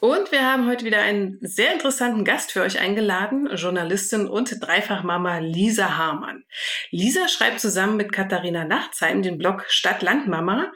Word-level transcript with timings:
Und 0.00 0.32
wir 0.32 0.44
haben 0.44 0.68
heute 0.68 0.84
wieder 0.84 1.00
einen 1.00 1.38
sehr 1.40 1.72
interessanten 1.72 2.24
Gast 2.24 2.52
für 2.52 2.62
euch 2.62 2.78
eingeladen, 2.78 3.48
Journalistin 3.54 4.26
und 4.26 4.54
Dreifachmama 4.60 5.38
Lisa 5.38 5.96
Hamann. 5.96 6.44
Lisa 6.90 7.28
schreibt 7.28 7.60
zusammen 7.60 7.96
mit 7.96 8.12
Katharina 8.12 8.64
Nachtsheim 8.64 9.22
den 9.22 9.38
Blog 9.38 9.64
Stadt-Land-Mama 9.68 10.72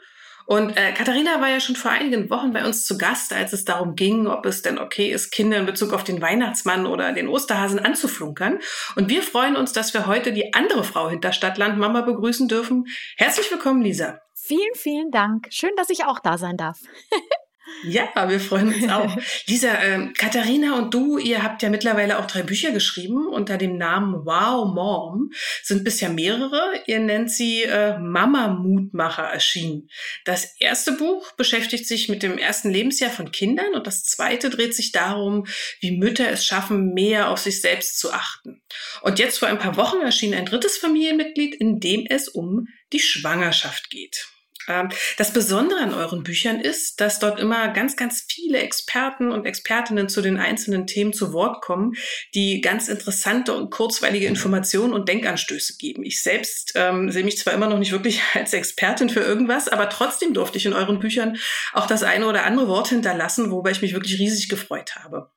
und 0.49 0.75
äh, 0.77 0.93
Katharina 0.93 1.39
war 1.41 1.49
ja 1.49 1.59
schon 1.59 1.75
vor 1.75 1.91
einigen 1.91 2.31
Wochen 2.31 2.53
bei 2.53 2.65
uns 2.65 2.83
zu 2.83 2.97
Gast, 2.97 3.33
als 3.33 3.53
es 3.53 3.65
darum 3.65 3.93
ging, 3.93 4.25
ob 4.25 4.47
es 4.47 4.63
denn 4.63 4.79
okay 4.79 5.11
ist, 5.11 5.29
Kinder 5.29 5.57
in 5.57 5.67
Bezug 5.67 5.93
auf 5.93 6.03
den 6.03 6.23
Weihnachtsmann 6.23 6.87
oder 6.87 7.11
den 7.11 7.27
Osterhasen 7.27 7.77
anzuflunkern. 7.77 8.57
Und 8.95 9.09
wir 9.09 9.21
freuen 9.21 9.55
uns, 9.55 9.73
dass 9.73 9.93
wir 9.93 10.07
heute 10.07 10.33
die 10.33 10.55
andere 10.55 10.83
Frau 10.83 11.07
hinter 11.07 11.33
Stadtland 11.33 11.77
Mama 11.77 12.01
begrüßen 12.01 12.47
dürfen. 12.47 12.85
Herzlich 13.15 13.51
willkommen, 13.51 13.83
Lisa. 13.83 14.21
Vielen, 14.33 14.73
vielen 14.73 15.11
Dank. 15.11 15.49
Schön, 15.51 15.75
dass 15.77 15.91
ich 15.91 16.05
auch 16.05 16.17
da 16.17 16.39
sein 16.39 16.57
darf. 16.57 16.79
Ja, 17.83 18.29
wir 18.29 18.39
freuen 18.39 18.73
uns 18.73 18.89
auch. 18.89 19.17
Lisa, 19.47 19.73
äh, 19.73 20.11
Katharina 20.13 20.77
und 20.77 20.93
du, 20.93 21.17
ihr 21.17 21.43
habt 21.43 21.61
ja 21.61 21.69
mittlerweile 21.69 22.19
auch 22.19 22.27
drei 22.27 22.43
Bücher 22.43 22.71
geschrieben 22.71 23.27
unter 23.27 23.57
dem 23.57 23.77
Namen 23.77 24.25
Wow 24.25 24.73
Mom. 24.73 25.31
Sind 25.63 25.83
bisher 25.83 26.09
mehrere. 26.09 26.61
Ihr 26.87 26.99
nennt 26.99 27.31
sie 27.31 27.63
äh, 27.63 27.97
Mama 27.97 28.49
Mutmacher 28.49 29.23
erschienen. 29.23 29.89
Das 30.25 30.55
erste 30.59 30.93
Buch 30.93 31.31
beschäftigt 31.33 31.87
sich 31.87 32.09
mit 32.09 32.23
dem 32.23 32.37
ersten 32.37 32.69
Lebensjahr 32.69 33.11
von 33.11 33.31
Kindern 33.31 33.73
und 33.73 33.87
das 33.87 34.03
zweite 34.03 34.49
dreht 34.49 34.75
sich 34.75 34.91
darum, 34.91 35.45
wie 35.79 35.97
Mütter 35.97 36.29
es 36.29 36.45
schaffen, 36.45 36.93
mehr 36.93 37.29
auf 37.29 37.39
sich 37.39 37.61
selbst 37.61 37.99
zu 37.99 38.11
achten. 38.11 38.61
Und 39.01 39.19
jetzt 39.19 39.39
vor 39.39 39.47
ein 39.47 39.59
paar 39.59 39.77
Wochen 39.77 40.01
erschien 40.01 40.33
ein 40.33 40.45
drittes 40.45 40.77
Familienmitglied, 40.77 41.55
in 41.55 41.79
dem 41.79 42.05
es 42.07 42.27
um 42.27 42.67
die 42.91 42.99
Schwangerschaft 42.99 43.89
geht. 43.89 44.27
Ähm, 44.69 44.89
das 45.17 45.33
Besondere 45.33 45.79
an 45.79 45.93
euren 45.93 46.23
Büchern 46.23 46.61
ist, 46.61 47.01
dass 47.01 47.19
dort 47.19 47.39
immer 47.39 47.67
ganz, 47.69 47.97
ganz 47.97 48.25
viele 48.29 48.59
Experten 48.59 49.31
und 49.31 49.45
Expertinnen 49.45 50.07
zu 50.07 50.21
den 50.21 50.37
einzelnen 50.37 50.87
Themen 50.87 51.11
zu 51.11 51.33
Wort 51.33 51.61
kommen, 51.61 51.95
die 52.35 52.61
ganz 52.61 52.87
interessante 52.87 53.53
und 53.53 53.71
kurzweilige 53.71 54.27
Informationen 54.27 54.93
und 54.93 55.09
Denkanstöße 55.09 55.77
geben. 55.77 56.03
Ich 56.03 56.21
selbst 56.21 56.73
ähm, 56.75 57.11
sehe 57.11 57.23
mich 57.23 57.37
zwar 57.37 57.53
immer 57.53 57.67
noch 57.67 57.79
nicht 57.79 57.91
wirklich 57.91 58.21
als 58.33 58.53
Expertin 58.53 59.09
für 59.09 59.21
irgendwas, 59.21 59.67
aber 59.67 59.89
trotzdem 59.89 60.33
durfte 60.33 60.57
ich 60.57 60.65
in 60.65 60.73
euren 60.73 60.99
Büchern 60.99 61.37
auch 61.73 61.87
das 61.87 62.03
eine 62.03 62.27
oder 62.27 62.45
andere 62.45 62.67
Wort 62.67 62.89
hinterlassen, 62.89 63.51
worüber 63.51 63.71
ich 63.71 63.81
mich 63.81 63.93
wirklich 63.93 64.19
riesig 64.19 64.49
gefreut 64.49 64.95
habe. 64.95 65.31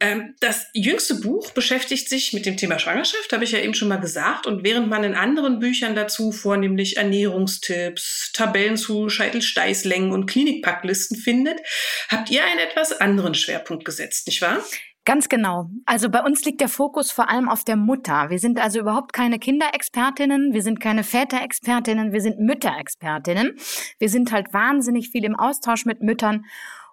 Ähm, 0.00 0.34
das 0.40 0.66
jüngste 0.72 1.16
Buch 1.16 1.50
beschäftigt 1.50 2.08
sich 2.08 2.32
mit 2.32 2.46
dem 2.46 2.56
Thema 2.56 2.78
Schwangerschaft, 2.78 3.32
habe 3.32 3.44
ich 3.44 3.52
ja 3.52 3.58
eben 3.58 3.74
schon 3.74 3.88
mal 3.88 4.00
gesagt. 4.00 4.46
Und 4.46 4.64
während 4.64 4.88
man 4.88 5.04
in 5.04 5.14
anderen 5.14 5.58
Büchern 5.58 5.94
dazu 5.94 6.32
vornehmlich 6.32 6.96
Ernährungstipps, 6.96 8.32
Tabellen 8.32 8.78
zu 8.78 9.10
Scheitelsteißlängen 9.10 10.12
und 10.12 10.26
Klinikpacklisten 10.26 11.18
findet, 11.18 11.60
habt 12.08 12.30
ihr 12.30 12.42
einen 12.42 12.60
etwas 12.60 12.92
anderen 12.92 13.34
Schwerpunkt 13.34 13.84
gesetzt, 13.84 14.26
nicht 14.26 14.40
wahr? 14.40 14.64
Ganz 15.04 15.28
genau. 15.28 15.70
Also 15.86 16.08
bei 16.10 16.22
uns 16.22 16.44
liegt 16.44 16.60
der 16.60 16.68
Fokus 16.68 17.10
vor 17.10 17.28
allem 17.28 17.48
auf 17.48 17.64
der 17.64 17.76
Mutter. 17.76 18.30
Wir 18.30 18.38
sind 18.38 18.58
also 18.60 18.80
überhaupt 18.80 19.12
keine 19.12 19.38
Kinderexpertinnen, 19.38 20.52
wir 20.52 20.62
sind 20.62 20.78
keine 20.78 21.04
Väterexpertinnen, 21.04 22.12
wir 22.12 22.20
sind 22.20 22.38
Mütterexpertinnen. 22.38 23.56
Wir 23.98 24.08
sind 24.08 24.30
halt 24.30 24.52
wahnsinnig 24.52 25.10
viel 25.10 25.24
im 25.24 25.36
Austausch 25.36 25.84
mit 25.84 26.02
Müttern 26.02 26.44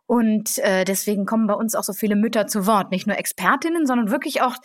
und 0.07 0.57
äh, 0.59 0.85
deswegen 0.85 1.25
kommen 1.25 1.47
bei 1.47 1.53
uns 1.53 1.75
auch 1.75 1.84
so 1.84 1.94
viele 1.94 2.16
Mütter 2.16 2.47
zu 2.47 2.66
Wort. 2.66 2.91
Nicht 2.91 3.07
nur 3.07 3.18
Expertinnen, 3.18 3.85
sondern 3.85 4.09
wirklich 4.09 4.41
auch 4.41 4.56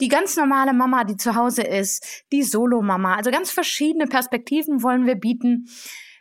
die 0.00 0.08
ganz 0.08 0.36
normale 0.36 0.72
Mama, 0.72 1.04
die 1.04 1.16
zu 1.16 1.36
Hause 1.36 1.62
ist, 1.62 2.24
die 2.32 2.42
Solo-Mama. 2.42 3.14
Also 3.14 3.30
ganz 3.30 3.52
verschiedene 3.52 4.06
Perspektiven 4.06 4.82
wollen 4.82 5.06
wir 5.06 5.14
bieten. 5.14 5.68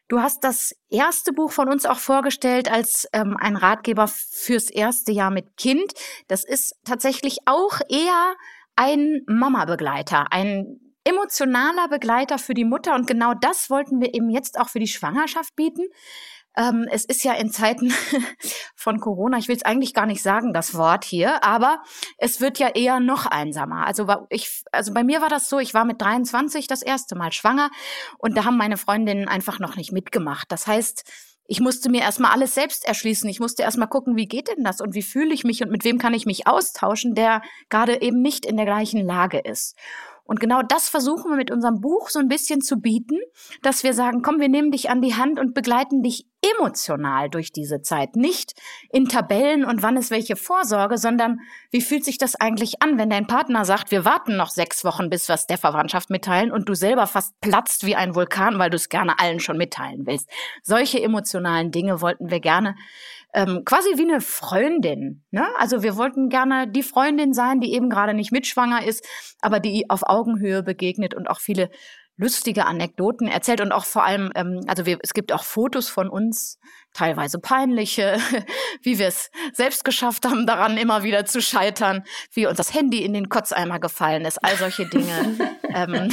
Du 0.07 0.21
hast 0.21 0.43
das 0.43 0.75
erste 0.89 1.33
Buch 1.33 1.51
von 1.51 1.69
uns 1.69 1.85
auch 1.85 1.99
vorgestellt 1.99 2.71
als 2.71 3.07
ähm, 3.13 3.35
ein 3.39 3.55
Ratgeber 3.55 4.07
fürs 4.07 4.69
erste 4.69 5.11
Jahr 5.11 5.31
mit 5.31 5.57
Kind. 5.57 5.93
Das 6.27 6.43
ist 6.43 6.75
tatsächlich 6.83 7.39
auch 7.45 7.79
eher 7.89 8.35
ein 8.75 9.21
Mama-Begleiter, 9.27 10.31
ein 10.31 10.79
emotionaler 11.03 11.87
Begleiter 11.89 12.37
für 12.37 12.53
die 12.53 12.65
Mutter. 12.65 12.95
Und 12.95 13.07
genau 13.07 13.33
das 13.33 13.69
wollten 13.69 13.99
wir 13.99 14.13
eben 14.13 14.29
jetzt 14.29 14.59
auch 14.59 14.69
für 14.69 14.79
die 14.79 14.87
Schwangerschaft 14.87 15.55
bieten. 15.55 15.83
Ähm, 16.57 16.87
es 16.91 17.05
ist 17.05 17.23
ja 17.23 17.33
in 17.33 17.51
Zeiten 17.51 17.93
von 18.75 18.99
Corona, 18.99 19.37
ich 19.37 19.47
will 19.47 19.55
es 19.55 19.63
eigentlich 19.63 19.93
gar 19.93 20.05
nicht 20.05 20.21
sagen, 20.21 20.53
das 20.53 20.75
Wort 20.75 21.05
hier, 21.05 21.43
aber 21.43 21.81
es 22.17 22.41
wird 22.41 22.59
ja 22.59 22.69
eher 22.69 22.99
noch 22.99 23.25
einsamer. 23.25 23.85
Also, 23.85 24.07
ich, 24.29 24.63
also 24.71 24.93
bei 24.93 25.03
mir 25.03 25.21
war 25.21 25.29
das 25.29 25.49
so, 25.49 25.59
ich 25.59 25.73
war 25.73 25.85
mit 25.85 26.01
23 26.01 26.67
das 26.67 26.81
erste 26.81 27.15
Mal 27.15 27.31
schwanger 27.31 27.69
und 28.17 28.35
da 28.35 28.45
haben 28.45 28.57
meine 28.57 28.77
Freundinnen 28.77 29.27
einfach 29.27 29.59
noch 29.59 29.75
nicht 29.75 29.91
mitgemacht. 29.91 30.51
Das 30.51 30.67
heißt, 30.67 31.03
ich 31.51 31.59
musste 31.59 31.89
mir 31.89 32.01
erstmal 32.01 32.31
alles 32.31 32.53
selbst 32.53 32.85
erschließen. 32.85 33.27
Ich 33.27 33.39
musste 33.39 33.63
erstmal 33.63 33.87
gucken, 33.87 34.15
wie 34.15 34.27
geht 34.27 34.49
denn 34.49 34.63
das 34.63 34.81
und 34.81 34.93
wie 34.93 35.01
fühle 35.01 35.33
ich 35.33 35.43
mich 35.43 35.63
und 35.63 35.71
mit 35.71 35.83
wem 35.83 35.97
kann 35.97 36.13
ich 36.13 36.27
mich 36.27 36.45
austauschen, 36.45 37.15
der 37.15 37.41
gerade 37.69 38.03
eben 38.03 38.21
nicht 38.21 38.45
in 38.45 38.55
der 38.55 38.67
gleichen 38.67 39.03
Lage 39.03 39.39
ist. 39.39 39.75
Und 40.25 40.39
genau 40.39 40.61
das 40.61 40.89
versuchen 40.89 41.31
wir 41.31 41.37
mit 41.37 41.49
unserem 41.49 41.81
Buch 41.81 42.09
so 42.09 42.19
ein 42.19 42.27
bisschen 42.27 42.61
zu 42.61 42.77
bieten, 42.77 43.17
dass 43.63 43.83
wir 43.83 43.95
sagen, 43.95 44.21
komm, 44.21 44.39
wir 44.39 44.47
nehmen 44.47 44.69
dich 44.69 44.91
an 44.91 45.01
die 45.01 45.15
Hand 45.15 45.39
und 45.39 45.55
begleiten 45.55 46.03
dich 46.03 46.27
emotional 46.41 47.29
durch 47.29 47.51
diese 47.51 47.81
Zeit. 47.81 48.15
Nicht 48.15 48.53
in 48.91 49.07
Tabellen 49.07 49.65
und 49.65 49.81
wann 49.81 49.97
ist 49.97 50.11
welche 50.11 50.35
Vorsorge, 50.35 50.97
sondern 50.97 51.39
wie 51.71 51.81
fühlt 51.81 52.05
sich 52.05 52.17
das 52.17 52.35
eigentlich 52.35 52.81
an, 52.81 52.97
wenn 52.97 53.09
dein 53.09 53.27
Partner 53.27 53.65
sagt, 53.65 53.91
wir 53.91 54.05
warten 54.05 54.37
noch 54.37 54.49
sechs 54.49 54.83
Wochen, 54.85 55.09
bis 55.09 55.27
wir 55.27 55.35
es 55.35 55.47
der 55.47 55.57
Verwandtschaft 55.57 56.09
mitteilen 56.09 56.51
und 56.51 56.69
du 56.69 56.75
selber 56.75 57.07
fast 57.07 57.39
platzt 57.41 57.85
wie 57.85 57.95
ein 57.95 58.15
Vulkan, 58.15 58.59
weil 58.59 58.69
du 58.69 58.77
es 58.77 58.89
gerne 58.89 59.19
allen 59.19 59.39
schon 59.39 59.57
mitteilen 59.57 60.05
willst. 60.05 60.29
Solche 60.63 61.01
emotionalen 61.01 61.71
Dinge 61.71 62.01
wollten 62.01 62.29
wir 62.29 62.39
gerne 62.39 62.75
ähm, 63.33 63.63
quasi 63.63 63.89
wie 63.97 64.09
eine 64.09 64.21
Freundin. 64.21 65.23
Ne? 65.31 65.45
Also 65.57 65.83
wir 65.83 65.97
wollten 65.97 66.29
gerne 66.29 66.67
die 66.67 66.83
Freundin 66.83 67.33
sein, 67.33 67.59
die 67.59 67.73
eben 67.73 67.89
gerade 67.89 68.13
nicht 68.13 68.31
mitschwanger 68.31 68.85
ist, 68.85 69.05
aber 69.41 69.59
die 69.59 69.89
auf 69.89 70.01
Augenhöhe 70.03 70.63
begegnet 70.63 71.13
und 71.13 71.29
auch 71.29 71.39
viele 71.39 71.69
lustige 72.19 72.65
Anekdoten 72.65 73.27
erzählt 73.27 73.61
und 73.61 73.71
auch 73.71 73.85
vor 73.85 74.03
allem, 74.03 74.31
ähm, 74.35 74.61
also 74.67 74.85
wir, 74.85 74.99
es 75.01 75.13
gibt 75.13 75.31
auch 75.31 75.43
Fotos 75.43 75.87
von 75.87 76.09
uns, 76.09 76.59
teilweise 76.93 77.39
peinliche, 77.39 78.17
wie 78.83 78.99
wir 78.99 79.07
es 79.07 79.31
selbst 79.53 79.85
geschafft 79.85 80.25
haben, 80.25 80.45
daran 80.45 80.77
immer 80.77 81.03
wieder 81.03 81.25
zu 81.25 81.41
scheitern, 81.41 82.03
wie 82.33 82.45
uns 82.45 82.57
das 82.57 82.73
Handy 82.73 83.03
in 83.03 83.13
den 83.13 83.29
Kotzeimer 83.29 83.79
gefallen 83.79 84.25
ist, 84.25 84.43
all 84.43 84.57
solche 84.57 84.85
Dinge. 84.85 85.37
ähm, 85.73 86.11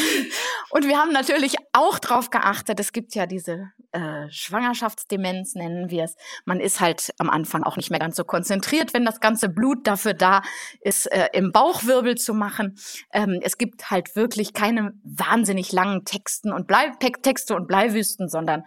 und 0.70 0.86
wir 0.86 0.96
haben 0.96 1.12
natürlich 1.12 1.56
auch 1.72 1.98
darauf 1.98 2.30
geachtet, 2.30 2.78
es 2.78 2.92
gibt 2.92 3.14
ja 3.16 3.26
diese 3.26 3.72
äh, 3.96 4.30
Schwangerschaftsdemenz, 4.30 5.54
nennen 5.54 5.88
wir 5.90 6.04
es. 6.04 6.16
Man 6.44 6.60
ist 6.60 6.80
halt 6.80 7.14
am 7.18 7.30
Anfang 7.30 7.62
auch 7.62 7.76
nicht 7.76 7.90
mehr 7.90 7.98
ganz 7.98 8.16
so 8.16 8.24
konzentriert, 8.24 8.92
wenn 8.92 9.06
das 9.06 9.20
ganze 9.20 9.48
Blut 9.48 9.86
dafür 9.86 10.12
da 10.12 10.42
ist, 10.80 11.06
äh, 11.06 11.28
im 11.32 11.50
Bauchwirbel 11.50 12.16
zu 12.16 12.34
machen. 12.34 12.78
Ähm, 13.12 13.40
es 13.42 13.56
gibt 13.56 13.90
halt 13.90 14.14
wirklich 14.14 14.52
keine 14.52 14.92
wahnsinnig 15.02 15.72
langen 15.72 16.04
Texten 16.04 16.52
und 16.52 16.66
Blei 16.66 16.92
Texte 17.22 17.56
und 17.56 17.66
Bleiwüsten, 17.66 18.28
sondern 18.28 18.64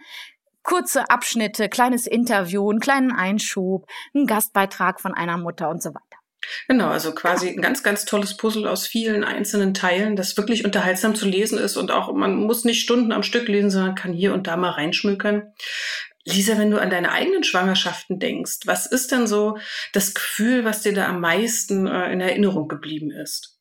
kurze 0.64 1.08
Abschnitte, 1.10 1.68
kleines 1.68 2.08
Interview, 2.08 2.68
einen 2.68 2.80
kleinen 2.80 3.12
Einschub, 3.12 3.86
einen 4.14 4.26
Gastbeitrag 4.26 5.00
von 5.00 5.14
einer 5.14 5.36
Mutter 5.36 5.70
und 5.70 5.80
so 5.82 5.90
weiter. 5.90 6.09
Genau, 6.68 6.88
also 6.88 7.12
quasi 7.12 7.48
ein 7.48 7.60
ganz, 7.60 7.82
ganz 7.82 8.04
tolles 8.04 8.36
Puzzle 8.36 8.66
aus 8.66 8.86
vielen 8.86 9.24
einzelnen 9.24 9.74
Teilen, 9.74 10.16
das 10.16 10.36
wirklich 10.36 10.64
unterhaltsam 10.64 11.14
zu 11.14 11.26
lesen 11.26 11.58
ist 11.58 11.76
und 11.76 11.90
auch 11.90 12.12
man 12.12 12.36
muss 12.36 12.64
nicht 12.64 12.82
Stunden 12.82 13.12
am 13.12 13.22
Stück 13.22 13.48
lesen, 13.48 13.70
sondern 13.70 13.94
kann 13.94 14.12
hier 14.12 14.32
und 14.32 14.46
da 14.46 14.56
mal 14.56 14.70
reinschmökern. 14.70 15.52
Lisa, 16.24 16.58
wenn 16.58 16.70
du 16.70 16.80
an 16.80 16.90
deine 16.90 17.12
eigenen 17.12 17.44
Schwangerschaften 17.44 18.18
denkst, 18.18 18.60
was 18.66 18.86
ist 18.86 19.10
denn 19.10 19.26
so 19.26 19.58
das 19.92 20.14
Gefühl, 20.14 20.64
was 20.64 20.82
dir 20.82 20.92
da 20.92 21.08
am 21.08 21.20
meisten 21.20 21.86
äh, 21.86 22.12
in 22.12 22.20
Erinnerung 22.20 22.68
geblieben 22.68 23.10
ist? 23.10 23.59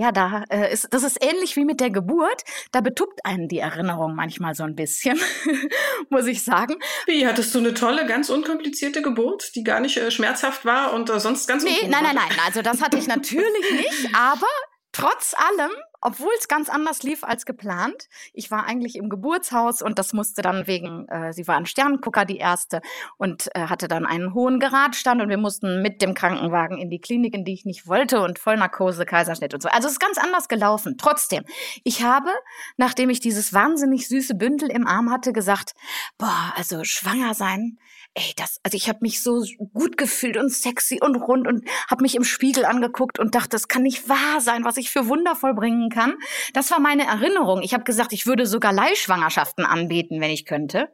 Ja, 0.00 0.12
da 0.12 0.44
äh, 0.48 0.72
ist 0.72 0.88
das 0.92 1.02
ist 1.02 1.22
ähnlich 1.22 1.56
wie 1.56 1.66
mit 1.66 1.78
der 1.78 1.90
Geburt. 1.90 2.42
Da 2.72 2.80
betuppt 2.80 3.20
einen 3.26 3.48
die 3.48 3.58
Erinnerung 3.58 4.14
manchmal 4.14 4.54
so 4.54 4.62
ein 4.62 4.74
bisschen, 4.74 5.20
muss 6.08 6.24
ich 6.26 6.42
sagen. 6.42 6.76
Wie 7.04 7.26
hattest 7.26 7.54
du 7.54 7.58
eine 7.58 7.74
tolle, 7.74 8.06
ganz 8.06 8.30
unkomplizierte 8.30 9.02
Geburt, 9.02 9.54
die 9.56 9.62
gar 9.62 9.80
nicht 9.80 9.98
äh, 9.98 10.10
schmerzhaft 10.10 10.64
war 10.64 10.94
und 10.94 11.10
äh, 11.10 11.20
sonst 11.20 11.46
ganz 11.46 11.64
Nee, 11.64 11.76
nein, 11.82 12.02
nein, 12.02 12.14
nein, 12.14 12.32
also 12.46 12.62
das 12.62 12.80
hatte 12.80 12.96
ich 12.96 13.08
natürlich 13.08 13.70
nicht, 13.72 14.14
aber 14.14 14.46
trotz 14.92 15.34
allem 15.34 15.70
obwohl 16.00 16.32
es 16.38 16.48
ganz 16.48 16.68
anders 16.68 17.02
lief 17.02 17.24
als 17.24 17.44
geplant. 17.44 18.08
Ich 18.32 18.50
war 18.50 18.64
eigentlich 18.64 18.96
im 18.96 19.08
Geburtshaus 19.08 19.82
und 19.82 19.98
das 19.98 20.12
musste 20.12 20.42
dann 20.42 20.66
wegen, 20.66 21.06
äh, 21.08 21.32
sie 21.32 21.46
war 21.46 21.56
ein 21.56 21.66
Sterngucker, 21.66 22.24
die 22.24 22.38
erste, 22.38 22.80
und 23.18 23.48
äh, 23.54 23.66
hatte 23.66 23.88
dann 23.88 24.06
einen 24.06 24.34
hohen 24.34 24.60
Geradstand 24.60 25.20
und 25.20 25.28
wir 25.28 25.38
mussten 25.38 25.82
mit 25.82 26.00
dem 26.00 26.14
Krankenwagen 26.14 26.78
in 26.78 26.90
die 26.90 27.00
Klinik, 27.00 27.34
in 27.34 27.44
die 27.44 27.52
ich 27.52 27.64
nicht 27.64 27.86
wollte 27.86 28.22
und 28.22 28.38
Vollnarkose, 28.38 29.04
Kaiserschnitt 29.04 29.52
und 29.54 29.62
so. 29.62 29.68
Also 29.68 29.88
es 29.88 29.94
ist 29.94 30.00
ganz 30.00 30.18
anders 30.18 30.48
gelaufen. 30.48 30.96
Trotzdem, 30.98 31.44
ich 31.84 32.02
habe, 32.02 32.30
nachdem 32.76 33.10
ich 33.10 33.20
dieses 33.20 33.52
wahnsinnig 33.52 34.08
süße 34.08 34.34
Bündel 34.34 34.70
im 34.70 34.86
Arm 34.86 35.10
hatte, 35.10 35.32
gesagt, 35.32 35.72
boah, 36.16 36.52
also 36.56 36.84
schwanger 36.84 37.34
sein, 37.34 37.78
ey, 38.14 38.32
das, 38.36 38.58
also 38.62 38.76
ich 38.76 38.88
habe 38.88 38.98
mich 39.02 39.22
so 39.22 39.44
gut 39.72 39.96
gefühlt 39.96 40.36
und 40.36 40.50
sexy 40.50 40.98
und 41.00 41.16
rund 41.16 41.46
und 41.46 41.64
habe 41.88 42.02
mich 42.02 42.16
im 42.16 42.24
Spiegel 42.24 42.64
angeguckt 42.64 43.18
und 43.18 43.34
dachte, 43.34 43.50
das 43.50 43.68
kann 43.68 43.82
nicht 43.82 44.08
wahr 44.08 44.40
sein, 44.40 44.64
was 44.64 44.76
ich 44.76 44.90
für 44.90 45.06
wundervoll 45.06 45.54
bringen 45.54 45.90
kann. 45.90 46.14
Das 46.52 46.70
war 46.70 46.80
meine 46.80 47.06
Erinnerung. 47.06 47.62
Ich 47.62 47.72
habe 47.72 47.84
gesagt, 47.84 48.12
ich 48.12 48.26
würde 48.26 48.46
sogar 48.46 48.72
Leihschwangerschaften 48.72 49.64
anbieten, 49.64 50.20
wenn 50.20 50.30
ich 50.30 50.44
könnte, 50.44 50.88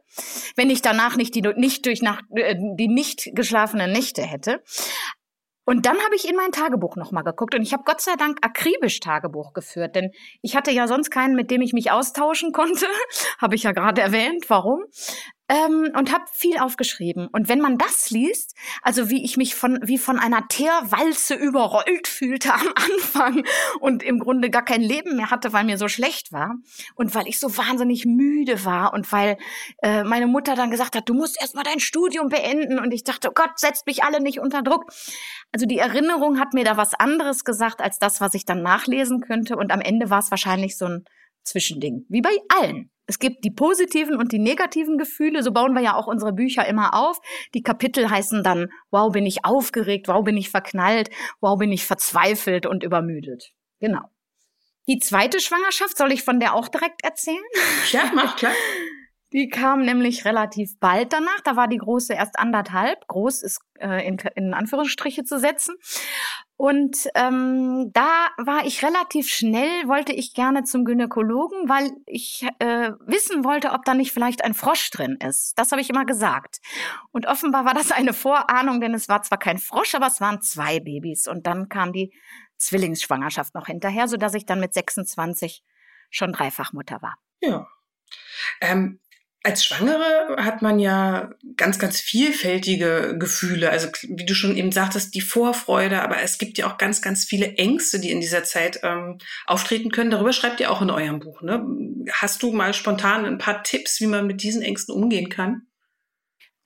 wenn 0.55 0.69
ich 0.69 0.81
danach 0.81 1.15
nicht 1.15 1.33
die 1.33 1.41
nicht 1.41 1.85
durch 1.85 2.01
nach, 2.01 2.21
äh, 2.35 2.55
die 2.75 2.87
nicht 2.87 3.31
geschlafenen 3.33 3.91
Nächte 3.91 4.21
hätte. 4.21 4.61
Und 5.65 5.85
dann 5.85 5.97
habe 5.97 6.15
ich 6.15 6.29
in 6.29 6.37
mein 6.37 6.53
Tagebuch 6.53 6.95
nochmal 6.95 7.25
geguckt 7.25 7.53
und 7.53 7.61
ich 7.61 7.73
habe 7.73 7.83
Gott 7.85 7.99
sei 7.99 8.15
Dank 8.15 8.37
akribisch 8.41 9.01
Tagebuch 9.01 9.51
geführt, 9.51 9.95
denn 9.95 10.11
ich 10.41 10.55
hatte 10.55 10.71
ja 10.71 10.87
sonst 10.87 11.09
keinen, 11.09 11.35
mit 11.35 11.51
dem 11.51 11.61
ich 11.61 11.73
mich 11.73 11.91
austauschen 11.91 12.53
konnte, 12.53 12.85
habe 13.37 13.55
ich 13.55 13.63
ja 13.63 13.73
gerade 13.73 14.01
erwähnt, 14.01 14.45
warum 14.49 14.85
ähm, 15.49 15.91
und 15.95 16.11
habe 16.11 16.25
viel 16.31 16.57
aufgeschrieben. 16.57 17.27
Und 17.27 17.47
wenn 17.47 17.59
man 17.59 17.77
das 17.77 18.09
liest, 18.09 18.55
also 18.81 19.09
wie 19.09 19.23
ich 19.23 19.37
mich 19.37 19.55
von 19.55 19.79
wie 19.81 19.97
von 19.97 20.19
einer 20.19 20.47
Teerwalze 20.47 21.35
überrollt 21.35 22.07
fühlte 22.07 22.53
am 22.53 22.67
Anfang 22.75 23.43
und 23.79 24.03
im 24.03 24.19
Grunde 24.19 24.49
gar 24.49 24.65
kein 24.65 24.81
Leben 24.81 25.15
mehr 25.15 25.31
hatte, 25.31 25.53
weil 25.53 25.63
mir 25.63 25.77
so 25.77 25.87
schlecht 25.87 26.31
war 26.31 26.55
und 26.95 27.15
weil 27.15 27.27
ich 27.27 27.39
so 27.39 27.57
wahnsinnig 27.57 28.05
müde 28.05 28.65
war 28.65 28.93
und 28.93 29.11
weil 29.11 29.37
äh, 29.81 30.03
meine 30.03 30.27
Mutter 30.27 30.55
dann 30.55 30.71
gesagt 30.71 30.95
hat, 30.95 31.07
du 31.07 31.13
musst 31.13 31.39
erst 31.39 31.55
mal 31.55 31.63
dein 31.63 31.79
Studium 31.79 32.29
beenden 32.29 32.79
und 32.79 32.93
ich 32.93 33.03
dachte, 33.03 33.29
oh 33.29 33.33
Gott, 33.33 33.57
setzt 33.57 33.87
mich 33.87 34.03
alle 34.03 34.21
nicht 34.21 34.39
unter 34.39 34.61
Druck. 34.61 34.91
Also 35.53 35.65
die 35.65 35.77
Erinnerung 35.77 36.39
hat 36.39 36.53
mir 36.53 36.65
da 36.65 36.75
was 36.75 36.93
anderes 36.93 37.45
gesagt 37.45 37.81
als 37.81 37.99
das, 37.99 38.19
was 38.19 38.33
ich 38.33 38.45
dann 38.45 38.61
nachlesen 38.61 39.21
könnte 39.21 39.55
und 39.55 39.71
am 39.71 39.81
Ende 39.81 40.09
war 40.09 40.19
es 40.19 40.31
wahrscheinlich 40.31 40.77
so 40.77 40.85
ein 40.85 41.05
Zwischending, 41.47 42.05
wie 42.09 42.21
bei 42.21 42.35
allen. 42.49 42.91
Es 43.05 43.19
gibt 43.19 43.45
die 43.45 43.51
positiven 43.51 44.17
und 44.17 44.33
die 44.33 44.39
negativen 44.39 44.97
Gefühle. 44.97 45.41
So 45.41 45.53
bauen 45.53 45.73
wir 45.73 45.81
ja 45.81 45.95
auch 45.95 46.07
unsere 46.07 46.33
Bücher 46.33 46.67
immer 46.67 46.93
auf. 46.93 47.19
Die 47.53 47.63
Kapitel 47.63 48.09
heißen 48.09 48.43
dann, 48.43 48.67
wow, 48.91 49.09
bin 49.13 49.25
ich 49.25 49.45
aufgeregt, 49.45 50.09
wow, 50.09 50.21
bin 50.25 50.35
ich 50.35 50.49
verknallt, 50.49 51.09
wow, 51.39 51.57
bin 51.57 51.71
ich 51.71 51.85
verzweifelt 51.85 52.65
und 52.65 52.83
übermüdet. 52.83 53.53
Genau. 53.79 54.01
Die 54.89 54.99
zweite 54.99 55.39
Schwangerschaft, 55.39 55.97
soll 55.97 56.11
ich 56.11 56.23
von 56.23 56.41
der 56.41 56.53
auch 56.53 56.67
direkt 56.67 57.03
erzählen? 57.05 57.43
Ja, 57.91 58.11
mach 58.13 58.35
klar. 58.35 58.53
Die 59.33 59.49
kam 59.49 59.83
nämlich 59.83 60.23
relativ 60.23 60.79
bald 60.79 61.11
danach. 61.11 61.41
Da 61.43 61.55
war 61.55 61.67
die 61.67 61.77
große 61.77 62.13
erst 62.13 62.39
anderthalb. 62.39 63.07
Groß 63.07 63.41
ist 63.43 63.59
äh, 63.79 64.07
in, 64.07 64.17
in 64.35 64.53
Anführungsstriche 64.53 65.25
zu 65.25 65.37
setzen. 65.37 65.75
Und 66.55 67.07
ähm, 67.13 67.91
da 67.93 68.29
war 68.37 68.65
ich 68.65 68.83
relativ 68.83 69.27
schnell, 69.27 69.87
wollte 69.87 70.11
ich 70.11 70.33
gerne 70.33 70.63
zum 70.63 70.85
Gynäkologen, 70.85 71.69
weil 71.69 71.91
ich 72.07 72.47
äh, 72.59 72.93
wissen 73.05 73.43
wollte, 73.43 73.73
ob 73.73 73.85
da 73.85 73.93
nicht 73.93 74.11
vielleicht 74.11 74.43
ein 74.43 74.55
Frosch 74.55 74.89
drin 74.89 75.19
ist. 75.23 75.53
Das 75.59 75.71
habe 75.71 75.81
ich 75.81 75.89
immer 75.89 76.05
gesagt. 76.05 76.59
Und 77.11 77.27
offenbar 77.27 77.65
war 77.65 77.75
das 77.75 77.91
eine 77.91 78.13
Vorahnung, 78.13 78.81
denn 78.81 78.95
es 78.95 79.07
war 79.07 79.21
zwar 79.21 79.37
kein 79.37 79.59
Frosch, 79.59 79.93
aber 79.93 80.07
es 80.07 80.19
waren 80.19 80.41
zwei 80.41 80.79
Babys. 80.79 81.27
Und 81.27 81.45
dann 81.45 81.69
kam 81.69 81.93
die 81.93 82.11
Zwillingsschwangerschaft 82.57 83.53
noch 83.53 83.67
hinterher, 83.67 84.07
so 84.07 84.17
dass 84.17 84.33
ich 84.33 84.45
dann 84.45 84.59
mit 84.59 84.73
26 84.73 85.63
schon 86.09 86.31
Dreifachmutter 86.31 87.01
war. 87.01 87.17
Ja. 87.41 87.67
Ähm, 88.61 88.99
als 89.47 89.63
Schwangere 89.63 90.35
hat 90.43 90.61
man 90.61 90.77
ja 90.77 91.31
ganz, 91.55 91.79
ganz 91.79 92.01
vielfältige 92.01 93.15
Gefühle. 93.17 93.69
Also 93.69 93.87
wie 94.09 94.25
du 94.25 94.35
schon 94.35 94.57
eben 94.57 94.73
sagtest, 94.73 95.15
die 95.15 95.21
Vorfreude, 95.21 96.01
aber 96.01 96.21
es 96.21 96.37
gibt 96.37 96.57
ja 96.57 96.67
auch 96.67 96.77
ganz, 96.77 97.01
ganz 97.01 97.23
viele 97.23 97.53
Ängste, 97.55 98.01
die 98.01 98.11
in 98.11 98.19
dieser 98.19 98.43
Zeit 98.43 98.81
ähm, 98.83 99.19
auftreten 99.45 99.89
können. 99.89 100.11
Darüber 100.11 100.33
schreibt 100.33 100.59
ihr 100.59 100.69
auch 100.69 100.81
in 100.81 100.89
eurem 100.89 101.21
Buch. 101.21 101.41
Ne? 101.41 101.65
Hast 102.11 102.43
du 102.43 102.51
mal 102.51 102.73
spontan 102.73 103.23
ein 103.23 103.37
paar 103.37 103.63
Tipps, 103.63 104.01
wie 104.01 104.07
man 104.07 104.27
mit 104.27 104.43
diesen 104.43 104.61
Ängsten 104.61 104.93
umgehen 104.93 105.29
kann? 105.29 105.61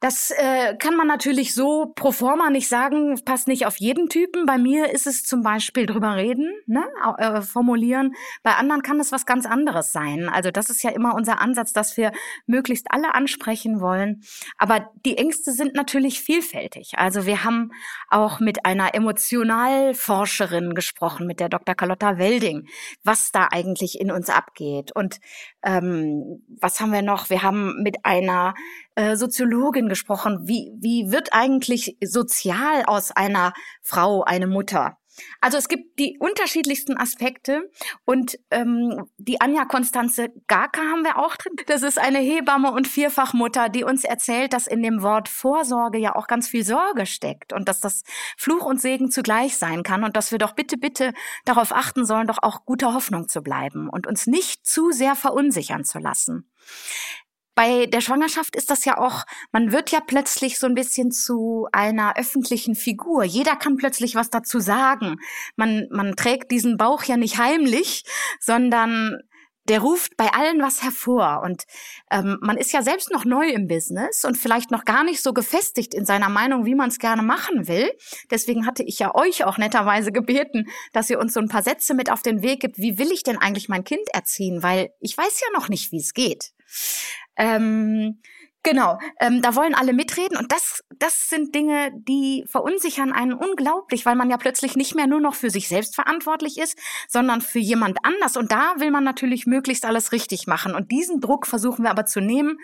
Das 0.02 0.32
äh, 0.32 0.76
kann 0.78 0.96
man 0.96 1.06
natürlich 1.06 1.54
so 1.54 1.94
pro 1.96 2.12
forma 2.12 2.50
nicht 2.50 2.68
sagen, 2.68 3.24
passt 3.24 3.48
nicht 3.48 3.68
auf 3.68 3.78
jeden 3.78 4.10
Typen. 4.10 4.48
Bei 4.48 4.58
mir 4.58 4.90
ist 4.90 5.06
es 5.06 5.24
zum 5.24 5.44
Beispiel 5.44 5.86
drüber 5.86 6.16
reden, 6.16 6.52
ne? 6.66 6.84
äh, 7.20 7.42
formulieren. 7.44 8.16
Bei 8.42 8.56
anderen 8.56 8.82
kann 8.82 9.00
es 9.00 9.12
was 9.12 9.28
ganz 9.28 9.46
anderes 9.46 9.92
sein. 9.92 10.28
Also 10.28 10.50
das 10.50 10.72
ist 10.72 10.82
ja 10.82 10.90
immer 10.90 11.14
unser 11.14 11.40
Ansatz, 11.40 11.72
dass 11.72 11.98
wir 11.98 12.12
möglichst 12.48 12.88
alle 12.90 13.14
ansprechen 13.14 13.80
wollen. 13.80 14.24
Aber 14.58 14.90
die 15.06 15.20
Ängste 15.20 15.52
sind 15.52 15.76
natürlich 15.76 16.20
vielfältig. 16.20 16.94
Also 16.98 17.28
wir 17.28 17.44
haben 17.44 17.70
auch 18.10 18.40
mit 18.40 18.66
einer 18.66 18.96
Emotionalforscherin 18.96 20.74
gesprochen, 20.74 21.28
mit 21.28 21.40
der 21.40 21.50
Dr. 21.50 21.76
Carlotta 21.76 22.18
Welding, 22.18 22.68
was 23.04 23.32
da 23.32 23.50
eigentlich 23.52 24.02
in 24.02 24.10
uns 24.10 24.32
abgeht. 24.32 24.96
Und 24.96 25.20
ähm, 25.64 26.44
was 26.60 26.80
haben 26.80 26.92
wir 26.92 27.02
noch? 27.02 27.30
Wir 27.30 27.44
haben 27.44 27.82
mit 27.84 27.98
einer 28.04 28.54
äh, 28.96 29.16
Soziologin 29.16 29.90
gesprochen. 29.90 30.48
Wie, 30.48 30.72
wie 30.80 31.12
wird 31.12 31.34
eigentlich 31.34 31.98
sozial 32.04 32.84
aus 32.86 33.12
einer 33.12 33.54
Frau 33.82 34.24
eine 34.24 34.48
Mutter? 34.48 34.98
Also 35.40 35.58
es 35.58 35.68
gibt 35.68 36.00
die 36.00 36.18
unterschiedlichsten 36.20 36.98
Aspekte 36.98 37.70
und 38.06 38.38
ähm, 38.52 39.06
die 39.18 39.42
Anja 39.42 39.66
Konstanze 39.66 40.30
Garka 40.48 40.82
haben 40.82 41.04
wir 41.04 41.18
auch 41.18 41.36
drin. 41.36 41.54
Das 41.68 41.84
ist 41.84 42.00
eine 42.00 42.20
Hebamme 42.20 42.72
und 42.72 42.88
Vierfachmutter, 42.88 43.70
die 43.70 43.84
uns 43.84 44.04
erzählt, 44.04 44.54
dass 44.54 44.68
in 44.68 44.84
dem 44.84 45.02
Wort 45.02 45.30
Vorsorge 45.30 45.98
ja 45.98 46.16
auch 46.16 46.28
ganz 46.28 46.48
viel 46.48 46.64
Sorge 46.64 47.06
steckt 47.06 47.54
und 47.54 47.68
dass 47.68 47.80
das 47.80 48.04
Fluch 48.38 48.66
und 48.66 48.82
Segen 48.82 49.12
zugleich 49.12 49.58
sein 49.58 49.84
kann 49.84 50.04
und 50.04 50.16
dass 50.16 50.32
wir 50.32 50.40
doch 50.40 50.54
bitte, 50.54 50.78
bitte 50.78 51.14
darauf 51.46 51.72
achten 51.72 52.06
sollen, 52.06 52.28
doch 52.28 52.40
auch 52.42 52.66
guter 52.66 52.94
Hoffnung 52.94 53.28
zu 53.28 53.42
bleiben 53.42 53.90
und 53.90 54.08
uns 54.08 54.28
nicht 54.28 54.66
zu 54.66 54.92
sehr 54.92 55.16
verunsichern 55.16 55.84
zu 55.84 56.00
lassen 56.00 56.50
bei 57.62 57.86
der 57.86 58.02
Schwangerschaft 58.02 58.56
ist 58.56 58.72
das 58.72 58.86
ja 58.86 58.98
auch, 58.98 59.24
man 59.52 59.72
wird 59.72 59.92
ja 59.92 60.00
plötzlich 60.00 60.58
so 60.58 60.66
ein 60.66 60.74
bisschen 60.74 61.12
zu 61.12 61.68
einer 61.72 62.18
öffentlichen 62.18 62.74
Figur. 62.74 63.24
Jeder 63.24 63.56
kann 63.56 63.78
plötzlich 63.78 64.16
was 64.16 64.32
dazu 64.32 64.60
sagen. 64.60 65.18
Man, 65.58 65.88
man 65.92 66.16
trägt 66.16 66.50
diesen 66.50 66.78
Bauch 66.78 67.04
ja 67.04 67.18
nicht 67.18 67.38
heimlich, 67.38 68.04
sondern 68.40 69.20
der 69.66 69.80
ruft 69.80 70.18
bei 70.18 70.34
allen 70.34 70.60
was 70.60 70.82
hervor. 70.82 71.44
Und 71.44 71.66
ähm, 72.10 72.40
man 72.42 72.58
ist 72.58 72.72
ja 72.72 72.82
selbst 72.82 73.12
noch 73.12 73.26
neu 73.26 73.48
im 73.50 73.68
Business 73.68 74.26
und 74.26 74.40
vielleicht 74.40 74.72
noch 74.72 74.84
gar 74.84 75.04
nicht 75.04 75.22
so 75.22 75.32
gefestigt 75.32 75.94
in 75.94 76.04
seiner 76.04 76.30
Meinung, 76.30 76.66
wie 76.66 76.74
man 76.74 76.90
es 76.90 76.98
gerne 76.98 77.22
machen 77.22 77.68
will. 77.68 77.92
Deswegen 78.32 78.66
hatte 78.66 78.82
ich 78.82 78.98
ja 78.98 79.14
euch 79.14 79.44
auch 79.44 79.60
netterweise 79.60 80.12
gebeten, 80.12 80.66
dass 80.94 81.12
ihr 81.12 81.20
uns 81.20 81.36
so 81.36 81.40
ein 81.40 81.48
paar 81.48 81.62
Sätze 81.62 81.94
mit 81.94 82.12
auf 82.12 82.24
den 82.24 82.42
Weg 82.42 82.62
gibt. 82.62 82.80
Wie 82.80 82.98
will 82.98 83.12
ich 83.12 83.22
denn 83.22 83.38
eigentlich 83.38 83.70
mein 83.70 83.84
Kind 83.84 84.10
erziehen? 84.14 84.64
Weil 84.64 84.90
ich 85.00 85.16
weiß 85.16 85.42
ja 85.42 85.60
noch 85.60 85.70
nicht, 85.70 85.92
wie 85.92 86.00
es 86.00 86.16
geht. 86.16 86.54
Ähm, 87.42 88.20
Genau, 88.64 89.00
ähm, 89.20 89.42
da 89.42 89.56
wollen 89.56 89.74
alle 89.74 89.92
mitreden 89.92 90.38
und 90.38 90.52
das, 90.52 90.84
das 91.00 91.30
sind 91.30 91.56
Dinge, 91.56 91.92
die 91.96 92.44
verunsichern 92.48 93.12
einen 93.12 93.34
unglaublich, 93.34 94.06
weil 94.06 94.16
man 94.16 94.30
ja 94.30 94.38
plötzlich 94.38 94.76
nicht 94.76 94.94
mehr 94.94 95.08
nur 95.08 95.20
noch 95.20 95.34
für 95.34 95.50
sich 95.50 95.68
selbst 95.68 95.96
verantwortlich 95.96 96.60
ist, 96.60 96.78
sondern 97.08 97.42
für 97.42 97.58
jemand 97.58 97.98
anders. 98.04 98.38
Und 98.38 98.52
da 98.52 98.76
will 98.78 98.92
man 98.92 99.04
natürlich 99.04 99.48
möglichst 99.48 99.84
alles 99.84 100.12
richtig 100.12 100.46
machen. 100.46 100.76
Und 100.76 100.92
diesen 100.92 101.22
Druck 101.22 101.48
versuchen 101.48 101.84
wir 101.84 101.90
aber 101.90 102.06
zu 102.06 102.22
nehmen. 102.22 102.60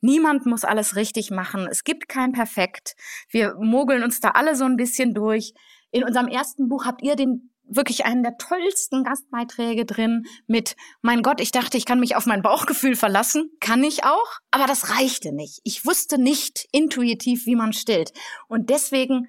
Niemand 0.00 0.46
muss 0.46 0.64
alles 0.64 0.94
richtig 0.94 1.32
machen. 1.32 1.66
Es 1.68 1.82
gibt 1.82 2.08
kein 2.08 2.30
Perfekt. 2.30 2.94
Wir 3.28 3.56
mogeln 3.58 4.04
uns 4.04 4.20
da 4.20 4.30
alle 4.30 4.54
so 4.54 4.64
ein 4.66 4.76
bisschen 4.76 5.14
durch. 5.14 5.52
In 5.90 6.04
unserem 6.04 6.28
ersten 6.28 6.68
Buch 6.68 6.84
habt 6.84 7.02
ihr 7.02 7.16
den 7.16 7.49
wirklich 7.70 8.04
einen 8.04 8.22
der 8.22 8.36
tollsten 8.36 9.04
Gastbeiträge 9.04 9.84
drin 9.84 10.24
mit, 10.46 10.76
mein 11.02 11.22
Gott, 11.22 11.40
ich 11.40 11.52
dachte, 11.52 11.76
ich 11.76 11.86
kann 11.86 12.00
mich 12.00 12.16
auf 12.16 12.26
mein 12.26 12.42
Bauchgefühl 12.42 12.96
verlassen. 12.96 13.50
Kann 13.60 13.84
ich 13.84 14.04
auch, 14.04 14.38
aber 14.50 14.66
das 14.66 14.90
reichte 14.90 15.32
nicht. 15.32 15.60
Ich 15.64 15.86
wusste 15.86 16.20
nicht 16.20 16.66
intuitiv, 16.72 17.46
wie 17.46 17.56
man 17.56 17.72
stillt. 17.72 18.12
Und 18.48 18.70
deswegen 18.70 19.26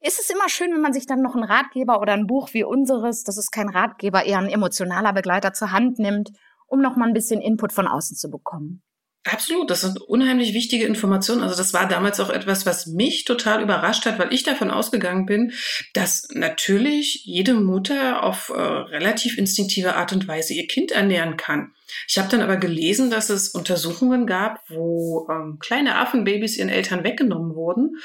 ist 0.00 0.20
es 0.20 0.30
immer 0.30 0.48
schön, 0.48 0.72
wenn 0.72 0.82
man 0.82 0.92
sich 0.92 1.06
dann 1.06 1.22
noch 1.22 1.34
einen 1.34 1.44
Ratgeber 1.44 2.00
oder 2.00 2.12
ein 2.12 2.26
Buch 2.26 2.52
wie 2.52 2.64
unseres, 2.64 3.22
das 3.22 3.38
ist 3.38 3.50
kein 3.50 3.68
Ratgeber, 3.68 4.24
eher 4.24 4.38
ein 4.38 4.48
emotionaler 4.48 5.12
Begleiter 5.12 5.52
zur 5.52 5.72
Hand 5.72 5.98
nimmt, 5.98 6.30
um 6.66 6.80
noch 6.80 6.96
mal 6.96 7.08
ein 7.08 7.14
bisschen 7.14 7.40
Input 7.40 7.72
von 7.72 7.86
außen 7.86 8.16
zu 8.16 8.30
bekommen. 8.30 8.82
Absolut, 9.24 9.70
das 9.70 9.80
sind 9.80 9.98
unheimlich 10.02 10.52
wichtige 10.52 10.84
Informationen. 10.84 11.42
Also 11.42 11.56
das 11.56 11.72
war 11.72 11.88
damals 11.88 12.20
auch 12.20 12.28
etwas, 12.28 12.66
was 12.66 12.86
mich 12.86 13.24
total 13.24 13.62
überrascht 13.62 14.04
hat, 14.04 14.18
weil 14.18 14.34
ich 14.34 14.42
davon 14.42 14.70
ausgegangen 14.70 15.24
bin, 15.24 15.52
dass 15.94 16.28
natürlich 16.32 17.24
jede 17.24 17.54
Mutter 17.54 18.22
auf 18.22 18.50
äh, 18.54 18.60
relativ 18.60 19.38
instinktive 19.38 19.96
Art 19.96 20.12
und 20.12 20.28
Weise 20.28 20.52
ihr 20.52 20.66
Kind 20.66 20.92
ernähren 20.92 21.38
kann. 21.38 21.72
Ich 22.08 22.18
habe 22.18 22.28
dann 22.28 22.40
aber 22.40 22.56
gelesen, 22.56 23.10
dass 23.10 23.30
es 23.30 23.48
Untersuchungen 23.48 24.26
gab, 24.26 24.60
wo 24.68 25.28
ähm, 25.30 25.58
kleine 25.60 25.96
Affenbabys 25.98 26.56
ihren 26.56 26.68
Eltern 26.68 27.04
weggenommen 27.04 27.54
wurden, 27.54 27.96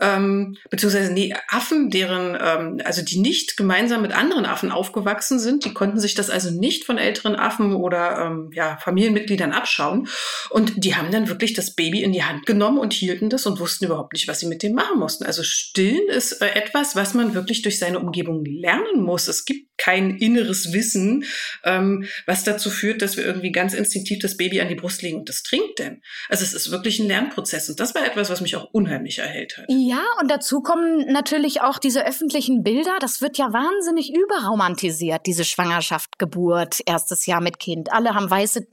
ähm, 0.00 0.56
beziehungsweise 0.70 1.12
nee, 1.12 1.34
Affen, 1.48 1.90
deren, 1.90 2.36
ähm, 2.40 2.80
also 2.84 3.02
die 3.02 3.18
nicht 3.18 3.56
gemeinsam 3.56 4.02
mit 4.02 4.12
anderen 4.12 4.46
Affen 4.46 4.70
aufgewachsen 4.72 5.38
sind, 5.38 5.64
die 5.64 5.74
konnten 5.74 6.00
sich 6.00 6.14
das 6.14 6.30
also 6.30 6.50
nicht 6.50 6.84
von 6.84 6.98
älteren 6.98 7.36
Affen 7.36 7.74
oder 7.74 8.26
ähm, 8.26 8.50
ja, 8.52 8.76
Familienmitgliedern 8.78 9.52
abschauen. 9.52 10.08
Und 10.50 10.72
die 10.76 10.96
haben 10.96 11.10
dann 11.10 11.28
wirklich 11.28 11.54
das 11.54 11.74
Baby 11.74 12.02
in 12.02 12.12
die 12.12 12.24
Hand 12.24 12.46
genommen 12.46 12.78
und 12.78 12.92
hielten 12.92 13.30
das 13.30 13.46
und 13.46 13.60
wussten 13.60 13.86
überhaupt 13.86 14.12
nicht, 14.12 14.28
was 14.28 14.40
sie 14.40 14.46
mit 14.46 14.62
dem 14.62 14.74
machen 14.74 14.98
mussten. 14.98 15.24
Also 15.24 15.42
stillen 15.42 16.08
ist 16.08 16.42
äh, 16.42 16.48
etwas, 16.48 16.96
was 16.96 17.14
man 17.14 17.34
wirklich 17.34 17.62
durch 17.62 17.78
seine 17.78 17.98
Umgebung 17.98 18.44
lernen 18.44 19.02
muss. 19.02 19.28
Es 19.28 19.44
gibt 19.44 19.75
kein 19.78 20.16
inneres 20.18 20.72
Wissen, 20.72 21.24
ähm, 21.64 22.06
was 22.26 22.44
dazu 22.44 22.70
führt, 22.70 23.02
dass 23.02 23.16
wir 23.16 23.24
irgendwie 23.24 23.52
ganz 23.52 23.74
instinktiv 23.74 24.18
das 24.20 24.36
Baby 24.36 24.60
an 24.60 24.68
die 24.68 24.74
Brust 24.74 25.02
legen 25.02 25.18
und 25.18 25.28
das 25.28 25.42
trinkt 25.42 25.78
denn. 25.78 26.02
Also 26.28 26.44
es 26.44 26.54
ist 26.54 26.70
wirklich 26.70 26.98
ein 26.98 27.08
Lernprozess 27.08 27.68
und 27.68 27.80
das 27.80 27.94
war 27.94 28.04
etwas, 28.04 28.30
was 28.30 28.40
mich 28.40 28.56
auch 28.56 28.68
unheimlich 28.72 29.18
erhält 29.18 29.58
hat. 29.58 29.66
Ja, 29.68 30.02
und 30.20 30.30
dazu 30.30 30.60
kommen 30.60 31.12
natürlich 31.12 31.60
auch 31.60 31.78
diese 31.78 32.06
öffentlichen 32.06 32.62
Bilder. 32.62 32.96
Das 33.00 33.20
wird 33.20 33.38
ja 33.38 33.52
wahnsinnig 33.52 34.14
überromantisiert, 34.14 35.26
diese 35.26 35.44
Schwangerschaft, 35.44 36.18
Geburt, 36.18 36.80
erstes 36.86 37.26
Jahr 37.26 37.40
mit 37.40 37.58
Kind. 37.58 37.92
Alle 37.92 38.14
haben 38.14 38.30
weiße 38.30 38.66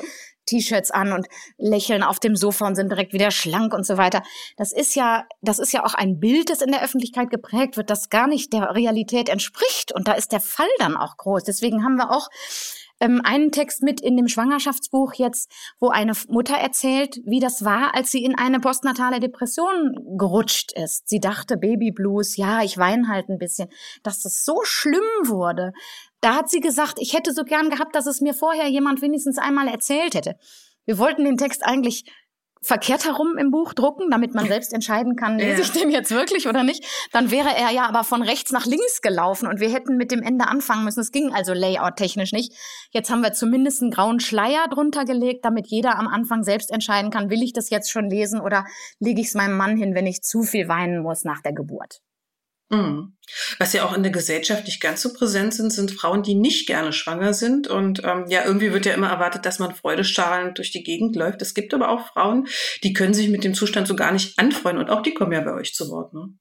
T-Shirts 0.46 0.92
an 0.92 1.14
und 1.14 1.28
lächeln 1.58 2.04
auf 2.04 2.20
dem 2.20 2.36
Sofa 2.36 2.68
und 2.68 2.76
sind 2.76 2.90
direkt 2.90 3.14
wieder 3.14 3.32
schlank 3.32 3.74
und 3.74 3.86
so 3.86 3.98
weiter. 3.98 4.24
Das 4.58 4.72
ist 4.72 4.96
ja, 4.96 5.26
das 5.42 5.60
ist 5.60 5.74
ja 5.74 5.86
auch 5.86 5.94
ein 5.94 6.20
Bild, 6.20 6.50
das 6.50 6.62
in 6.62 6.72
der 6.72 6.84
Öffentlichkeit 6.84 7.30
geprägt 7.30 7.78
wird, 7.78 7.90
das 7.90 8.10
gar 8.10 8.28
nicht 8.28 8.54
der 8.54 8.76
Realität 8.76 9.30
entspricht. 9.30 9.94
Und 9.94 10.08
da 10.08 10.14
ist 10.14 10.32
der 10.32 10.42
Fall 10.42 10.68
dann 10.80 10.98
auch 10.98 11.18
groß. 11.18 11.44
Deswegen 11.44 11.84
haben 11.84 11.96
wir 11.96 12.12
auch 12.12 12.30
ähm, 13.04 13.22
einen 13.24 13.52
Text 13.52 13.84
mit 13.84 14.02
in 14.02 14.16
dem 14.16 14.28
Schwangerschaftsbuch 14.28 15.14
jetzt, 15.16 15.52
wo 15.80 15.90
eine 15.90 16.14
Mutter 16.30 16.56
erzählt, 16.56 17.20
wie 17.26 17.40
das 17.40 17.66
war, 17.66 17.96
als 17.96 18.12
sie 18.12 18.24
in 18.24 18.38
eine 18.38 18.60
postnatale 18.60 19.20
Depression 19.20 20.18
gerutscht 20.18 20.72
ist. 20.74 21.10
Sie 21.10 21.20
dachte 21.20 21.58
Baby 21.58 21.92
Blues, 21.92 22.38
ja, 22.38 22.64
ich 22.64 22.78
weine 22.78 23.08
halt 23.08 23.30
ein 23.30 23.38
bisschen, 23.38 23.70
dass 24.04 24.22
das 24.22 24.46
so 24.46 24.62
schlimm 24.64 25.02
wurde, 25.24 25.74
da 26.24 26.36
hat 26.36 26.50
sie 26.50 26.62
gesagt, 26.62 27.00
ich 27.00 27.14
hätte 27.14 27.34
so 27.34 27.44
gern 27.44 27.70
gehabt, 27.70 27.96
dass 27.96 28.06
es 28.06 28.22
mir 28.22 28.34
vorher 28.34 28.68
jemand 28.68 29.02
wenigstens 29.02 29.38
einmal 29.38 29.68
erzählt 29.68 30.16
hätte. 30.16 30.36
Wir 30.86 30.98
wollten 30.98 31.26
den 31.26 31.38
Text 31.38 31.66
eigentlich 31.66 32.06
verkehrt 32.62 33.04
herum 33.04 33.38
im 33.38 33.52
Buch 33.52 33.74
drucken, 33.74 34.10
damit 34.10 34.34
man 34.34 34.48
selbst 34.48 34.74
entscheiden 34.74 35.18
kann, 35.18 35.38
lese 35.38 35.64
ich 35.64 35.72
den 35.72 35.90
jetzt 35.92 36.12
wirklich 36.12 36.48
oder 36.48 36.64
nicht. 36.64 36.86
Dann 37.12 37.30
wäre 37.30 37.50
er 37.54 37.72
ja 37.72 37.88
aber 37.88 38.06
von 38.06 38.22
rechts 38.22 38.54
nach 38.54 38.66
links 38.66 39.02
gelaufen 39.02 39.48
und 39.48 39.60
wir 39.60 39.70
hätten 39.70 39.98
mit 39.98 40.12
dem 40.12 40.22
Ende 40.22 40.48
anfangen 40.48 40.86
müssen. 40.86 41.02
Es 41.02 41.12
ging 41.12 41.34
also 41.34 41.52
layout-technisch 41.52 42.32
nicht. 42.32 42.54
Jetzt 42.92 43.10
haben 43.10 43.22
wir 43.22 43.34
zumindest 43.34 43.82
einen 43.82 43.92
grauen 43.92 44.22
Schleier 44.22 44.68
drunter 44.70 45.04
gelegt, 45.04 45.44
damit 45.44 45.68
jeder 45.68 46.00
am 46.00 46.08
Anfang 46.08 46.44
selbst 46.44 46.72
entscheiden 46.72 47.12
kann, 47.12 47.30
will 47.30 47.44
ich 47.44 47.52
das 47.52 47.70
jetzt 47.70 47.92
schon 47.92 48.10
lesen 48.10 48.40
oder 48.40 48.66
lege 49.00 49.20
ich 49.20 49.28
es 49.28 49.34
meinem 49.34 49.58
Mann 49.58 49.76
hin, 49.76 49.94
wenn 49.94 50.08
ich 50.08 50.22
zu 50.22 50.44
viel 50.44 50.70
weinen 50.70 51.02
muss 51.02 51.26
nach 51.26 51.42
der 51.42 51.52
Geburt. 51.52 52.00
Mhm. 52.74 53.14
Was 53.58 53.74
ja 53.74 53.86
auch 53.86 53.94
in 53.94 54.04
der 54.04 54.12
Gesellschaft 54.12 54.66
nicht 54.66 54.82
ganz 54.82 55.02
so 55.02 55.14
präsent 55.14 55.54
sind, 55.54 55.72
sind 55.72 55.92
Frauen, 55.92 56.24
die 56.24 56.36
nicht 56.36 56.68
gerne 56.68 56.92
schwanger 56.92 57.34
sind. 57.34 57.68
Und 57.68 58.04
ähm, 58.04 58.26
ja, 58.28 58.46
irgendwie 58.46 58.74
wird 58.74 58.86
ja 58.86 58.94
immer 58.94 59.10
erwartet, 59.10 59.46
dass 59.46 59.60
man 59.60 59.74
freudestrahlend 59.74 60.58
durch 60.58 60.72
die 60.72 60.84
Gegend 60.84 61.16
läuft. 61.16 61.42
Es 61.42 61.54
gibt 61.54 61.74
aber 61.74 61.90
auch 61.90 62.08
Frauen, 62.08 62.48
die 62.84 62.94
können 62.94 63.14
sich 63.14 63.30
mit 63.30 63.44
dem 63.44 63.54
Zustand 63.54 63.88
so 63.88 63.96
gar 63.96 64.12
nicht 64.12 64.38
anfreuen. 64.38 64.78
Und 64.78 64.90
auch 64.90 65.02
die 65.02 65.14
kommen 65.14 65.32
ja 65.32 65.42
bei 65.42 65.54
euch 65.54 65.74
zu 65.74 65.90
Wort. 65.90 66.14
Ne? 66.14 66.34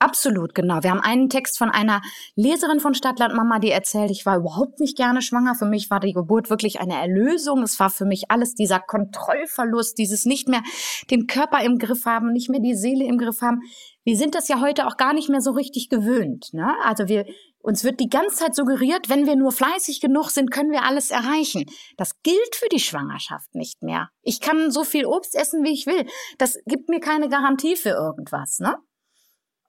Absolut, 0.00 0.54
genau. 0.54 0.82
Wir 0.82 0.90
haben 0.90 1.00
einen 1.00 1.30
Text 1.30 1.56
von 1.56 1.70
einer 1.70 2.02
Leserin 2.36 2.80
von 2.80 2.94
Stadtland 2.94 3.34
Mama, 3.34 3.58
die 3.58 3.70
erzählt, 3.70 4.10
ich 4.10 4.26
war 4.26 4.36
überhaupt 4.36 4.78
nicht 4.78 4.98
gerne 4.98 5.22
schwanger. 5.22 5.54
Für 5.54 5.64
mich 5.64 5.88
war 5.88 6.00
die 6.00 6.12
Geburt 6.12 6.50
wirklich 6.50 6.78
eine 6.78 7.00
Erlösung. 7.00 7.62
Es 7.62 7.80
war 7.80 7.88
für 7.88 8.04
mich 8.04 8.24
alles 8.30 8.54
dieser 8.54 8.80
Kontrollverlust, 8.80 9.96
dieses 9.96 10.26
nicht 10.26 10.48
mehr 10.48 10.62
den 11.10 11.26
Körper 11.26 11.64
im 11.64 11.78
Griff 11.78 12.04
haben, 12.04 12.32
nicht 12.32 12.50
mehr 12.50 12.60
die 12.60 12.74
Seele 12.74 13.06
im 13.06 13.16
Griff 13.16 13.40
haben 13.40 13.62
wir 14.04 14.16
sind 14.16 14.34
das 14.34 14.48
ja 14.48 14.60
heute 14.60 14.86
auch 14.86 14.96
gar 14.96 15.14
nicht 15.14 15.28
mehr 15.28 15.40
so 15.40 15.50
richtig 15.50 15.88
gewöhnt. 15.88 16.52
Ne? 16.52 16.74
Also 16.82 17.08
wir, 17.08 17.26
uns 17.58 17.84
wird 17.84 18.00
die 18.00 18.10
ganze 18.10 18.36
Zeit 18.36 18.54
suggeriert, 18.54 19.08
wenn 19.08 19.26
wir 19.26 19.36
nur 19.36 19.50
fleißig 19.50 20.00
genug 20.00 20.30
sind, 20.30 20.50
können 20.50 20.70
wir 20.70 20.84
alles 20.84 21.10
erreichen. 21.10 21.64
Das 21.96 22.22
gilt 22.22 22.54
für 22.54 22.68
die 22.68 22.80
Schwangerschaft 22.80 23.54
nicht 23.54 23.82
mehr. 23.82 24.10
Ich 24.22 24.40
kann 24.40 24.70
so 24.70 24.84
viel 24.84 25.06
Obst 25.06 25.34
essen, 25.34 25.64
wie 25.64 25.72
ich 25.72 25.86
will. 25.86 26.06
Das 26.38 26.58
gibt 26.66 26.90
mir 26.90 27.00
keine 27.00 27.28
Garantie 27.28 27.76
für 27.76 27.90
irgendwas. 27.90 28.58
Ne? 28.58 28.76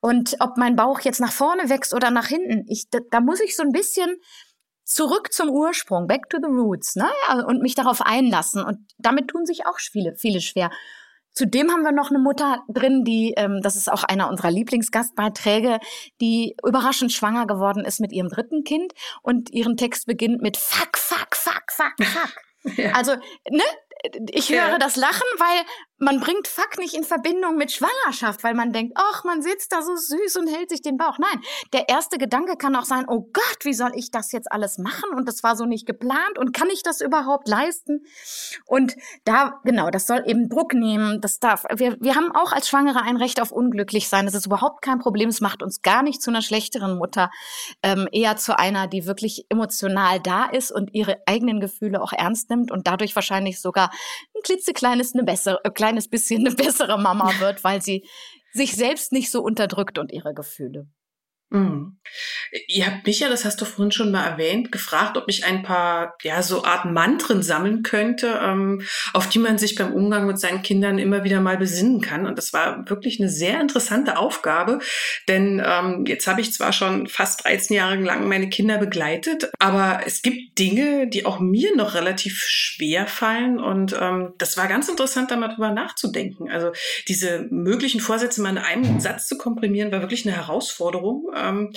Und 0.01 0.36
ob 0.39 0.58
mein 0.58 0.75
Bauch 0.75 1.00
jetzt 1.00 1.22
nach 1.22 1.32
vorne 1.32 1.70
wächst 1.70 1.94
oder 1.94 2.12
nach 2.12 2.27
hinten, 2.27 2.65
ich, 2.68 2.89
da, 2.89 3.00
da 3.10 3.22
muss 3.22 3.39
ich 3.39 3.56
so 3.56 3.63
ein 3.63 3.72
bisschen 3.72 4.18
zurück 4.84 5.34
zum 5.34 5.50
Ursprung, 5.50 6.06
back 6.06 6.30
to 6.30 6.38
the 6.38 6.48
roots, 6.48 6.96
ne? 6.96 7.10
Und 7.48 7.62
mich 7.62 7.74
darauf 7.74 8.01
einlassen. 8.01 8.63
Und 8.63 8.77
damit 9.00 9.30
tun 9.30 9.46
sich 9.46 9.65
auch 9.65 9.80
viele, 9.80 10.15
viele 10.15 10.42
schwer. 10.42 10.70
Zudem 11.36 11.70
haben 11.70 11.84
wir 11.84 11.92
noch 11.92 12.10
eine 12.10 12.20
Mutter 12.20 12.63
drin, 12.70 13.04
die, 13.04 13.34
ähm, 13.36 13.60
das 13.62 13.75
ist 13.75 13.92
auch 13.92 14.04
einer 14.04 14.30
unserer 14.30 14.51
Lieblingsgastbeiträge, 14.51 15.80
die 16.22 16.56
überraschend 16.65 17.12
schwanger 17.12 17.46
geworden 17.46 17.84
ist 17.84 18.00
mit 18.00 18.13
ihrem 18.13 18.30
dritten 18.30 18.63
Kind 18.63 18.94
und 19.22 19.51
ihren 19.51 19.75
Text 19.75 20.08
beginnt 20.08 20.42
mit 20.42 20.58
Fuck, 20.58 20.98
fuck, 20.98 21.36
fuck, 21.36 21.63
fuck, 21.70 21.94
fuck. 22.08 22.34
Ja. 22.77 22.94
Also, 22.94 23.12
ne? 23.48 23.62
Ich 24.32 24.50
höre 24.50 24.70
ja. 24.70 24.77
das 24.80 24.96
Lachen, 24.96 25.27
weil 25.38 25.65
man 25.98 26.20
bringt 26.20 26.48
Fuck 26.48 26.78
nicht 26.78 26.94
in 26.94 27.04
Verbindung 27.04 27.56
mit 27.56 27.72
Schwangerschaft, 27.72 28.44
weil 28.44 28.54
man 28.54 28.74
denkt, 28.74 28.94
ach, 28.96 29.24
man 29.24 29.42
sitzt 29.42 29.72
da 29.72 29.82
so 29.82 29.96
süß 29.96 30.36
und 30.38 30.48
hält 30.48 30.70
sich 30.70 30.82
den 30.82 30.98
Bauch. 30.98 31.18
Nein, 31.20 31.42
der 31.74 31.88
erste 31.88 32.18
Gedanke 32.18 32.58
kann 32.58 32.75
auch 32.75 32.84
sein, 32.84 33.06
oh 33.08 33.30
Gott, 33.32 33.60
wie 33.64 33.74
soll 33.74 33.92
ich 33.96 34.12
das 34.12 34.32
jetzt 34.34 34.52
alles 34.52 34.78
machen? 34.78 35.12
Und 35.16 35.28
das 35.28 35.42
war 35.44 35.56
so 35.56 35.66
nicht 35.66 35.86
geplant 35.86 36.38
und 36.38 36.54
kann 36.54 36.70
ich 36.70 36.84
das 36.84 37.00
überhaupt 37.00 37.48
leisten? 37.48 38.06
Und 38.66 38.96
da, 39.24 39.62
genau, 39.64 39.90
das 39.90 40.06
soll 40.08 40.24
eben 40.25 40.50
Druck 40.50 40.74
nehmen. 40.74 41.22
Das 41.22 41.40
darf, 41.40 41.64
wir, 41.74 41.98
wir 42.02 42.16
haben 42.16 42.32
auch 42.34 42.52
als 42.52 42.68
Schwangere 42.68 43.02
ein 43.02 43.18
Recht 43.18 43.42
auf 43.42 43.52
unglücklich 43.52 44.10
sein. 44.10 44.25
Das 44.25 44.36
ist 44.36 44.48
überhaupt 44.48 44.82
kein 44.82 45.00
Problem. 45.00 45.30
Es 45.30 45.40
macht 45.40 45.64
uns 45.64 45.82
gar 45.82 46.04
nicht 46.04 46.22
zu 46.22 46.30
einer 46.30 46.42
schlechteren 46.42 46.98
Mutter, 46.98 47.32
ähm, 47.84 48.10
eher 48.12 48.36
zu 48.36 48.60
einer, 48.60 48.88
die 48.88 49.06
wirklich 49.06 49.46
emotional 49.50 50.20
da 50.20 50.46
ist 50.46 50.72
und 50.72 50.94
ihre 50.94 51.20
eigenen 51.25 51.62
Gefühle 51.62 52.02
auch 52.02 52.12
ernst 52.12 52.50
nimmt 52.50 52.72
und 52.72 52.88
dadurch 52.88 53.16
wahrscheinlich 53.16 53.62
sogar 53.62 53.92
klitzekleines, 54.46 55.14
eine 55.14 55.24
bessere, 55.24 55.60
äh, 55.64 55.72
kleines 55.72 56.08
bisschen 56.08 56.46
eine 56.46 56.56
bessere 56.56 56.98
Mama 56.98 57.40
wird, 57.40 57.64
weil 57.64 57.82
sie 57.82 58.08
sich 58.54 58.75
selbst 58.75 59.12
nicht 59.12 59.30
so 59.30 59.42
unterdrückt 59.42 59.98
und 59.98 60.14
ihre 60.14 60.34
Gefühle. 60.34 60.88
Mhm. 61.50 61.98
Ihr 62.68 62.86
habt 62.86 63.06
mich 63.06 63.20
ja, 63.20 63.30
das 63.30 63.46
hast 63.46 63.60
du 63.62 63.66
vorhin 63.66 63.92
schon 63.92 64.12
mal 64.12 64.25
erwähnt, 64.25 64.72
gefragt, 64.72 65.18
ob 65.18 65.25
ich 65.28 65.46
ein 65.46 65.64
paar, 65.64 66.16
ja, 66.24 66.42
so 66.42 66.64
Art 66.64 66.86
Mantren 66.86 67.44
sammeln 67.44 67.84
könnte, 67.84 68.40
ähm, 68.42 68.82
auf 69.14 69.28
die 69.30 69.40
man 69.40 69.58
sich 69.58 69.75
beim 69.75 69.94
Umgang 69.94 70.28
mit 70.28 70.40
seinen 70.40 70.62
Kindern 70.62 70.98
immer 70.98 71.24
wieder 71.24 71.42
mal 71.42 71.58
besinnen 71.58 72.02
kann. 72.02 72.25
Und 72.25 72.38
das 72.38 72.54
war 72.54 72.90
wirklich 72.90 73.20
eine 73.20 73.30
sehr 73.30 73.60
interessante 73.60 74.18
Aufgabe, 74.18 74.80
denn 75.28 75.62
ähm, 75.66 76.06
jetzt 76.06 76.28
habe 76.28 76.42
ich 76.42 76.54
zwar 76.54 76.74
schon 76.74 77.08
fast 77.08 77.44
13 77.46 77.75
Jahre 77.75 77.96
lang 77.96 78.28
meine 78.28 78.50
Kinder 78.50 78.78
begleitet, 78.78 79.52
aber 79.60 80.02
es 80.06 80.22
gibt 80.22 80.58
Dinge, 80.60 81.08
die 81.08 81.25
auch 81.25 81.40
mir 81.40 81.75
noch 81.75 81.96
relativ 81.96 82.44
schwer 82.48 83.08
fallen. 83.08 83.60
Und 83.60 83.96
ähm, 84.00 84.34
das 84.38 84.58
war 84.58 84.68
ganz 84.68 84.88
interessant, 84.88 85.32
da 85.32 85.36
mal 85.36 85.50
drüber 85.50 85.72
nachzudenken. 85.72 86.50
Also 86.50 86.72
diese 87.08 87.48
möglichen 87.50 88.00
Vorsätze 88.00 88.42
mal 88.42 88.50
in 88.50 88.58
einem 88.58 89.00
Satz 89.00 89.28
zu 89.28 89.38
komprimieren, 89.38 89.92
war 89.92 90.02
wirklich 90.02 90.25
eine 90.25 90.36
Herausforderung. 90.36 91.30
Ähm, 91.36 91.74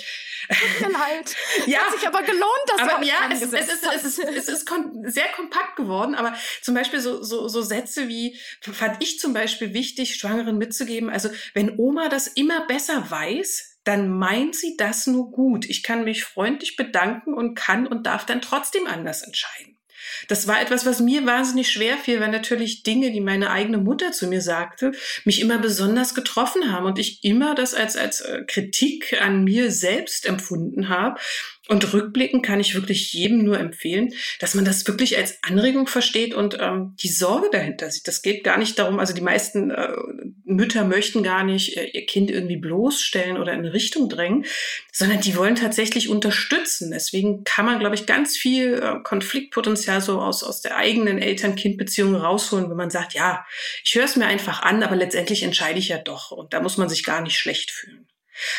halt. 0.48 1.36
ja, 1.66 1.80
hat 1.80 1.92
sich 1.92 2.06
aber 2.06 2.22
gelohnt, 2.22 2.44
dass 2.68 2.80
aber, 2.80 3.04
ja, 3.04 3.28
es, 3.30 3.42
es, 3.42 3.52
ist, 3.52 3.86
es 3.94 4.04
ist, 4.04 4.18
es 4.18 4.48
ist 4.48 4.66
kom 4.66 5.02
sehr 5.04 5.28
kompakt 5.34 5.76
geworden, 5.76 6.14
aber 6.14 6.34
zum 6.62 6.74
Beispiel 6.74 7.00
so, 7.00 7.22
so, 7.22 7.48
so 7.48 7.60
Sätze 7.62 8.08
wie, 8.08 8.38
fand 8.60 9.02
ich 9.02 9.18
zum 9.18 9.32
Beispiel 9.32 9.74
wichtig, 9.74 10.14
Schwangeren 10.14 10.58
mitzugeben, 10.58 11.10
also 11.10 11.28
wenn 11.54 11.78
Oma 11.78 12.08
das 12.08 12.28
immer 12.28 12.66
besser 12.66 13.10
weiß, 13.10 13.78
dann 13.84 14.08
meint 14.10 14.54
sie 14.54 14.76
das 14.76 15.06
nur 15.06 15.30
gut. 15.30 15.64
Ich 15.64 15.82
kann 15.82 16.04
mich 16.04 16.24
freundlich 16.24 16.76
bedanken 16.76 17.32
und 17.32 17.54
kann 17.54 17.86
und 17.86 18.06
darf 18.06 18.26
dann 18.26 18.42
trotzdem 18.42 18.86
anders 18.86 19.22
entscheiden. 19.22 19.77
Das 20.28 20.46
war 20.46 20.60
etwas, 20.60 20.86
was 20.86 21.00
mir 21.00 21.26
wahnsinnig 21.26 21.70
schwer 21.70 21.96
fiel, 21.96 22.20
weil 22.20 22.30
natürlich 22.30 22.82
Dinge, 22.82 23.12
die 23.12 23.20
meine 23.20 23.50
eigene 23.50 23.78
Mutter 23.78 24.12
zu 24.12 24.26
mir 24.26 24.40
sagte, 24.40 24.92
mich 25.24 25.40
immer 25.40 25.58
besonders 25.58 26.14
getroffen 26.14 26.72
haben 26.72 26.86
und 26.86 26.98
ich 26.98 27.24
immer 27.24 27.54
das 27.54 27.74
als, 27.74 27.96
als 27.96 28.20
äh, 28.20 28.42
Kritik 28.46 29.20
an 29.20 29.44
mir 29.44 29.70
selbst 29.70 30.26
empfunden 30.26 30.88
habe. 30.88 31.20
Und 31.68 31.92
rückblickend 31.92 32.44
kann 32.44 32.60
ich 32.60 32.74
wirklich 32.74 33.12
jedem 33.12 33.44
nur 33.44 33.60
empfehlen, 33.60 34.14
dass 34.40 34.54
man 34.54 34.64
das 34.64 34.86
wirklich 34.86 35.18
als 35.18 35.38
Anregung 35.42 35.86
versteht 35.86 36.34
und 36.34 36.56
ähm, 36.58 36.94
die 37.02 37.08
Sorge 37.08 37.48
dahinter 37.52 37.90
sieht. 37.90 38.08
Das 38.08 38.22
geht 38.22 38.42
gar 38.42 38.56
nicht 38.56 38.78
darum, 38.78 38.98
also 38.98 39.12
die 39.12 39.20
meisten 39.20 39.70
äh, 39.70 39.92
Mütter 40.48 40.84
möchten 40.84 41.22
gar 41.22 41.44
nicht 41.44 41.76
äh, 41.76 41.86
ihr 41.86 42.06
Kind 42.06 42.30
irgendwie 42.30 42.56
bloßstellen 42.56 43.36
oder 43.36 43.52
in 43.52 43.60
eine 43.60 43.72
Richtung 43.72 44.08
drängen, 44.08 44.46
sondern 44.92 45.20
die 45.20 45.36
wollen 45.36 45.54
tatsächlich 45.54 46.08
unterstützen. 46.08 46.90
Deswegen 46.90 47.44
kann 47.44 47.66
man, 47.66 47.78
glaube 47.78 47.94
ich, 47.94 48.06
ganz 48.06 48.36
viel 48.36 48.74
äh, 48.74 49.02
Konfliktpotenzial 49.02 50.00
so 50.00 50.20
aus, 50.20 50.42
aus 50.42 50.62
der 50.62 50.76
eigenen 50.76 51.18
Eltern-Kind-Beziehung 51.18 52.14
rausholen, 52.14 52.70
wenn 52.70 52.76
man 52.76 52.90
sagt, 52.90 53.14
ja, 53.14 53.44
ich 53.84 53.94
höre 53.94 54.04
es 54.04 54.16
mir 54.16 54.26
einfach 54.26 54.62
an, 54.62 54.82
aber 54.82 54.96
letztendlich 54.96 55.42
entscheide 55.42 55.78
ich 55.78 55.88
ja 55.88 55.98
doch. 55.98 56.30
Und 56.30 56.54
da 56.54 56.60
muss 56.60 56.78
man 56.78 56.88
sich 56.88 57.04
gar 57.04 57.20
nicht 57.20 57.38
schlecht 57.38 57.70
fühlen. 57.70 58.08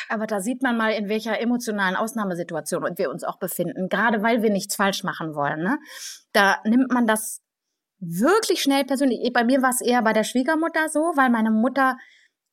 Aber 0.10 0.28
da 0.28 0.42
sieht 0.42 0.62
man 0.62 0.78
mal, 0.78 0.92
in 0.92 1.10
welcher 1.10 1.40
emotionalen 1.40 1.96
Ausnahmesituation 1.96 2.84
wir 2.98 3.10
uns 3.10 3.24
auch 3.24 3.40
befinden, 3.40 3.90
gerade 3.90 4.22
weil 4.22 4.44
wir 4.44 4.50
nichts 4.50 4.76
falsch 4.76 5.04
machen 5.04 5.36
wollen. 5.36 5.64
Ne? 5.64 5.78
Da 6.34 6.60
nimmt 6.66 6.92
man 6.92 7.08
das 7.08 7.42
wirklich 8.00 8.62
schnell 8.62 8.86
persönlich. 8.86 9.32
Bei 9.34 9.44
mir 9.44 9.62
war 9.62 9.70
es 9.70 9.82
eher 9.82 10.02
bei 10.02 10.14
der 10.14 10.24
Schwiegermutter 10.24 10.90
so, 10.90 11.00
weil 11.16 11.30
meine 11.30 11.52
Mutter 11.52 11.98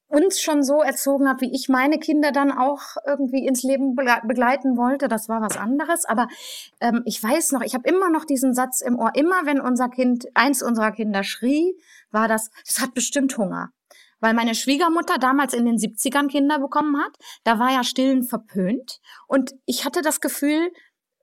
uns 0.09 0.41
schon 0.41 0.63
so 0.63 0.83
erzogen 0.83 1.29
hat, 1.29 1.41
wie 1.41 1.53
ich 1.53 1.69
meine 1.69 1.99
Kinder 1.99 2.31
dann 2.31 2.53
auch 2.53 2.81
irgendwie 3.07 3.45
ins 3.45 3.65
Leben 3.65 3.97
begleiten 3.97 4.77
wollte. 4.77 5.09
Das 5.09 5.29
war 5.29 5.41
was 5.41 5.57
anderes. 5.57 6.05
Aber 6.05 6.29
ähm, 6.81 7.03
ich 7.07 7.23
weiß 7.23 7.53
noch, 7.53 7.63
ich 7.63 7.75
habe 7.75 7.89
immer 7.89 8.11
noch 8.11 8.25
diesen 8.25 8.55
Satz 8.55 8.81
im 8.81 8.99
Ohr. 8.99 9.11
Immer 9.15 9.47
wenn 9.47 9.61
unser 9.61 9.89
Kind, 9.89 10.27
eins 10.35 10.63
unserer 10.63 10.93
Kinder 10.93 11.25
schrie, 11.25 11.77
war 12.13 12.29
das, 12.29 12.51
das 12.65 12.81
hat 12.81 12.95
bestimmt 12.95 13.37
Hunger 13.37 13.71
weil 14.19 14.35
meine 14.35 14.55
Schwiegermutter 14.55 15.19
damals 15.19 15.55
in 15.55 15.67
den 15.67 15.77
70ern 15.77 16.29
Kinder 16.29 16.59
bekommen 16.59 16.97
hat. 16.99 17.17
Da 17.45 17.59
war 17.59 17.71
ja 17.71 17.85
Stillen 17.85 18.23
verpönt. 18.23 18.99
Und 19.27 19.53
ich 19.67 19.85
hatte 19.85 20.03
das 20.03 20.21
Gefühl, 20.21 20.73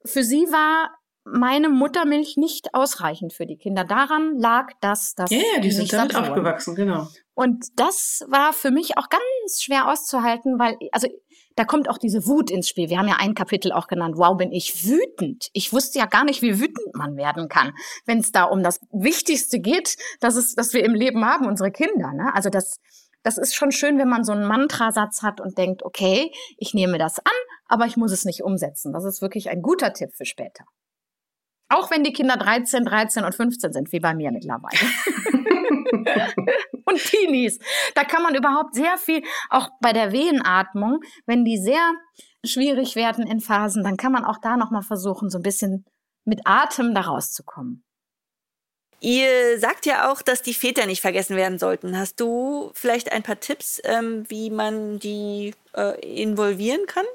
für 0.06 0.24
sie 0.24 0.46
war 0.52 0.92
meine 1.26 1.70
Muttermilch 1.70 2.38
nicht 2.38 2.74
ausreichend 2.74 3.34
für 3.34 3.46
die 3.46 3.58
Kinder. 3.58 3.86
Daran 3.86 4.38
lag 4.38 4.72
das, 4.82 5.16
dass 5.16 5.32
ja, 5.32 5.40
ja, 5.56 5.62
die 5.62 5.72
sind 5.72 5.92
damit 5.94 6.16
aufgewachsen, 6.16 6.76
genau. 6.76 7.08
Und 7.34 7.66
das 7.78 8.24
war 8.28 8.54
für 8.54 8.72
mich 8.72 8.98
auch 8.98 9.10
ganz 9.10 9.62
schwer 9.62 9.90
auszuhalten, 9.90 10.60
weil 10.60 10.78
also 10.92 11.08
da 11.56 11.66
kommt 11.66 11.90
auch 11.90 11.98
diese 11.98 12.26
Wut 12.26 12.52
ins 12.52 12.68
Spiel. 12.68 12.90
Wir 12.90 12.98
haben 12.98 13.08
ja 13.08 13.18
ein 13.20 13.36
Kapitel 13.36 13.72
auch 13.72 13.88
genannt, 13.88 14.16
wow, 14.18 14.36
bin 14.36 14.52
ich 14.52 14.86
wütend. 14.86 15.50
Ich 15.54 15.72
wusste 15.72 16.00
ja 16.00 16.06
gar 16.06 16.24
nicht, 16.24 16.42
wie 16.42 16.60
wütend 16.60 16.96
man 16.96 17.16
werden 17.16 17.48
kann, 17.48 17.74
wenn 18.06 18.20
es 18.20 18.32
da 18.32 18.44
um 18.46 18.64
das 18.64 18.80
Wichtigste 18.92 19.60
geht, 19.60 19.98
dass 20.20 20.36
es, 20.36 20.56
dass 20.56 20.74
wir 20.74 20.84
im 20.84 20.96
Leben 20.96 21.26
haben, 21.26 21.48
unsere 21.48 21.72
Kinder. 21.72 22.12
Ne? 22.14 22.32
Also 22.34 22.50
das, 22.50 22.80
das 23.22 23.38
ist 23.38 23.56
schon 23.56 23.72
schön, 23.72 23.98
wenn 24.00 24.10
man 24.10 24.24
so 24.24 24.32
einen 24.32 24.48
Mantrasatz 24.48 25.22
hat 25.22 25.42
und 25.42 25.58
denkt, 25.58 25.84
okay, 25.84 26.32
ich 26.58 26.74
nehme 26.74 26.98
das 26.98 27.20
an, 27.20 27.32
aber 27.68 27.86
ich 27.86 27.98
muss 27.98 28.12
es 28.12 28.26
nicht 28.26 28.44
umsetzen. 28.44 28.92
Das 28.92 29.06
ist 29.06 29.22
wirklich 29.22 29.50
ein 29.50 29.62
guter 29.62 29.94
Tipp 29.94 30.10
für 30.14 30.26
später. 30.26 30.66
Auch 31.74 31.90
wenn 31.90 32.04
die 32.04 32.14
Kinder 32.14 32.38
13, 32.38 32.86
13 32.86 33.24
und 33.24 33.34
15 33.34 33.74
sind, 33.74 33.92
wie 33.92 34.00
bei 34.00 34.14
mir 34.14 34.32
mittlerweile. 34.32 34.78
und 36.86 37.04
Teenies. 37.04 37.58
Da 37.96 38.04
kann 38.04 38.22
man 38.22 38.36
überhaupt 38.36 38.76
sehr 38.76 38.98
viel, 38.98 39.24
auch 39.50 39.70
bei 39.82 39.92
der 39.92 40.12
Wehenatmung, 40.12 41.00
wenn 41.26 41.44
die 41.44 41.58
sehr 41.58 41.94
schwierig 42.46 42.96
werden 42.96 43.26
in 43.26 43.40
Phasen, 43.40 43.84
dann 43.84 43.98
kann 43.98 44.12
man 44.12 44.24
auch 44.24 44.38
da 44.40 44.56
nochmal 44.56 44.84
versuchen, 44.84 45.32
so 45.32 45.40
ein 45.40 45.44
bisschen 45.44 45.86
mit 46.26 46.42
Atem 46.46 46.94
da 46.94 47.02
rauszukommen. 47.02 47.84
Ihr 49.00 49.60
sagt 49.60 49.88
ja 49.88 50.12
auch, 50.12 50.22
dass 50.22 50.44
die 50.44 50.54
Väter 50.54 50.86
nicht 50.86 51.02
vergessen 51.02 51.36
werden 51.36 51.58
sollten. 51.58 51.98
Hast 51.98 52.20
du 52.20 52.72
vielleicht 52.74 53.12
ein 53.12 53.24
paar 53.24 53.40
Tipps, 53.40 53.82
ähm, 53.84 54.26
wie 54.30 54.50
man 54.50 55.00
die 55.00 55.54
äh, 55.76 56.22
involvieren 56.22 56.86
kann? 56.86 57.06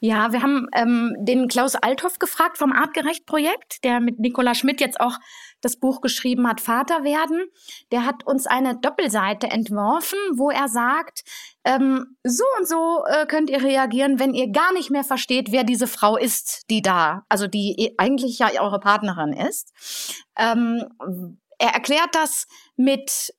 Ja, 0.00 0.32
wir 0.32 0.42
haben 0.42 0.68
ähm, 0.74 1.14
den 1.18 1.48
Klaus 1.48 1.74
Althoff 1.74 2.18
gefragt 2.18 2.58
vom 2.58 2.72
Artgerecht-Projekt, 2.72 3.84
der 3.84 4.00
mit 4.00 4.18
Nicola 4.18 4.54
Schmidt 4.54 4.80
jetzt 4.80 5.00
auch 5.00 5.18
das 5.60 5.76
Buch 5.76 6.00
geschrieben 6.00 6.46
hat, 6.48 6.60
Vater 6.60 7.04
werden. 7.04 7.46
Der 7.90 8.04
hat 8.04 8.26
uns 8.26 8.46
eine 8.46 8.76
Doppelseite 8.76 9.48
entworfen, 9.48 10.18
wo 10.34 10.50
er 10.50 10.68
sagt, 10.68 11.24
ähm, 11.64 12.16
so 12.22 12.44
und 12.58 12.68
so 12.68 13.04
äh, 13.08 13.26
könnt 13.26 13.50
ihr 13.50 13.62
reagieren, 13.62 14.18
wenn 14.18 14.34
ihr 14.34 14.50
gar 14.50 14.72
nicht 14.72 14.90
mehr 14.90 15.04
versteht, 15.04 15.50
wer 15.50 15.64
diese 15.64 15.86
Frau 15.86 16.16
ist, 16.16 16.70
die 16.70 16.82
da, 16.82 17.24
also 17.28 17.46
die 17.46 17.94
eigentlich 17.98 18.38
ja 18.38 18.50
eure 18.60 18.80
Partnerin 18.80 19.32
ist. 19.32 19.72
Ähm, 20.38 20.84
er 21.58 21.70
erklärt 21.70 22.14
das 22.14 22.46
mit 22.76 23.34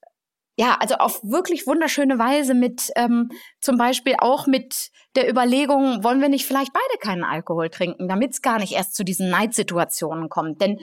ja, 0.59 0.75
also 0.81 0.95
auf 0.95 1.21
wirklich 1.23 1.67
wunderschöne 1.67 2.19
Weise 2.19 2.53
mit 2.53 2.91
ähm, 2.97 3.29
zum 3.61 3.77
Beispiel 3.77 4.15
auch 4.17 4.45
mit 4.45 4.91
der 5.15 5.29
Überlegung, 5.29 6.03
wollen 6.03 6.19
wir 6.19 6.27
nicht 6.27 6.45
vielleicht 6.45 6.73
beide 6.73 6.99
keinen 6.99 7.23
Alkohol 7.23 7.69
trinken, 7.69 8.09
damit 8.09 8.33
es 8.33 8.41
gar 8.41 8.59
nicht 8.59 8.73
erst 8.73 8.93
zu 8.93 9.05
diesen 9.05 9.29
Neidsituationen 9.29 10.27
kommt. 10.27 10.59
Denn 10.59 10.79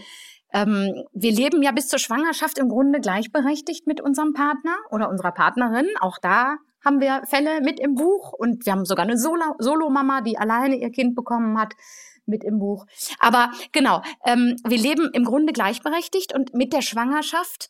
ähm, 0.54 1.04
wir 1.12 1.30
leben 1.30 1.62
ja 1.62 1.73
bis 1.73 1.88
zur 1.88 1.99
Schwangerschaft 1.99 2.56
im 2.56 2.71
Grunde 2.71 3.00
gleichberechtigt 3.00 3.87
mit 3.87 4.00
unserem 4.00 4.33
Partner 4.33 4.75
oder 4.90 5.11
unserer 5.11 5.33
Partnerin. 5.33 5.88
Auch 6.00 6.16
da 6.23 6.56
haben 6.83 7.02
wir 7.02 7.25
Fälle 7.26 7.61
mit 7.61 7.78
im 7.78 7.97
Buch 7.97 8.33
und 8.33 8.64
wir 8.64 8.73
haben 8.73 8.87
sogar 8.87 9.04
eine 9.04 9.18
Solo-Mama, 9.18 10.23
die 10.23 10.38
alleine 10.38 10.76
ihr 10.76 10.90
Kind 10.90 11.14
bekommen 11.14 11.61
hat 11.61 11.75
mit 12.25 12.45
im 12.45 12.61
Buch. 12.61 12.87
Aber 13.21 13.50
genau, 13.73 14.00
ähm, 14.25 14.56
wir 14.66 14.78
leben 14.78 15.11
im 15.12 15.25
Grunde 15.25 15.52
gleichberechtigt 15.52 16.35
und 16.35 16.54
mit 16.54 16.73
der 16.73 16.80
Schwangerschaft 16.80 17.68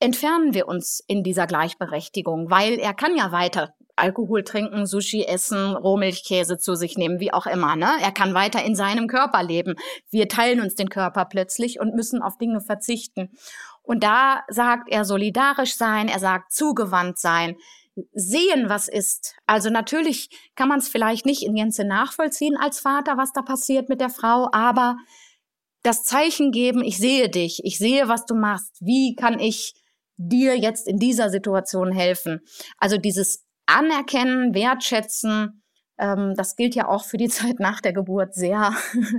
entfernen 0.00 0.54
wir 0.54 0.68
uns 0.68 1.02
in 1.06 1.22
dieser 1.22 1.46
Gleichberechtigung, 1.46 2.50
weil 2.50 2.78
er 2.78 2.94
kann 2.94 3.16
ja 3.16 3.32
weiter 3.32 3.74
Alkohol 3.96 4.44
trinken, 4.44 4.86
Sushi 4.86 5.24
essen, 5.24 5.74
Rohmilchkäse 5.74 6.58
zu 6.58 6.74
sich 6.74 6.96
nehmen, 6.96 7.20
wie 7.20 7.32
auch 7.32 7.46
immer. 7.46 7.76
Ne? 7.76 7.90
Er 8.00 8.12
kann 8.12 8.32
weiter 8.32 8.64
in 8.64 8.76
seinem 8.76 9.08
Körper 9.08 9.42
leben. 9.42 9.74
Wir 10.10 10.28
teilen 10.28 10.60
uns 10.60 10.76
den 10.76 10.88
Körper 10.88 11.24
plötzlich 11.24 11.80
und 11.80 11.94
müssen 11.94 12.22
auf 12.22 12.38
Dinge 12.38 12.60
verzichten. 12.60 13.30
Und 13.82 14.04
da 14.04 14.44
sagt 14.48 14.88
er 14.90 15.04
solidarisch 15.04 15.74
sein, 15.74 16.08
er 16.08 16.20
sagt 16.20 16.52
zugewandt 16.52 17.18
sein, 17.18 17.56
sehen, 18.12 18.68
was 18.68 18.86
ist. 18.86 19.34
Also 19.46 19.70
natürlich 19.70 20.30
kann 20.54 20.68
man 20.68 20.78
es 20.78 20.88
vielleicht 20.88 21.26
nicht 21.26 21.42
in 21.42 21.54
Gänze 21.54 21.84
nachvollziehen 21.84 22.56
als 22.56 22.78
Vater, 22.78 23.16
was 23.16 23.32
da 23.32 23.42
passiert 23.42 23.88
mit 23.88 24.00
der 24.00 24.10
Frau, 24.10 24.48
aber 24.52 24.96
das 25.82 26.04
Zeichen 26.04 26.52
geben, 26.52 26.82
ich 26.84 26.98
sehe 26.98 27.28
dich, 27.28 27.60
ich 27.64 27.78
sehe, 27.78 28.08
was 28.08 28.26
du 28.26 28.34
machst, 28.34 28.76
wie 28.80 29.14
kann 29.16 29.40
ich 29.40 29.74
dir 30.18 30.58
jetzt 30.58 30.86
in 30.86 30.98
dieser 30.98 31.30
Situation 31.30 31.92
helfen. 31.92 32.40
Also 32.76 32.98
dieses 32.98 33.46
Anerkennen, 33.66 34.54
Wertschätzen, 34.54 35.62
ähm, 35.98 36.34
das 36.36 36.56
gilt 36.56 36.74
ja 36.74 36.88
auch 36.88 37.04
für 37.04 37.16
die 37.16 37.28
Zeit 37.28 37.60
nach 37.60 37.80
der 37.80 37.92
Geburt 37.92 38.34
sehr, 38.34 38.72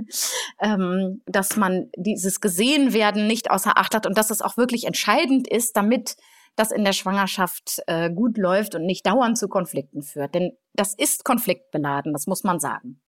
ähm, 0.60 1.22
dass 1.26 1.56
man 1.56 1.90
dieses 1.96 2.40
Gesehenwerden 2.40 3.26
nicht 3.26 3.50
außer 3.50 3.76
Acht 3.76 3.94
hat 3.94 4.06
und 4.06 4.16
dass 4.16 4.30
es 4.30 4.42
auch 4.42 4.56
wirklich 4.56 4.84
entscheidend 4.84 5.48
ist, 5.48 5.76
damit 5.76 6.16
das 6.56 6.72
in 6.72 6.84
der 6.84 6.92
Schwangerschaft 6.92 7.80
äh, 7.86 8.10
gut 8.10 8.36
läuft 8.36 8.74
und 8.74 8.84
nicht 8.84 9.06
dauernd 9.06 9.38
zu 9.38 9.48
Konflikten 9.48 10.02
führt. 10.02 10.34
Denn 10.34 10.52
das 10.74 10.94
ist 10.94 11.24
konfliktbeladen, 11.24 12.12
das 12.12 12.26
muss 12.26 12.44
man 12.44 12.60
sagen. 12.60 13.00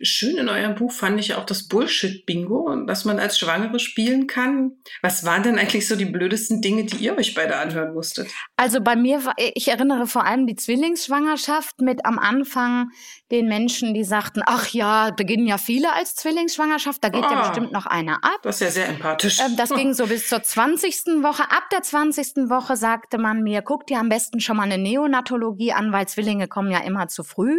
Schön 0.00 0.36
in 0.36 0.48
eurem 0.48 0.76
Buch 0.76 0.92
fand 0.92 1.18
ich 1.18 1.34
auch 1.34 1.44
das 1.44 1.66
Bullshit-Bingo, 1.66 2.84
dass 2.86 3.04
man 3.04 3.18
als 3.18 3.36
Schwangere 3.38 3.80
spielen 3.80 4.28
kann. 4.28 4.72
Was 5.02 5.24
waren 5.24 5.42
denn 5.42 5.58
eigentlich 5.58 5.88
so 5.88 5.96
die 5.96 6.04
blödesten 6.04 6.62
Dinge, 6.62 6.84
die 6.84 6.96
ihr 6.96 7.18
euch 7.18 7.34
beide 7.34 7.56
anhören 7.56 7.94
musstet? 7.94 8.28
Also 8.56 8.80
bei 8.80 8.94
mir, 8.94 9.20
ich 9.54 9.68
erinnere 9.68 10.06
vor 10.06 10.24
allem 10.24 10.46
die 10.46 10.54
Zwillingsschwangerschaft 10.54 11.80
mit 11.80 12.06
am 12.06 12.18
Anfang 12.18 12.90
den 13.32 13.48
Menschen, 13.48 13.92
die 13.92 14.04
sagten, 14.04 14.42
ach 14.46 14.68
ja, 14.68 15.10
beginnen 15.10 15.46
ja 15.46 15.58
viele 15.58 15.92
als 15.92 16.14
Zwillingsschwangerschaft, 16.14 17.02
da 17.02 17.08
geht 17.08 17.24
oh, 17.24 17.30
ja 17.30 17.40
ah, 17.40 17.48
bestimmt 17.48 17.72
noch 17.72 17.86
einer 17.86 18.22
ab. 18.22 18.38
Das 18.42 18.56
ist 18.56 18.60
ja 18.60 18.70
sehr 18.70 18.88
empathisch. 18.88 19.40
Ähm, 19.40 19.56
das 19.56 19.70
ging 19.70 19.94
so 19.94 20.06
bis 20.06 20.28
zur 20.28 20.42
20. 20.42 21.22
Woche. 21.22 21.42
Ab 21.42 21.64
der 21.72 21.82
20. 21.82 22.48
Woche 22.48 22.76
sagte 22.76 23.18
man 23.18 23.42
mir, 23.42 23.62
guck 23.62 23.86
dir 23.86 23.98
am 23.98 24.08
besten 24.08 24.38
schon 24.38 24.56
mal 24.56 24.62
eine 24.62 24.78
Neonatologie 24.78 25.72
an, 25.72 25.92
weil 25.92 26.06
Zwillinge 26.06 26.46
kommen 26.46 26.70
ja 26.70 26.78
immer 26.78 27.08
zu 27.08 27.24
früh. 27.24 27.58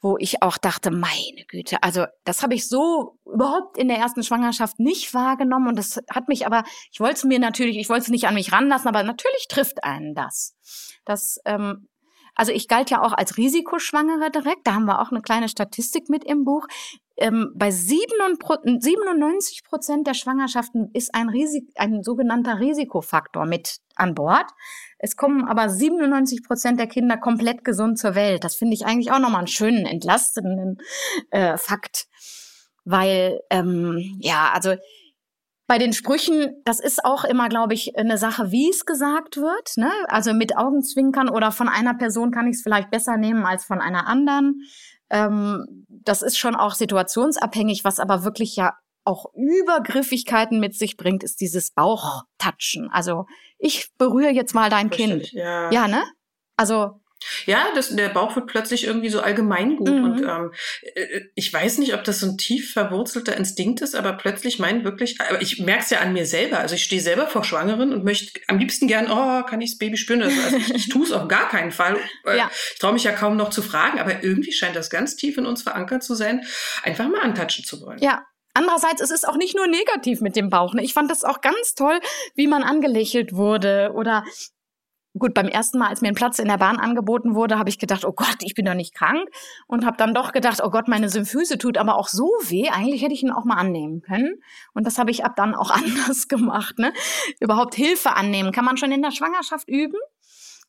Wo 0.00 0.18
ich 0.18 0.42
auch 0.42 0.58
dachte, 0.58 0.90
meine 0.90 1.44
Güte, 1.48 1.53
also 1.80 2.06
das 2.24 2.42
habe 2.42 2.54
ich 2.54 2.68
so 2.68 3.18
überhaupt 3.24 3.78
in 3.78 3.88
der 3.88 3.98
ersten 3.98 4.22
Schwangerschaft 4.22 4.78
nicht 4.78 5.14
wahrgenommen 5.14 5.68
und 5.68 5.78
das 5.78 6.00
hat 6.10 6.28
mich 6.28 6.46
aber, 6.46 6.64
ich 6.92 7.00
wollte 7.00 7.14
es 7.14 7.24
mir 7.24 7.38
natürlich, 7.38 7.76
ich 7.76 7.88
wollte 7.88 8.02
es 8.02 8.08
nicht 8.08 8.26
an 8.26 8.34
mich 8.34 8.52
ranlassen, 8.52 8.88
aber 8.88 9.02
natürlich 9.02 9.46
trifft 9.48 9.84
einen 9.84 10.14
das. 10.14 10.56
Das 11.04 11.38
ähm, 11.44 11.88
also 12.34 12.52
ich 12.52 12.68
galt 12.68 12.90
ja 12.90 13.02
auch 13.02 13.12
als 13.12 13.36
Risikoschwangere 13.36 14.30
direkt. 14.30 14.66
Da 14.66 14.74
haben 14.74 14.86
wir 14.86 15.00
auch 15.00 15.10
eine 15.10 15.22
kleine 15.22 15.48
Statistik 15.48 16.08
mit 16.08 16.24
im 16.24 16.44
Buch. 16.44 16.66
Ähm, 17.16 17.52
bei 17.54 17.70
97 17.70 19.62
Prozent 19.62 20.06
der 20.06 20.14
Schwangerschaften 20.14 20.90
ist 20.94 21.14
ein, 21.14 21.28
Risik 21.28 21.70
ein 21.76 22.02
sogenannter 22.02 22.58
Risikofaktor 22.58 23.46
mit 23.46 23.78
an 23.94 24.14
Bord. 24.14 24.46
Es 24.98 25.16
kommen 25.16 25.44
aber 25.44 25.68
97 25.68 26.42
Prozent 26.42 26.80
der 26.80 26.88
Kinder 26.88 27.16
komplett 27.16 27.62
gesund 27.64 27.98
zur 27.98 28.16
Welt. 28.16 28.42
Das 28.42 28.56
finde 28.56 28.74
ich 28.74 28.84
eigentlich 28.84 29.12
auch 29.12 29.20
nochmal 29.20 29.40
einen 29.40 29.46
schönen, 29.46 29.86
entlastenden 29.86 30.78
äh, 31.30 31.56
Fakt. 31.56 32.06
Weil, 32.84 33.40
ähm, 33.48 34.18
ja, 34.20 34.50
also 34.52 34.74
bei 35.66 35.78
den 35.78 35.92
Sprüchen, 35.92 36.60
das 36.64 36.78
ist 36.80 37.04
auch 37.04 37.24
immer, 37.24 37.48
glaube 37.48 37.74
ich, 37.74 37.96
eine 37.96 38.18
Sache, 38.18 38.50
wie 38.50 38.68
es 38.68 38.84
gesagt 38.84 39.38
wird. 39.38 39.76
Ne? 39.76 39.90
Also 40.08 40.34
mit 40.34 40.56
Augenzwinkern 40.56 41.28
oder 41.28 41.52
von 41.52 41.68
einer 41.68 41.94
Person 41.94 42.30
kann 42.30 42.46
ich 42.46 42.56
es 42.56 42.62
vielleicht 42.62 42.90
besser 42.90 43.16
nehmen 43.16 43.46
als 43.46 43.64
von 43.64 43.80
einer 43.80 44.06
anderen. 44.06 44.62
Ähm, 45.10 45.86
das 45.88 46.22
ist 46.22 46.36
schon 46.36 46.54
auch 46.54 46.74
situationsabhängig, 46.74 47.84
was 47.84 47.98
aber 47.98 48.24
wirklich 48.24 48.56
ja 48.56 48.74
auch 49.04 49.26
Übergriffigkeiten 49.34 50.60
mit 50.60 50.74
sich 50.74 50.96
bringt, 50.96 51.22
ist 51.22 51.40
dieses 51.40 51.70
Bauchtatschen. 51.70 52.90
Also 52.90 53.26
ich 53.58 53.90
berühre 53.98 54.30
jetzt 54.30 54.54
mal 54.54 54.70
dein 54.70 54.90
Kind. 54.90 55.32
Ja. 55.32 55.70
Ja, 55.70 55.88
ne? 55.88 56.02
Also 56.56 57.00
Ja, 57.46 57.66
das, 57.74 57.94
der 57.94 58.08
Bauch 58.08 58.34
wird 58.36 58.46
plötzlich 58.46 58.84
irgendwie 58.84 59.08
so 59.08 59.20
allgemeingut. 59.20 59.88
Mhm. 59.88 60.04
Und 60.04 60.22
ähm, 60.22 60.52
äh, 60.94 61.20
ich 61.34 61.52
weiß 61.52 61.78
nicht, 61.78 61.94
ob 61.94 62.04
das 62.04 62.20
so 62.20 62.26
ein 62.26 62.38
tief 62.38 62.72
verwurzelter 62.72 63.36
Instinkt 63.36 63.80
ist, 63.80 63.94
aber 63.94 64.14
plötzlich 64.14 64.58
meint 64.58 64.84
wirklich, 64.84 65.20
aber 65.20 65.40
ich 65.42 65.58
merke 65.60 65.82
es 65.84 65.90
ja 65.90 66.00
an 66.00 66.12
mir 66.12 66.26
selber. 66.26 66.58
Also 66.58 66.74
ich 66.74 66.84
stehe 66.84 67.02
selber 67.02 67.26
vor 67.26 67.44
Schwangeren 67.44 67.92
und 67.92 68.04
möchte 68.04 68.40
am 68.48 68.58
liebsten 68.58 68.86
gern, 68.88 69.10
oh, 69.10 69.44
kann 69.44 69.60
ich 69.60 69.72
das 69.72 69.78
Baby 69.78 69.96
spüren? 69.96 70.22
Also, 70.22 70.40
also 70.40 70.56
ich, 70.56 70.74
ich 70.74 70.88
tue 70.88 71.04
es 71.04 71.12
auf 71.12 71.28
gar 71.28 71.48
keinen 71.48 71.72
Fall. 71.72 71.96
Äh, 72.26 72.38
Ja. 72.38 72.50
Ich 72.72 72.78
traue 72.78 72.92
mich 72.94 73.04
ja 73.04 73.12
kaum 73.12 73.36
noch 73.36 73.50
zu 73.50 73.60
fragen, 73.60 73.98
aber 73.98 74.22
irgendwie 74.22 74.52
scheint 74.52 74.76
das 74.76 74.88
ganz 74.88 75.16
tief 75.16 75.36
in 75.36 75.46
uns 75.46 75.62
verankert 75.62 76.02
zu 76.02 76.14
sein, 76.14 76.42
einfach 76.82 77.08
mal 77.08 77.20
antatschen 77.20 77.64
zu 77.64 77.80
wollen. 77.82 77.98
Ja. 77.98 78.24
Andererseits, 78.54 79.02
es 79.02 79.10
ist 79.10 79.28
auch 79.28 79.36
nicht 79.36 79.56
nur 79.56 79.66
negativ 79.66 80.20
mit 80.20 80.36
dem 80.36 80.48
Bauch. 80.48 80.74
Ne? 80.74 80.82
Ich 80.84 80.94
fand 80.94 81.10
das 81.10 81.24
auch 81.24 81.40
ganz 81.40 81.74
toll, 81.74 81.98
wie 82.36 82.46
man 82.46 82.62
angelächelt 82.62 83.34
wurde 83.34 83.90
oder 83.94 84.24
Gut, 85.16 85.32
beim 85.32 85.46
ersten 85.46 85.78
Mal, 85.78 85.88
als 85.88 86.00
mir 86.00 86.08
ein 86.08 86.16
Platz 86.16 86.40
in 86.40 86.48
der 86.48 86.58
Bahn 86.58 86.78
angeboten 86.78 87.36
wurde, 87.36 87.56
habe 87.56 87.68
ich 87.68 87.78
gedacht, 87.78 88.04
oh 88.04 88.12
Gott, 88.12 88.38
ich 88.40 88.54
bin 88.54 88.64
doch 88.64 88.74
nicht 88.74 88.94
krank. 88.94 89.28
Und 89.68 89.86
habe 89.86 89.96
dann 89.96 90.12
doch 90.12 90.32
gedacht, 90.32 90.60
oh 90.62 90.70
Gott, 90.70 90.88
meine 90.88 91.08
Symphyse 91.08 91.56
tut 91.56 91.78
aber 91.78 91.94
auch 91.96 92.08
so 92.08 92.32
weh. 92.48 92.68
Eigentlich 92.68 93.02
hätte 93.02 93.14
ich 93.14 93.22
ihn 93.22 93.30
auch 93.30 93.44
mal 93.44 93.56
annehmen 93.56 94.02
können. 94.02 94.42
Und 94.72 94.86
das 94.88 94.98
habe 94.98 95.12
ich 95.12 95.24
ab 95.24 95.36
dann 95.36 95.54
auch 95.54 95.70
anders 95.70 96.26
gemacht. 96.26 96.80
Ne? 96.80 96.92
Überhaupt 97.38 97.76
Hilfe 97.76 98.16
annehmen 98.16 98.50
kann 98.50 98.64
man 98.64 98.76
schon 98.76 98.90
in 98.90 99.02
der 99.02 99.12
Schwangerschaft 99.12 99.68
üben. 99.68 99.98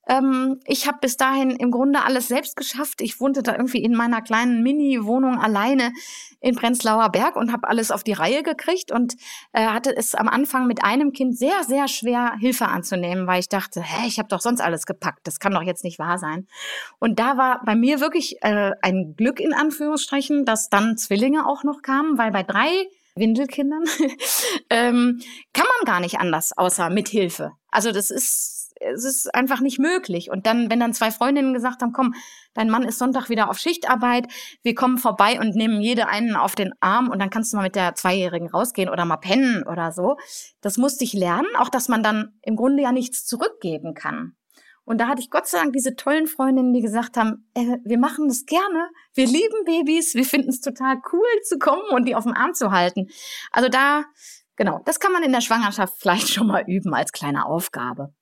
Ähm, 0.07 0.59
ich 0.65 0.87
habe 0.87 0.99
bis 1.01 1.17
dahin 1.17 1.51
im 1.51 1.71
Grunde 1.71 2.03
alles 2.03 2.27
selbst 2.27 2.55
geschafft. 2.55 3.01
Ich 3.01 3.19
wohnte 3.19 3.43
da 3.43 3.53
irgendwie 3.53 3.83
in 3.83 3.93
meiner 3.93 4.21
kleinen 4.21 4.61
Mini-Wohnung 4.63 5.39
alleine 5.39 5.91
in 6.39 6.55
Prenzlauer 6.55 7.09
Berg 7.09 7.35
und 7.35 7.51
habe 7.51 7.67
alles 7.67 7.91
auf 7.91 8.03
die 8.03 8.13
Reihe 8.13 8.43
gekriegt 8.43 8.91
und 8.91 9.15
äh, 9.53 9.65
hatte 9.65 9.95
es 9.95 10.13
am 10.13 10.27
Anfang 10.27 10.67
mit 10.67 10.83
einem 10.83 11.11
Kind 11.11 11.37
sehr, 11.37 11.63
sehr 11.63 11.87
schwer, 11.87 12.33
Hilfe 12.39 12.67
anzunehmen, 12.67 13.25
weil 13.25 13.39
ich 13.39 13.49
dachte, 13.49 13.81
hä, 13.81 14.07
ich 14.07 14.19
habe 14.19 14.29
doch 14.29 14.41
sonst 14.41 14.61
alles 14.61 14.85
gepackt. 14.85 15.21
Das 15.25 15.39
kann 15.39 15.53
doch 15.53 15.63
jetzt 15.63 15.83
nicht 15.83 15.97
wahr 15.97 16.19
sein. 16.19 16.47
Und 16.99 17.19
da 17.19 17.37
war 17.37 17.61
bei 17.65 17.75
mir 17.75 17.99
wirklich 17.99 18.37
äh, 18.41 18.71
ein 18.81 19.15
Glück 19.17 19.39
in 19.39 19.53
Anführungsstrichen, 19.53 20.45
dass 20.45 20.69
dann 20.69 20.97
Zwillinge 20.97 21.47
auch 21.47 21.63
noch 21.63 21.81
kamen, 21.81 22.17
weil 22.17 22.31
bei 22.31 22.43
drei 22.43 22.69
Windelkindern 23.15 23.83
ähm, 24.69 25.21
kann 25.53 25.65
man 25.65 25.85
gar 25.85 25.99
nicht 25.99 26.19
anders, 26.19 26.55
außer 26.55 26.89
mit 26.89 27.07
Hilfe. 27.07 27.53
Also 27.71 27.91
das 27.91 28.09
ist 28.09 28.64
es 28.93 29.03
ist 29.03 29.33
einfach 29.33 29.61
nicht 29.61 29.79
möglich. 29.79 30.29
Und 30.29 30.45
dann, 30.45 30.69
wenn 30.69 30.79
dann 30.79 30.93
zwei 30.93 31.11
Freundinnen 31.11 31.53
gesagt 31.53 31.81
haben, 31.81 31.93
komm, 31.93 32.13
dein 32.53 32.69
Mann 32.69 32.83
ist 32.83 32.99
Sonntag 32.99 33.29
wieder 33.29 33.49
auf 33.49 33.57
Schichtarbeit, 33.57 34.27
wir 34.63 34.75
kommen 34.75 34.97
vorbei 34.97 35.39
und 35.39 35.55
nehmen 35.55 35.81
jede 35.81 36.07
einen 36.07 36.35
auf 36.35 36.55
den 36.55 36.73
Arm 36.79 37.09
und 37.09 37.19
dann 37.19 37.29
kannst 37.29 37.51
du 37.51 37.57
mal 37.57 37.63
mit 37.63 37.75
der 37.75 37.95
Zweijährigen 37.95 38.49
rausgehen 38.49 38.89
oder 38.89 39.05
mal 39.05 39.17
pennen 39.17 39.63
oder 39.67 39.91
so. 39.91 40.17
Das 40.61 40.77
musste 40.77 41.03
ich 41.03 41.13
lernen, 41.13 41.47
auch 41.57 41.69
dass 41.69 41.87
man 41.87 42.03
dann 42.03 42.39
im 42.41 42.55
Grunde 42.55 42.83
ja 42.83 42.91
nichts 42.91 43.25
zurückgeben 43.25 43.93
kann. 43.93 44.35
Und 44.85 44.99
da 44.99 45.07
hatte 45.07 45.19
ich 45.19 45.31
Gott 45.31 45.47
sei 45.47 45.57
Dank 45.57 45.73
diese 45.73 45.95
tollen 45.95 46.27
Freundinnen, 46.27 46.71
die 46.71 46.81
gesagt 46.81 47.17
haben, 47.17 47.49
äh, 47.55 47.77
wir 47.83 47.97
machen 47.97 48.27
das 48.27 48.45
gerne, 48.45 48.89
wir 49.15 49.25
lieben 49.25 49.65
Babys, 49.65 50.13
wir 50.13 50.25
finden 50.25 50.49
es 50.49 50.61
total 50.61 51.01
cool 51.11 51.41
zu 51.43 51.57
kommen 51.57 51.89
und 51.91 52.05
die 52.05 52.15
auf 52.15 52.23
dem 52.23 52.33
Arm 52.33 52.53
zu 52.53 52.71
halten. 52.71 53.07
Also 53.51 53.67
da, 53.67 54.03
genau, 54.55 54.81
das 54.85 54.99
kann 54.99 55.11
man 55.11 55.23
in 55.23 55.31
der 55.31 55.41
Schwangerschaft 55.41 55.95
vielleicht 55.99 56.29
schon 56.29 56.47
mal 56.47 56.63
üben 56.67 56.93
als 56.93 57.11
kleine 57.11 57.45
Aufgabe. 57.45 58.13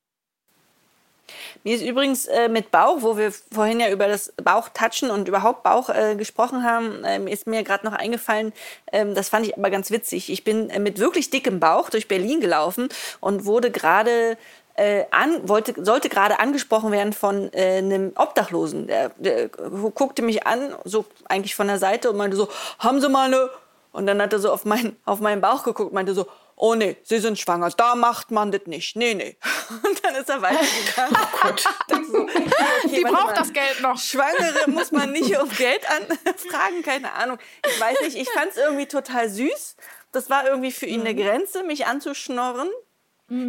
Mir 1.63 1.75
ist 1.75 1.83
übrigens 1.83 2.25
äh, 2.25 2.49
mit 2.49 2.71
Bauch, 2.71 2.97
wo 3.01 3.17
wir 3.17 3.31
vorhin 3.31 3.79
ja 3.79 3.89
über 3.89 4.07
das 4.07 4.33
Bauchtatschen 4.43 5.09
und 5.09 5.27
überhaupt 5.27 5.63
Bauch 5.63 5.89
äh, 5.89 6.15
gesprochen 6.15 6.63
haben, 6.63 7.03
ähm, 7.05 7.27
ist 7.27 7.47
mir 7.47 7.63
gerade 7.63 7.85
noch 7.85 7.93
eingefallen, 7.93 8.53
ähm, 8.91 9.15
das 9.15 9.29
fand 9.29 9.47
ich 9.47 9.57
aber 9.57 9.69
ganz 9.69 9.89
witzig. 9.89 10.29
Ich 10.29 10.43
bin 10.43 10.69
äh, 10.69 10.79
mit 10.79 10.99
wirklich 10.99 11.29
dickem 11.29 11.59
Bauch 11.59 11.89
durch 11.89 12.07
Berlin 12.07 12.41
gelaufen 12.41 12.89
und 13.21 13.45
wurde 13.45 13.71
gerade 13.71 14.37
äh, 14.75 15.05
an, 15.11 15.47
wollte, 15.47 15.73
sollte 15.83 16.09
gerade 16.09 16.39
angesprochen 16.39 16.91
werden 16.91 17.13
von 17.13 17.51
äh, 17.53 17.77
einem 17.77 18.11
Obdachlosen. 18.15 18.87
Der, 18.87 19.09
der 19.17 19.47
guckte 19.49 20.21
mich 20.21 20.45
an, 20.45 20.75
so 20.83 21.05
eigentlich 21.25 21.55
von 21.55 21.67
der 21.67 21.77
Seite 21.77 22.09
und 22.09 22.17
meinte 22.17 22.37
so, 22.37 22.49
haben 22.79 23.01
Sie 23.01 23.09
mal 23.09 23.27
eine... 23.27 23.49
Und 23.91 24.07
dann 24.07 24.19
hat 24.19 24.33
er 24.33 24.39
so 24.39 24.51
auf, 24.51 24.65
mein, 24.65 24.95
auf 25.05 25.19
meinen 25.19 25.39
Bauch 25.39 25.63
geguckt 25.63 25.89
und 25.89 25.93
meinte 25.93 26.15
so, 26.15 26.25
oh 26.63 26.75
nee, 26.75 26.95
Sie 27.03 27.19
sind 27.19 27.37
schwanger, 27.37 27.69
da 27.71 27.93
macht 27.93 28.31
man 28.31 28.49
das 28.51 28.61
nicht. 28.67 28.95
Nee, 28.95 29.13
nee. 29.15 29.37
Und 29.83 30.03
dann 30.03 30.15
ist 30.15 30.29
er 30.29 30.41
weitergegangen. 30.41 31.17
Oh 31.23 31.37
Gott. 31.41 31.67
So, 32.07 32.21
okay, 32.21 32.49
Die 32.85 33.01
braucht 33.01 33.37
das 33.37 33.51
Geld 33.51 33.81
noch. 33.81 33.99
Schwangere 33.99 34.69
muss 34.69 34.91
man 34.93 35.11
nicht 35.11 35.37
um 35.37 35.49
Geld 35.49 35.81
anfragen, 35.89 36.81
keine 36.83 37.11
Ahnung. 37.13 37.37
Ich 37.67 37.79
weiß 37.79 37.99
nicht, 38.01 38.15
ich 38.15 38.29
fand 38.29 38.51
es 38.51 38.57
irgendwie 38.57 38.85
total 38.85 39.29
süß. 39.29 39.75
Das 40.13 40.29
war 40.29 40.47
irgendwie 40.47 40.71
für 40.71 40.85
ihn 40.85 41.01
eine 41.01 41.15
Grenze, 41.15 41.63
mich 41.63 41.85
anzuschnorren. 41.85 42.69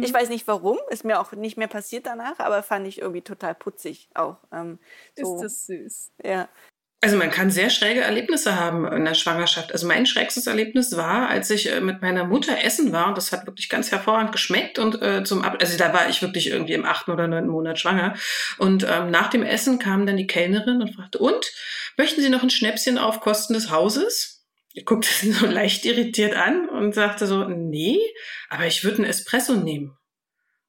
Ich 0.01 0.11
weiß 0.11 0.29
nicht 0.29 0.47
warum, 0.47 0.79
ist 0.89 1.05
mir 1.05 1.19
auch 1.19 1.33
nicht 1.33 1.57
mehr 1.57 1.67
passiert 1.67 2.07
danach, 2.07 2.39
aber 2.39 2.63
fand 2.63 2.87
ich 2.87 2.99
irgendwie 2.99 3.21
total 3.21 3.53
putzig 3.53 4.09
auch. 4.15 4.37
Ähm, 4.51 4.79
so. 5.15 5.47
süß. 5.47 6.11
Ja. 6.23 6.49
Also 7.05 7.17
man 7.17 7.29
kann 7.29 7.51
sehr 7.51 7.69
schräge 7.69 8.01
Erlebnisse 8.01 8.59
haben 8.59 8.91
in 8.91 9.05
der 9.05 9.13
Schwangerschaft. 9.13 9.71
Also 9.71 9.85
mein 9.85 10.07
schrägstes 10.07 10.47
Erlebnis 10.47 10.97
war, 10.97 11.29
als 11.29 11.51
ich 11.51 11.71
äh, 11.71 11.79
mit 11.79 12.01
meiner 12.01 12.23
Mutter 12.25 12.63
essen 12.63 12.93
war 12.93 13.09
und 13.09 13.15
das 13.15 13.31
hat 13.31 13.45
wirklich 13.45 13.69
ganz 13.69 13.91
hervorragend 13.91 14.31
geschmeckt 14.31 14.79
und 14.79 15.03
äh, 15.03 15.23
zum 15.23 15.43
Ab 15.43 15.57
also 15.61 15.77
da 15.77 15.93
war 15.93 16.09
ich 16.09 16.23
wirklich 16.23 16.49
irgendwie 16.49 16.73
im 16.73 16.83
achten 16.83 17.11
oder 17.11 17.27
neunten 17.27 17.51
Monat 17.51 17.77
schwanger 17.77 18.15
und 18.57 18.87
ähm, 18.89 19.11
nach 19.11 19.29
dem 19.29 19.43
Essen 19.43 19.77
kam 19.77 20.07
dann 20.07 20.17
die 20.17 20.25
Kellnerin 20.25 20.81
und 20.81 20.95
fragte 20.95 21.19
und 21.19 21.45
möchten 21.95 22.21
Sie 22.21 22.29
noch 22.29 22.41
ein 22.41 22.49
Schnäpschen 22.49 22.97
auf 22.97 23.19
Kosten 23.19 23.53
des 23.53 23.69
Hauses? 23.69 24.43
Ich 24.73 24.83
guckte 24.83 25.07
sie 25.07 25.31
so 25.31 25.45
leicht 25.45 25.85
irritiert 25.85 26.35
an 26.35 26.67
und 26.69 26.95
sagte 26.95 27.27
so 27.27 27.43
nee, 27.47 27.99
aber 28.49 28.65
ich 28.65 28.83
würde 28.83 28.97
einen 28.97 29.11
Espresso 29.11 29.53
nehmen. 29.53 29.89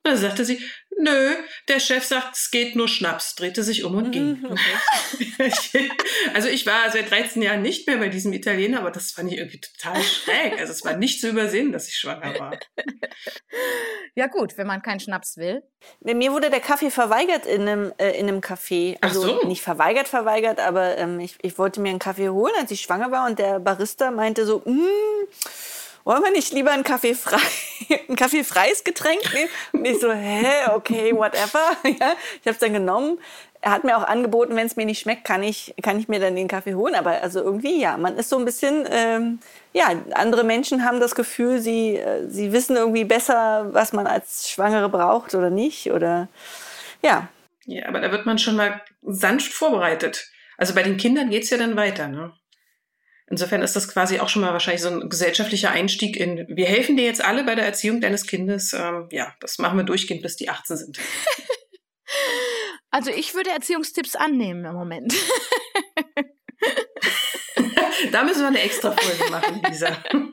Und 0.05 0.13
dann 0.13 0.19
sagte 0.19 0.45
sie, 0.45 0.61
nö, 0.99 1.35
der 1.69 1.81
Chef 1.81 2.05
sagt, 2.05 2.37
es 2.37 2.51
geht 2.51 2.77
nur 2.77 2.89
Schnaps, 2.89 3.35
drehte 3.35 3.63
sich 3.63 3.85
um 3.85 3.95
und 3.97 4.11
ging. 4.11 4.41
Mhm, 4.41 4.47
okay. 4.53 5.91
also 6.35 6.49
ich 6.49 6.67
war 6.67 6.91
seit 6.91 7.11
13 7.11 7.43
Jahren 7.43 7.63
nicht 7.63 7.87
mehr 7.87 7.99
bei 7.99 8.09
diesem 8.09 8.33
Italiener, 8.33 8.79
aber 8.81 8.91
das 8.91 9.13
fand 9.13 9.31
ich 9.33 9.39
irgendwie 9.39 9.61
total 9.61 10.03
schräg. 10.03 10.59
Also 10.59 10.73
es 10.73 10.85
war 10.85 10.97
nicht 10.97 11.21
zu 11.21 11.29
übersehen, 11.29 11.73
dass 11.73 11.89
ich 11.89 11.97
schwanger 11.97 12.39
war. 12.39 12.59
Ja 14.15 14.27
gut, 14.29 14.57
wenn 14.57 14.67
man 14.67 14.83
keinen 14.83 15.01
Schnaps 15.01 15.37
will. 15.37 15.63
Mir 16.01 16.33
wurde 16.33 16.51
der 16.51 16.61
Kaffee 16.61 16.91
verweigert 16.91 17.47
in 17.47 17.63
einem, 17.63 17.93
äh, 17.99 18.11
in 18.19 18.29
einem 18.29 18.41
Café. 18.41 18.97
Ach 19.01 19.09
Also 19.09 19.41
so. 19.41 19.47
nicht 19.47 19.63
verweigert, 19.63 20.09
verweigert, 20.09 20.59
aber 20.61 20.97
ähm, 20.97 21.21
ich, 21.21 21.37
ich 21.43 21.59
wollte 21.59 21.81
mir 21.81 21.91
einen 21.91 21.99
Kaffee 21.99 22.29
holen, 22.31 22.55
als 22.59 22.71
ich 22.71 22.81
schwanger 22.81 23.11
war 23.11 23.27
und 23.27 23.39
der 23.39 23.61
Barista 23.61 24.11
meinte 24.11 24.47
so, 24.47 24.63
"Mm, 24.65 24.87
wollen 26.07 26.23
wir 26.23 26.31
nicht 26.31 26.53
lieber 26.53 26.71
ein 26.71 26.85
Kaffee 26.85 27.15
frei, 27.15 27.41
ein 28.09 28.17
kaffeefreies 28.17 28.85
Getränk 28.85 29.21
nehmen? 29.35 29.51
Und 29.73 29.85
ich 29.85 29.99
so, 30.01 30.11
hä, 30.11 30.71
okay, 30.73 31.13
whatever. 31.15 31.61
Ja, 31.85 32.15
ich 32.41 32.47
habe 32.47 32.53
es 32.53 32.59
dann 32.59 32.73
genommen. 32.73 33.19
Er 33.61 33.73
hat 33.73 33.85
mir 33.85 33.99
auch 33.99 34.05
angeboten, 34.05 34.55
wenn 34.55 34.67
es 34.67 34.77
mir 34.77 34.87
nicht 34.87 35.01
schmeckt, 35.01 35.25
kann 35.25 35.43
ich, 35.43 35.75
kann 35.83 35.99
ich 35.99 36.07
mir 36.07 36.21
dann 36.21 36.37
den 36.37 36.47
Kaffee 36.47 36.75
holen. 36.75 36.95
Aber 36.95 37.23
also 37.23 37.43
irgendwie, 37.43 37.81
ja, 37.81 37.97
man 37.97 38.17
ist 38.17 38.29
so 38.29 38.39
ein 38.39 38.45
bisschen, 38.45 38.87
ähm, 38.89 39.41
ja, 39.73 39.91
andere 40.13 40.45
Menschen 40.45 40.85
haben 40.85 41.01
das 41.01 41.17
Gefühl, 41.17 41.59
sie, 41.59 41.97
äh, 41.97 42.29
sie 42.29 42.53
wissen 42.53 42.77
irgendwie 42.77 43.05
besser, 43.05 43.69
was 43.73 43.93
man 43.93 44.07
als 44.07 44.49
Schwangere 44.49 44.89
braucht 44.89 45.35
oder 45.35 45.51
nicht. 45.51 45.91
Oder 45.91 46.29
ja, 47.03 47.29
Ja, 47.65 47.89
aber 47.89 48.01
da 48.01 48.13
wird 48.13 48.27
man 48.27 48.39
schon 48.39 48.55
mal 48.55 48.81
sanft 49.03 49.53
vorbereitet. 49.53 50.31
Also 50.57 50.73
bei 50.75 50.85
den 50.85 50.97
Kindern 50.99 51.31
geht's 51.31 51.51
ja 51.51 51.59
dann 51.59 51.77
weiter, 51.77 52.07
ne? 52.07 52.33
Insofern 53.29 53.63
ist 53.63 53.75
das 53.75 53.89
quasi 53.89 54.21
auch 54.21 54.29
schon 54.29 54.43
mal 54.43 54.53
wahrscheinlich 54.53 54.83
so 54.83 54.89
ein 54.89 55.09
gesellschaftlicher 55.09 55.71
Einstieg 55.71 56.17
in, 56.17 56.47
wir 56.49 56.67
helfen 56.67 56.97
dir 56.97 57.05
jetzt 57.05 57.25
alle 57.25 57.43
bei 57.43 57.57
der 57.57 57.65
Erziehung 57.67 58.01
deines 58.01 58.27
Kindes. 58.27 58.73
Ähm, 58.73 59.09
ja, 59.11 59.35
das 59.41 59.59
machen 59.59 59.77
wir 59.77 59.85
durchgehend, 59.85 60.23
bis 60.23 60.37
die 60.37 60.49
18 60.49 60.77
sind. 60.77 60.99
Also 62.93 63.11
ich 63.11 63.35
würde 63.35 63.51
Erziehungstipps 63.51 64.17
annehmen 64.17 64.65
im 64.65 64.73
Moment. 64.73 65.13
Da 68.13 68.25
müssen 68.25 68.41
wir 68.41 68.49
eine 68.49 68.61
extra 68.61 68.93
Folge 68.93 69.31
machen, 69.31 69.63
Lisa. 69.69 69.89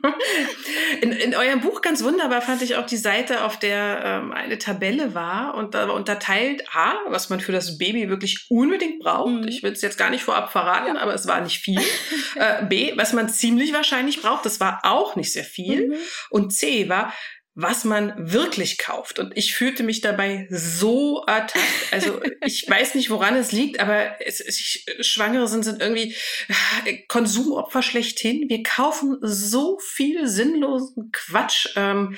In, 1.00 1.12
in 1.12 1.34
eurem 1.34 1.60
Buch 1.60 1.82
ganz 1.82 2.02
wunderbar 2.02 2.40
fand 2.40 2.62
ich 2.62 2.76
auch 2.76 2.86
die 2.86 2.96
Seite, 2.96 3.44
auf 3.44 3.58
der 3.58 4.00
ähm, 4.04 4.32
eine 4.32 4.58
Tabelle 4.58 5.14
war 5.14 5.54
und 5.54 5.74
da 5.74 5.88
war 5.88 5.94
unterteilt 5.94 6.64
A, 6.74 6.94
was 7.08 7.30
man 7.30 7.40
für 7.40 7.52
das 7.52 7.78
Baby 7.78 8.08
wirklich 8.08 8.46
unbedingt 8.48 9.00
braucht. 9.00 9.32
Mhm. 9.32 9.48
Ich 9.48 9.62
will 9.62 9.72
es 9.72 9.82
jetzt 9.82 9.98
gar 9.98 10.10
nicht 10.10 10.22
vorab 10.22 10.52
verraten, 10.52 10.96
aber 10.96 11.14
es 11.14 11.26
war 11.26 11.40
nicht 11.40 11.58
viel. 11.58 11.80
äh, 12.36 12.64
B, 12.64 12.92
was 12.96 13.12
man 13.12 13.28
ziemlich 13.28 13.72
wahrscheinlich 13.72 14.22
braucht, 14.22 14.46
das 14.46 14.60
war 14.60 14.80
auch 14.84 15.16
nicht 15.16 15.32
sehr 15.32 15.44
viel. 15.44 15.88
Mhm. 15.88 15.94
Und 16.30 16.52
C 16.52 16.88
war, 16.88 17.12
was 17.56 17.84
man 17.84 18.32
wirklich 18.32 18.78
kauft. 18.78 19.18
Und 19.18 19.36
ich 19.36 19.54
fühlte 19.54 19.82
mich 19.84 20.00
dabei 20.00 20.48
so 20.50 21.22
ertappt. 21.26 21.64
Also 21.92 22.20
ich 22.44 22.68
weiß 22.68 22.94
nicht, 22.96 23.10
woran 23.10 23.36
es 23.36 23.52
liegt, 23.52 23.78
aber 23.80 24.20
es, 24.20 24.40
es, 24.40 24.58
ich, 24.60 24.86
Schwangere 25.00 25.46
sind, 25.46 25.64
sind 25.64 25.80
irgendwie 25.80 26.14
äh, 26.84 26.98
Konsumopfer 27.08 27.82
schlechthin. 27.82 28.48
Wir 28.48 28.62
kaufen 28.62 29.18
so 29.22 29.78
viel 29.78 30.26
sinnlosen 30.26 31.10
Quatsch. 31.12 31.68
Ähm, 31.76 32.16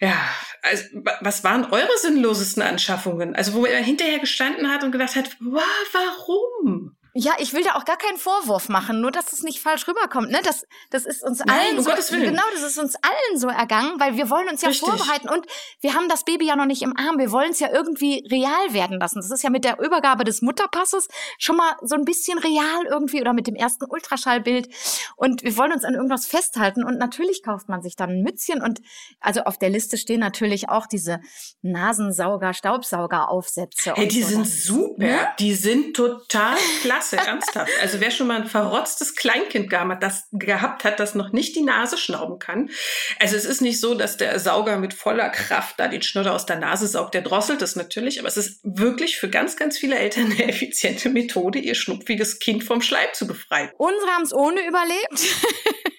ja, 0.00 0.16
also, 0.62 0.84
wa- 0.92 1.18
was 1.22 1.42
waren 1.42 1.64
eure 1.72 1.98
sinnlosesten 2.00 2.62
Anschaffungen? 2.62 3.34
Also 3.34 3.54
wo 3.54 3.66
er 3.66 3.82
hinterher 3.82 4.20
gestanden 4.20 4.70
hat 4.70 4.84
und 4.84 4.92
gedacht 4.92 5.16
hat, 5.16 5.36
wow, 5.40 5.62
warum? 5.92 6.96
Ja, 7.14 7.32
ich 7.38 7.52
will 7.52 7.62
da 7.64 7.74
auch 7.74 7.84
gar 7.84 7.96
keinen 7.96 8.18
Vorwurf 8.18 8.68
machen, 8.68 9.00
nur 9.00 9.10
dass 9.10 9.32
es 9.32 9.42
nicht 9.42 9.60
falsch 9.60 9.88
rüberkommt. 9.88 10.30
Ne? 10.30 10.40
Das, 10.44 10.64
das 10.90 11.06
ist 11.06 11.22
uns 11.22 11.40
Nein, 11.40 11.58
allen 11.58 11.78
um 11.78 11.84
so, 11.84 11.90
Gottes 11.90 12.12
Willen. 12.12 12.30
genau, 12.30 12.42
das 12.54 12.62
ist 12.62 12.78
uns 12.78 12.96
allen 12.96 13.38
so 13.38 13.48
ergangen, 13.48 13.98
weil 13.98 14.16
wir 14.16 14.30
wollen 14.30 14.48
uns 14.48 14.62
ja 14.62 14.68
Richtig. 14.68 14.88
vorbereiten 14.88 15.28
und 15.28 15.46
wir 15.80 15.94
haben 15.94 16.08
das 16.08 16.24
Baby 16.24 16.46
ja 16.46 16.56
noch 16.56 16.66
nicht 16.66 16.82
im 16.82 16.96
Arm. 16.96 17.18
Wir 17.18 17.32
wollen 17.32 17.50
es 17.50 17.60
ja 17.60 17.70
irgendwie 17.72 18.26
real 18.30 18.72
werden 18.72 18.98
lassen. 18.98 19.20
Das 19.20 19.30
ist 19.30 19.42
ja 19.42 19.50
mit 19.50 19.64
der 19.64 19.78
Übergabe 19.80 20.24
des 20.24 20.42
Mutterpasses 20.42 21.08
schon 21.38 21.56
mal 21.56 21.76
so 21.82 21.94
ein 21.94 22.04
bisschen 22.04 22.38
real 22.38 22.86
irgendwie 22.88 23.20
oder 23.20 23.32
mit 23.32 23.46
dem 23.46 23.54
ersten 23.54 23.84
Ultraschallbild. 23.88 24.68
Und 25.16 25.42
wir 25.42 25.56
wollen 25.56 25.72
uns 25.72 25.84
an 25.84 25.94
irgendwas 25.94 26.26
festhalten. 26.26 26.84
Und 26.84 26.98
natürlich 26.98 27.42
kauft 27.42 27.68
man 27.68 27.82
sich 27.82 27.96
dann 27.96 28.10
ein 28.10 28.22
Mützchen. 28.22 28.62
Und 28.62 28.80
also 29.20 29.42
auf 29.42 29.58
der 29.58 29.70
Liste 29.70 29.96
stehen 29.96 30.20
natürlich 30.20 30.68
auch 30.68 30.86
diese 30.86 31.20
Nasensauger, 31.62 32.54
Staubsaugeraufsätze. 32.54 33.94
Hey, 33.94 34.08
die 34.08 34.22
so. 34.22 34.28
sind 34.28 34.46
super. 34.46 35.04
Ne? 35.04 35.28
Die 35.38 35.54
sind 35.54 35.96
total 35.96 36.56
klasse, 36.82 37.07
ernsthaft. 37.16 37.70
Also 37.80 38.00
wer 38.00 38.10
schon 38.10 38.26
mal 38.26 38.42
ein 38.42 38.46
verrotztes 38.46 39.14
Kleinkind 39.14 39.70
gehabt 39.70 40.84
hat, 40.84 41.00
das, 41.00 41.14
noch 41.14 41.32
nicht 41.32 41.56
die 41.56 41.62
Nase 41.62 41.96
schnauben 41.96 42.38
kann. 42.38 42.70
Also 43.18 43.36
es 43.36 43.44
ist 43.44 43.60
nicht 43.60 43.80
so, 43.80 43.94
dass 43.94 44.16
der 44.16 44.38
Sauger 44.38 44.78
mit 44.78 44.94
voller 44.94 45.28
Kraft 45.30 45.78
da 45.78 45.88
den 45.88 46.02
Schnodder 46.02 46.34
aus 46.34 46.46
der 46.46 46.56
Nase 46.56 46.86
saugt. 46.86 47.14
Der 47.14 47.22
drosselt 47.22 47.62
es 47.62 47.76
natürlich, 47.76 48.18
aber 48.18 48.28
es 48.28 48.36
ist 48.36 48.60
wirklich 48.62 49.18
für 49.18 49.28
ganz, 49.28 49.56
ganz 49.56 49.78
viele 49.78 49.96
Eltern 49.96 50.32
eine 50.32 50.48
effiziente 50.48 51.08
Methode, 51.10 51.58
ihr 51.58 51.74
schnupfiges 51.74 52.38
Kind 52.38 52.64
vom 52.64 52.80
Schleim 52.80 53.08
zu 53.12 53.26
befreien. 53.26 53.70
Unsere 53.78 54.10
haben 54.10 54.22
es 54.22 54.32
ohne 54.34 54.66
überlebt. 54.66 55.26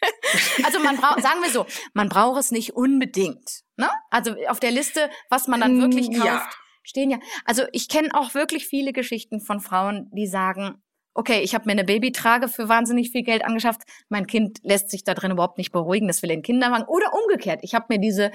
also 0.64 0.80
man 0.80 0.98
braucht, 0.98 1.22
sagen 1.22 1.42
wir 1.42 1.50
so, 1.52 1.66
man 1.94 2.10
braucht 2.10 2.40
es 2.40 2.52
nicht 2.52 2.74
unbedingt. 2.74 3.62
Ne? 3.78 3.90
Also 4.10 4.36
auf 4.48 4.60
der 4.60 4.72
Liste, 4.72 5.10
was 5.30 5.48
man 5.48 5.62
dann 5.62 5.82
wirklich 5.82 6.10
Mm, 6.10 6.14
kauft, 6.14 6.26
ja. 6.26 6.50
stehen 6.84 7.10
ja. 7.12 7.20
Also 7.46 7.64
ich 7.72 7.88
kenne 7.90 8.10
auch 8.14 8.34
wirklich 8.34 8.68
viele 8.68 8.94
Geschichten 8.94 9.42
von 9.42 9.60
Frauen, 9.60 10.10
die 10.12 10.28
sagen, 10.28 10.82
okay, 11.14 11.42
ich 11.42 11.54
habe 11.54 11.66
mir 11.66 11.74
eine 11.74 11.84
Babytrage 11.84 12.48
für 12.48 12.70
wahnsinnig 12.70 13.12
viel 13.12 13.24
Geld 13.24 13.44
angeschafft. 13.44 13.82
Mein 14.10 14.28
Kind 14.28 14.60
lässt 14.64 14.90
sich 14.90 15.04
da 15.04 15.14
drin 15.14 15.32
überhaupt 15.32 15.58
nicht 15.58 15.72
beruhigen, 15.72 16.08
das 16.08 16.22
will 16.22 16.30
den 16.30 16.42
Kinderwagen. 16.42 16.86
Oder 16.88 17.14
umgekehrt, 17.14 17.60
ich 17.64 17.76
habe 17.76 17.86
mir 17.90 18.00
diese 18.00 18.32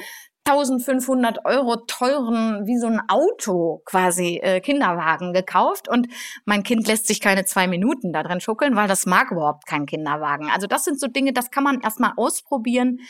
1500 0.46 1.46
Euro 1.46 1.76
teuren, 1.76 2.66
wie 2.66 2.76
so 2.76 2.86
ein 2.86 3.00
Auto 3.08 3.80
quasi, 3.86 4.40
äh, 4.42 4.60
Kinderwagen 4.60 5.32
gekauft 5.32 5.88
und 5.88 6.06
mein 6.44 6.62
Kind 6.62 6.86
lässt 6.86 7.06
sich 7.06 7.20
keine 7.20 7.46
zwei 7.46 7.66
Minuten 7.66 8.12
da 8.12 8.22
drin 8.22 8.40
schuckeln, 8.40 8.76
weil 8.76 8.86
das 8.86 9.06
mag 9.06 9.30
überhaupt 9.30 9.66
kein 9.66 9.86
Kinderwagen. 9.86 10.50
Also 10.52 10.66
das 10.66 10.84
sind 10.84 11.00
so 11.00 11.06
Dinge, 11.06 11.32
das 11.32 11.50
kann 11.50 11.64
man 11.64 11.80
erstmal 11.80 12.12
ausprobieren. 12.16 13.00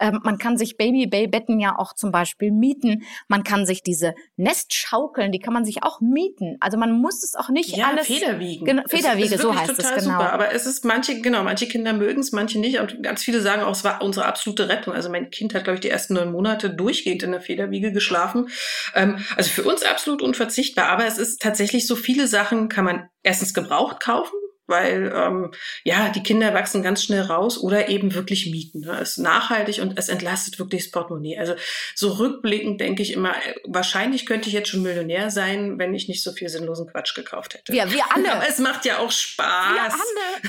Ähm, 0.00 0.20
man 0.22 0.38
kann 0.38 0.56
sich 0.56 0.78
Baby-Bay-Betten 0.78 1.60
ja 1.60 1.78
auch 1.78 1.92
zum 1.92 2.10
Beispiel 2.10 2.52
mieten. 2.52 3.02
Man 3.28 3.44
kann 3.44 3.66
sich 3.66 3.82
diese 3.82 4.14
Nestschaukeln, 4.36 5.30
die 5.30 5.40
kann 5.40 5.52
man 5.52 5.66
sich 5.66 5.82
auch 5.82 6.00
mieten. 6.00 6.56
Also 6.60 6.78
man 6.78 6.92
muss 6.92 7.22
es 7.22 7.34
auch 7.34 7.50
nicht 7.50 7.76
Ja, 7.76 7.88
alles... 7.88 8.06
Federwiegen. 8.06 8.64
Genau, 8.64 8.82
Es 8.86 8.92
ist 8.94 9.00
Federwiege, 9.02 9.36
so 9.36 9.54
heißt 9.54 9.72
es, 9.72 9.76
total 9.76 9.98
genau. 9.98 10.12
Super. 10.12 10.32
Aber 10.32 10.54
es 10.54 10.64
ist 10.64 10.86
manche, 10.86 11.20
genau, 11.20 11.42
manche 11.42 11.68
Kinder 11.68 11.92
mögen 11.92 12.20
es, 12.20 12.32
manche 12.32 12.58
nicht. 12.58 12.80
Und 12.80 13.02
ganz 13.02 13.22
viele 13.22 13.42
sagen 13.42 13.62
auch, 13.62 13.72
es 13.72 13.84
war 13.84 14.00
unsere 14.02 14.24
absolute 14.24 14.70
Rettung. 14.70 14.94
Also 14.94 15.10
mein 15.10 15.28
Kind 15.28 15.54
hat, 15.54 15.64
glaube 15.64 15.74
ich, 15.74 15.80
die 15.80 15.90
ersten 15.90 16.14
neun 16.14 16.32
Monate 16.32 16.77
durchgehend 16.78 17.22
in 17.22 17.32
der 17.32 17.40
Federwiege 17.40 17.92
geschlafen. 17.92 18.48
Ähm, 18.94 19.24
also 19.36 19.50
für 19.50 19.64
uns 19.64 19.82
absolut 19.82 20.22
unverzichtbar. 20.22 20.88
Aber 20.88 21.06
es 21.06 21.18
ist 21.18 21.42
tatsächlich 21.42 21.86
so 21.86 21.96
viele 21.96 22.26
Sachen 22.26 22.68
kann 22.68 22.84
man 22.84 23.08
erstens 23.22 23.52
gebraucht 23.52 24.00
kaufen. 24.00 24.38
Weil 24.68 25.10
ähm, 25.14 25.50
ja, 25.82 26.10
die 26.10 26.22
Kinder 26.22 26.52
wachsen 26.52 26.82
ganz 26.82 27.02
schnell 27.02 27.22
raus 27.22 27.56
oder 27.56 27.88
eben 27.88 28.14
wirklich 28.14 28.50
mieten. 28.50 28.80
Ne? 28.80 28.98
Es 29.00 29.12
ist 29.12 29.18
nachhaltig 29.18 29.80
und 29.80 29.98
es 29.98 30.10
entlastet 30.10 30.58
wirklich 30.58 30.84
das 30.84 30.90
Portemonnaie. 30.90 31.38
Also 31.38 31.54
so 31.94 32.12
rückblickend 32.12 32.78
denke 32.78 33.00
ich 33.00 33.14
immer, 33.14 33.30
äh, 33.30 33.54
wahrscheinlich 33.64 34.26
könnte 34.26 34.48
ich 34.48 34.52
jetzt 34.52 34.68
schon 34.68 34.82
Millionär 34.82 35.30
sein, 35.30 35.78
wenn 35.78 35.94
ich 35.94 36.06
nicht 36.06 36.22
so 36.22 36.32
viel 36.32 36.50
sinnlosen 36.50 36.86
Quatsch 36.86 37.14
gekauft 37.14 37.54
hätte. 37.54 37.72
Wir, 37.72 37.90
wir 37.90 38.14
alle. 38.14 38.30
Aber 38.34 38.46
es 38.46 38.58
macht 38.58 38.84
ja 38.84 38.98
auch 38.98 39.10
Spaß. 39.10 39.74
Ja, 39.74 39.84
Anne. 39.84 40.47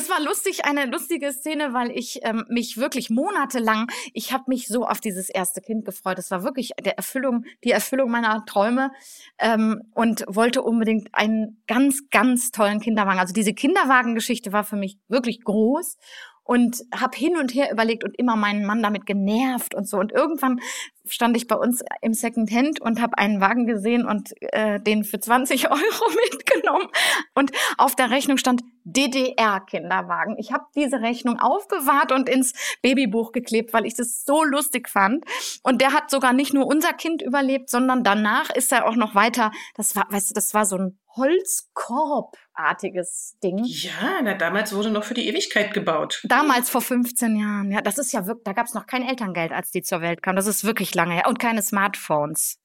Das 0.00 0.08
war 0.08 0.22
lustig, 0.22 0.64
eine 0.64 0.86
lustige 0.86 1.30
Szene, 1.30 1.74
weil 1.74 1.90
ich 1.90 2.20
ähm, 2.22 2.46
mich 2.48 2.78
wirklich 2.78 3.10
monatelang, 3.10 3.86
ich 4.14 4.32
habe 4.32 4.44
mich 4.46 4.66
so 4.66 4.86
auf 4.86 4.98
dieses 4.98 5.28
erste 5.28 5.60
Kind 5.60 5.84
gefreut. 5.84 6.16
Das 6.16 6.30
war 6.30 6.42
wirklich 6.42 6.70
der 6.82 6.96
Erfüllung, 6.96 7.44
die 7.64 7.70
Erfüllung 7.70 8.10
meiner 8.10 8.46
Träume 8.46 8.92
ähm, 9.38 9.82
und 9.92 10.24
wollte 10.26 10.62
unbedingt 10.62 11.10
einen 11.12 11.62
ganz, 11.66 12.08
ganz 12.10 12.50
tollen 12.50 12.80
Kinderwagen. 12.80 13.20
Also 13.20 13.34
diese 13.34 13.52
Kinderwagengeschichte 13.52 14.54
war 14.54 14.64
für 14.64 14.76
mich 14.76 14.96
wirklich 15.08 15.44
groß 15.44 15.98
und 16.44 16.78
habe 16.94 17.14
hin 17.14 17.36
und 17.36 17.54
her 17.54 17.70
überlegt 17.70 18.02
und 18.02 18.18
immer 18.18 18.36
meinen 18.36 18.64
Mann 18.64 18.82
damit 18.82 19.04
genervt 19.04 19.74
und 19.74 19.86
so. 19.86 19.98
Und 19.98 20.12
irgendwann 20.12 20.60
stand 21.06 21.36
ich 21.36 21.46
bei 21.46 21.56
uns 21.56 21.82
im 22.02 22.14
Second 22.14 22.50
Hand 22.50 22.80
und 22.80 23.00
habe 23.00 23.18
einen 23.18 23.40
Wagen 23.40 23.66
gesehen 23.66 24.06
und 24.06 24.32
äh, 24.52 24.80
den 24.80 25.04
für 25.04 25.20
20 25.20 25.66
Euro 25.70 26.10
mitgenommen. 26.30 26.88
Und 27.34 27.52
auf 27.78 27.96
der 27.96 28.10
Rechnung 28.10 28.36
stand 28.36 28.62
DDR-Kinderwagen. 28.84 30.36
Ich 30.38 30.52
habe 30.52 30.64
diese 30.74 31.00
Rechnung 31.00 31.38
aufbewahrt 31.38 32.12
und 32.12 32.28
ins 32.28 32.52
Babybuch 32.82 33.32
geklebt, 33.32 33.72
weil 33.72 33.86
ich 33.86 33.94
das 33.94 34.24
so 34.24 34.42
lustig 34.42 34.88
fand. 34.88 35.24
Und 35.62 35.80
der 35.80 35.92
hat 35.92 36.10
sogar 36.10 36.32
nicht 36.32 36.54
nur 36.54 36.66
unser 36.66 36.92
Kind 36.92 37.22
überlebt, 37.22 37.70
sondern 37.70 38.04
danach 38.04 38.50
ist 38.50 38.72
er 38.72 38.86
auch 38.86 38.96
noch 38.96 39.14
weiter. 39.14 39.52
Das 39.74 39.96
war, 39.96 40.06
weißt 40.10 40.30
du, 40.30 40.34
das 40.34 40.54
war 40.54 40.64
so 40.64 40.76
ein 40.76 40.98
Holzkorb-artiges 41.16 43.36
Ding. 43.42 43.64
Ja, 43.64 44.20
na, 44.22 44.34
damals 44.34 44.72
wurde 44.74 44.90
noch 44.90 45.04
für 45.04 45.14
die 45.14 45.26
Ewigkeit 45.26 45.72
gebaut. 45.74 46.20
Damals 46.24 46.70
vor 46.70 46.82
15 46.82 47.34
Jahren, 47.36 47.72
ja, 47.72 47.80
das 47.80 47.98
ist 47.98 48.12
ja 48.12 48.26
wirklich, 48.26 48.44
da 48.44 48.52
gab 48.52 48.66
es 48.66 48.74
noch 48.74 48.86
kein 48.86 49.02
Elterngeld, 49.02 49.50
als 49.52 49.72
die 49.72 49.82
zur 49.82 50.02
Welt 50.02 50.22
kam. 50.22 50.36
Das 50.36 50.46
ist 50.46 50.64
wirklich 50.64 50.89
lange 50.94 51.14
her. 51.14 51.26
Und 51.28 51.38
keine 51.38 51.62
Smartphones. 51.62 52.58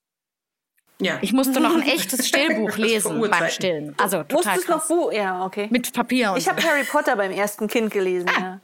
Ja. 0.99 1.19
Ich 1.21 1.33
musste 1.33 1.59
noch 1.59 1.75
ein 1.75 1.81
echtes 1.87 2.27
Stillbuch 2.27 2.77
lesen 2.77 3.19
beim 3.19 3.49
Stillen. 3.49 3.95
Also 3.97 4.23
total 4.23 4.35
Musstest 4.55 4.69
noch 4.69 4.77
krass. 4.77 4.87
Buch? 4.87 5.11
Ja, 5.11 5.45
okay. 5.45 5.67
Mit 5.69 5.91
Papier 5.93 6.31
und 6.31 6.37
Ich 6.37 6.47
habe. 6.47 6.61
Harry 6.63 6.83
Potter 6.83 7.15
beim 7.15 7.31
ersten 7.31 7.67
Kind 7.67 7.91
gelesen. 7.91 8.29
Ja. 8.39 8.59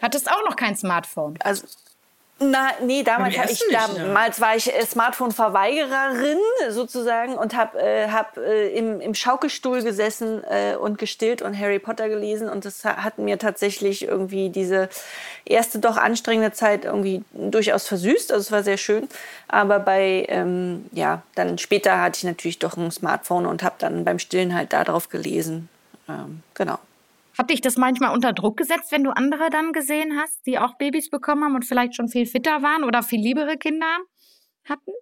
Hattest 0.00 0.30
auch 0.30 0.44
noch 0.48 0.56
kein 0.56 0.76
Smartphone. 0.76 1.36
Also, 1.42 1.66
na, 2.40 2.70
nee, 2.82 3.02
damals, 3.02 3.36
hab 3.36 3.50
ich, 3.50 3.64
nicht, 3.68 3.98
damals 3.98 4.40
war 4.40 4.54
ich 4.54 4.72
äh, 4.72 4.86
Smartphone-Verweigererin 4.86 6.38
sozusagen 6.70 7.34
und 7.34 7.56
habe 7.56 7.80
äh, 7.80 8.08
hab, 8.08 8.36
äh, 8.36 8.68
im, 8.70 9.00
im 9.00 9.14
Schaukelstuhl 9.14 9.82
gesessen 9.82 10.42
äh, 10.44 10.76
und 10.76 10.98
gestillt 10.98 11.42
und 11.42 11.58
Harry 11.58 11.78
Potter 11.78 12.08
gelesen. 12.08 12.48
Und 12.48 12.64
das 12.64 12.84
ha- 12.84 12.98
hat 13.02 13.18
mir 13.18 13.38
tatsächlich 13.38 14.06
irgendwie 14.06 14.50
diese 14.50 14.88
erste 15.44 15.78
doch 15.80 15.96
anstrengende 15.96 16.52
Zeit 16.52 16.84
irgendwie 16.84 17.24
durchaus 17.32 17.88
versüßt. 17.88 18.32
Also 18.32 18.42
es 18.42 18.52
war 18.52 18.62
sehr 18.62 18.76
schön. 18.76 19.08
Aber 19.48 19.80
bei, 19.80 20.24
ähm, 20.28 20.86
ja, 20.92 21.22
dann 21.34 21.58
später 21.58 22.00
hatte 22.00 22.18
ich 22.18 22.24
natürlich 22.24 22.58
doch 22.58 22.76
ein 22.76 22.90
Smartphone 22.90 23.46
und 23.46 23.62
habe 23.62 23.76
dann 23.78 24.04
beim 24.04 24.18
Stillen 24.18 24.54
halt 24.54 24.72
darauf 24.72 25.08
gelesen. 25.08 25.68
Ähm, 26.08 26.42
genau. 26.54 26.78
Hat 27.38 27.50
dich 27.50 27.60
das 27.60 27.76
manchmal 27.76 28.12
unter 28.12 28.32
Druck 28.32 28.56
gesetzt, 28.56 28.90
wenn 28.90 29.04
du 29.04 29.10
andere 29.10 29.48
dann 29.50 29.72
gesehen 29.72 30.18
hast, 30.18 30.44
die 30.46 30.58
auch 30.58 30.76
Babys 30.76 31.08
bekommen 31.08 31.44
haben 31.44 31.54
und 31.54 31.64
vielleicht 31.64 31.94
schon 31.94 32.08
viel 32.08 32.26
fitter 32.26 32.62
waren 32.62 32.82
oder 32.82 33.02
viel 33.02 33.20
liebere 33.20 33.56
Kinder 33.56 33.98
hatten? 34.64 34.92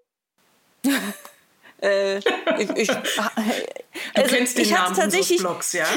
Äh, 1.83 2.17
ich, 2.17 2.71
ich, 2.75 2.91
Du 4.15 4.23
also 4.23 4.35
kennst 4.35 4.57
den 4.57 4.65
ich 4.65 4.75
hatte 4.75 5.09
Namen 5.09 5.37
Blogs, 5.39 5.73
ja? 5.75 5.85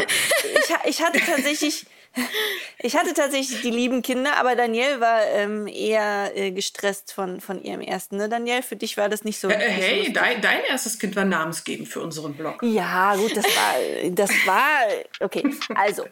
ich, 0.84 0.90
ich 0.90 1.02
hatte 1.02 1.20
tatsächlich, 1.20 1.86
ich 2.80 2.96
hatte 2.98 3.14
tatsächlich 3.14 3.62
die 3.62 3.70
lieben 3.70 4.02
Kinder, 4.02 4.38
aber 4.38 4.56
Danielle 4.56 5.00
war 5.00 5.22
ähm, 5.28 5.68
eher 5.68 6.32
äh, 6.36 6.52
gestresst 6.52 7.14
von, 7.14 7.42
von 7.42 7.62
ihrem 7.64 7.82
ersten. 7.82 8.18
Ne? 8.18 8.30
Danielle, 8.30 8.64
für 8.64 8.76
dich 8.76 8.98
war 8.98 9.10
das 9.10 9.24
nicht 9.24 9.40
so. 9.40 9.50
Äh, 9.50 9.54
so 9.54 9.60
hey, 9.60 9.98
lustig. 9.98 10.14
dein, 10.16 10.42
dein 10.42 10.64
erstes 10.64 10.98
Kind 11.00 11.16
war 11.16 11.26
namensgebend 11.26 11.88
für 11.88 12.02
unseren 12.02 12.34
Blog. 12.36 12.62
Ja, 12.64 13.16
gut, 13.16 13.36
das 13.36 13.46
war, 13.46 14.10
das 14.12 14.30
war, 14.46 14.80
okay. 15.20 15.44
Also, 15.76 16.06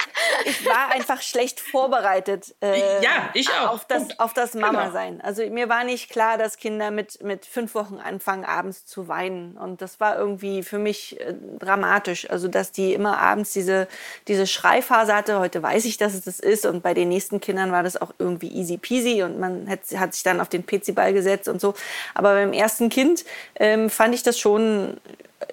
ich 0.46 0.66
war 0.66 0.90
einfach 0.92 1.22
schlecht 1.22 1.60
vorbereitet. 1.60 2.54
Äh, 2.62 3.02
Ja, 3.04 3.30
ich 3.34 3.50
auch. 3.50 3.72
Auf 3.74 3.86
das, 3.86 4.00
Punkt. 4.00 4.20
auf 4.20 4.34
das 4.34 4.52
Genau. 4.52 4.68
Mama-Sein. 4.68 5.22
Also, 5.22 5.46
mir 5.50 5.70
war 5.70 5.84
nicht 5.84 6.10
klar, 6.10 6.38
dass 6.38 6.58
Kinder 6.58 6.92
mit, 6.92 7.24
mit 7.24 7.46
fünf 7.46 7.76
Wochen 7.76 7.96
anfangen, 7.98 8.44
abends 8.46 8.86
zu 8.86 9.08
weinen. 9.08 9.58
Und 9.58 9.82
das 9.82 10.00
war 10.00 10.18
irgendwie 10.18 10.64
für 10.64 10.80
mich 10.80 11.20
äh, 11.20 11.34
dramatisch. 11.60 12.30
Also, 12.30 12.48
dass 12.48 12.72
die 12.72 12.94
immer 12.94 13.18
abends 13.20 13.52
diese, 13.54 13.88
diese 14.28 14.48
Schreiphase 14.48 15.14
hatte. 15.16 15.40
Heute 15.40 15.62
weiß 15.64 15.86
ich, 15.86 15.87
dass 15.96 16.14
es 16.14 16.26
das 16.26 16.42
ist. 16.42 16.66
Und 16.66 16.84
bei 16.84 16.94
den 16.94 17.08
nächsten 17.08 17.40
Kindern 17.40 17.72
war 17.72 17.84
das 17.84 17.96
auch 17.96 18.14
irgendwie 18.20 18.50
easy 18.50 18.78
peasy. 18.78 19.24
Und 19.24 19.40
man 19.40 19.70
hat, 19.70 19.80
hat 19.96 20.14
sich 20.14 20.24
dann 20.24 20.42
auf 20.42 20.50
den 20.50 20.66
PC-Ball 20.66 21.14
gesetzt 21.14 21.48
und 21.48 21.62
so. 21.62 21.76
Aber 22.14 22.34
beim 22.34 22.52
ersten 22.52 22.90
Kind 22.90 23.24
ähm, 23.56 23.90
fand 23.90 24.14
ich 24.14 24.24
das 24.24 24.38
schon 24.38 24.98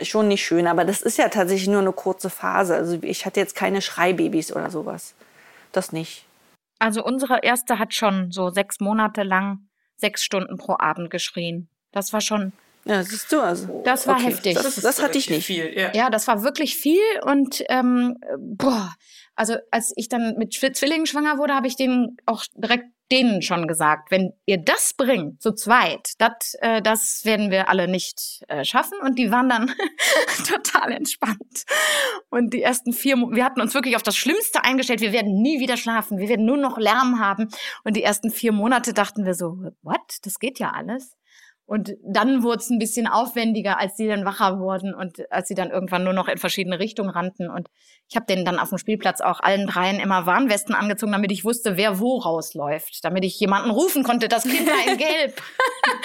schon 0.03 0.29
nicht 0.29 0.45
schön, 0.45 0.67
aber 0.67 0.85
das 0.85 1.03
ist 1.03 1.19
ja 1.19 1.29
tatsächlich 1.29 1.69
nur 1.69 1.81
eine 1.81 1.93
kurze 1.93 2.31
Phase. 2.31 2.75
Also 2.75 2.99
ich 3.03 3.27
hatte 3.27 3.39
jetzt 3.39 3.55
keine 3.55 3.83
Schreibabys 3.83 4.51
oder 4.51 4.71
sowas. 4.71 5.15
Das 5.73 5.93
nicht. 5.93 6.25
Also 6.79 7.05
unsere 7.05 7.41
erste 7.43 7.79
hat 7.79 7.95
schon 7.95 8.33
so 8.33 8.51
sechs 8.51 8.81
Monate 8.81 9.23
lang 9.23 9.69
sechs 9.97 10.25
Stunden 10.25 10.57
pro 10.57 10.77
Abend 10.79 11.11
geschrien. 11.11 11.69
Das 11.93 12.13
war 12.13 12.21
schon, 12.21 12.53
Ja, 12.87 13.03
siehst 13.03 13.33
du 13.33 13.41
also. 13.41 13.83
das 13.85 14.07
war 14.07 14.17
Okay, 14.17 14.25
heftig. 14.27 14.55
Das, 14.55 14.75
das 14.77 15.03
hatte 15.03 15.19
ich 15.19 15.31
nicht. 15.31 15.47
Viel, 15.47 15.73
ja. 15.77 15.93
Ja, 15.95 16.11
das 16.11 16.27
war 16.29 16.43
wirklich 16.43 16.77
viel 16.77 17.01
und 17.25 17.63
ähm, 17.69 18.17
boah, 18.39 18.93
also 19.35 19.57
als 19.71 19.93
ich 19.97 20.09
dann 20.09 20.35
mit 20.37 20.53
Zwi- 20.53 20.73
Zwillingen 20.75 21.07
schwanger 21.07 21.39
wurde, 21.39 21.55
habe 21.55 21.67
ich 21.67 21.77
den 21.77 22.17
auch 22.27 22.45
direkt 22.55 22.85
denen 23.13 23.43
schon 23.43 23.69
gesagt, 23.69 24.11
wenn 24.11 24.33
ihr 24.47 24.57
das 24.57 24.95
bringt, 24.97 25.43
zu 25.43 25.53
zweit, 25.53 26.13
dat, 26.19 26.43
äh, 26.61 26.81
das 26.81 27.21
werden 27.25 27.51
wir 27.51 27.69
alle 27.69 27.87
nicht 27.87 28.43
äh, 28.49 28.65
schaffen. 28.65 28.99
Und 29.03 29.19
die 29.19 29.31
waren 29.31 29.49
dann 29.51 29.71
total 30.49 30.93
entspannt. 30.93 31.65
Und 32.31 32.55
die 32.55 32.63
ersten 32.63 32.93
vier, 32.95 33.17
wir 33.17 33.45
hatten 33.45 33.61
uns 33.61 33.75
wirklich 33.75 33.97
auf 33.97 34.03
das 34.03 34.17
Schlimmste 34.17 34.65
eingestellt. 34.65 35.03
Wir 35.03 35.13
werden 35.13 35.43
nie 35.43 35.61
wieder 35.61 35.77
schlafen. 35.77 36.17
Wir 36.19 36.31
werden 36.31 36.47
nur 36.47 36.57
noch 36.57 36.79
Lärm 36.79 37.21
haben. 37.21 37.49
Und 37.85 37.95
die 37.95 38.03
ersten 38.03 38.31
vier 38.31 38.53
Monate 38.53 38.95
dachten 38.95 39.27
wir 39.27 39.35
so, 39.35 39.59
what? 39.83 40.01
Das 40.23 40.39
geht 40.39 40.59
ja 40.59 40.71
alles. 40.71 41.15
Und 41.67 41.95
dann 42.03 42.43
wurde 42.43 42.59
es 42.59 42.69
ein 42.69 42.79
bisschen 42.79 43.07
aufwendiger, 43.07 43.79
als 43.79 43.97
sie 43.97 44.07
dann 44.07 44.27
wacher 44.27 44.61
wurden 44.61 44.95
und 44.95 45.31
als 45.33 45.49
sie 45.49 45.55
dann 45.55 45.71
irgendwann 45.71 46.05
nur 46.05 46.13
noch 46.13 46.29
in 46.29 46.37
verschiedene 46.37 46.79
Richtungen 46.79 47.09
rannten. 47.09 47.49
Und 47.49 47.71
ich 48.09 48.17
habe 48.17 48.27
denen 48.27 48.45
dann 48.45 48.59
auf 48.59 48.69
dem 48.69 48.77
Spielplatz 48.79 49.23
auch 49.23 49.41
allen 49.41 49.67
dreien 49.67 49.99
immer 49.99 50.27
Warnwesten 50.27 50.75
angezogen, 50.75 51.13
damit 51.13 51.33
ich 51.33 51.43
wusste, 51.45 51.79
wer 51.79 52.01
wo 52.01 52.19
rausläuft. 52.19 53.03
Damit 53.03 53.25
ich 53.25 53.41
jemanden 53.41 53.71
rufen 53.71 54.03
konnte, 54.03 54.29
das 54.29 54.43
Kind 54.43 54.69
da 54.69 54.75
in 54.91 54.99
Gelb. 54.99 55.41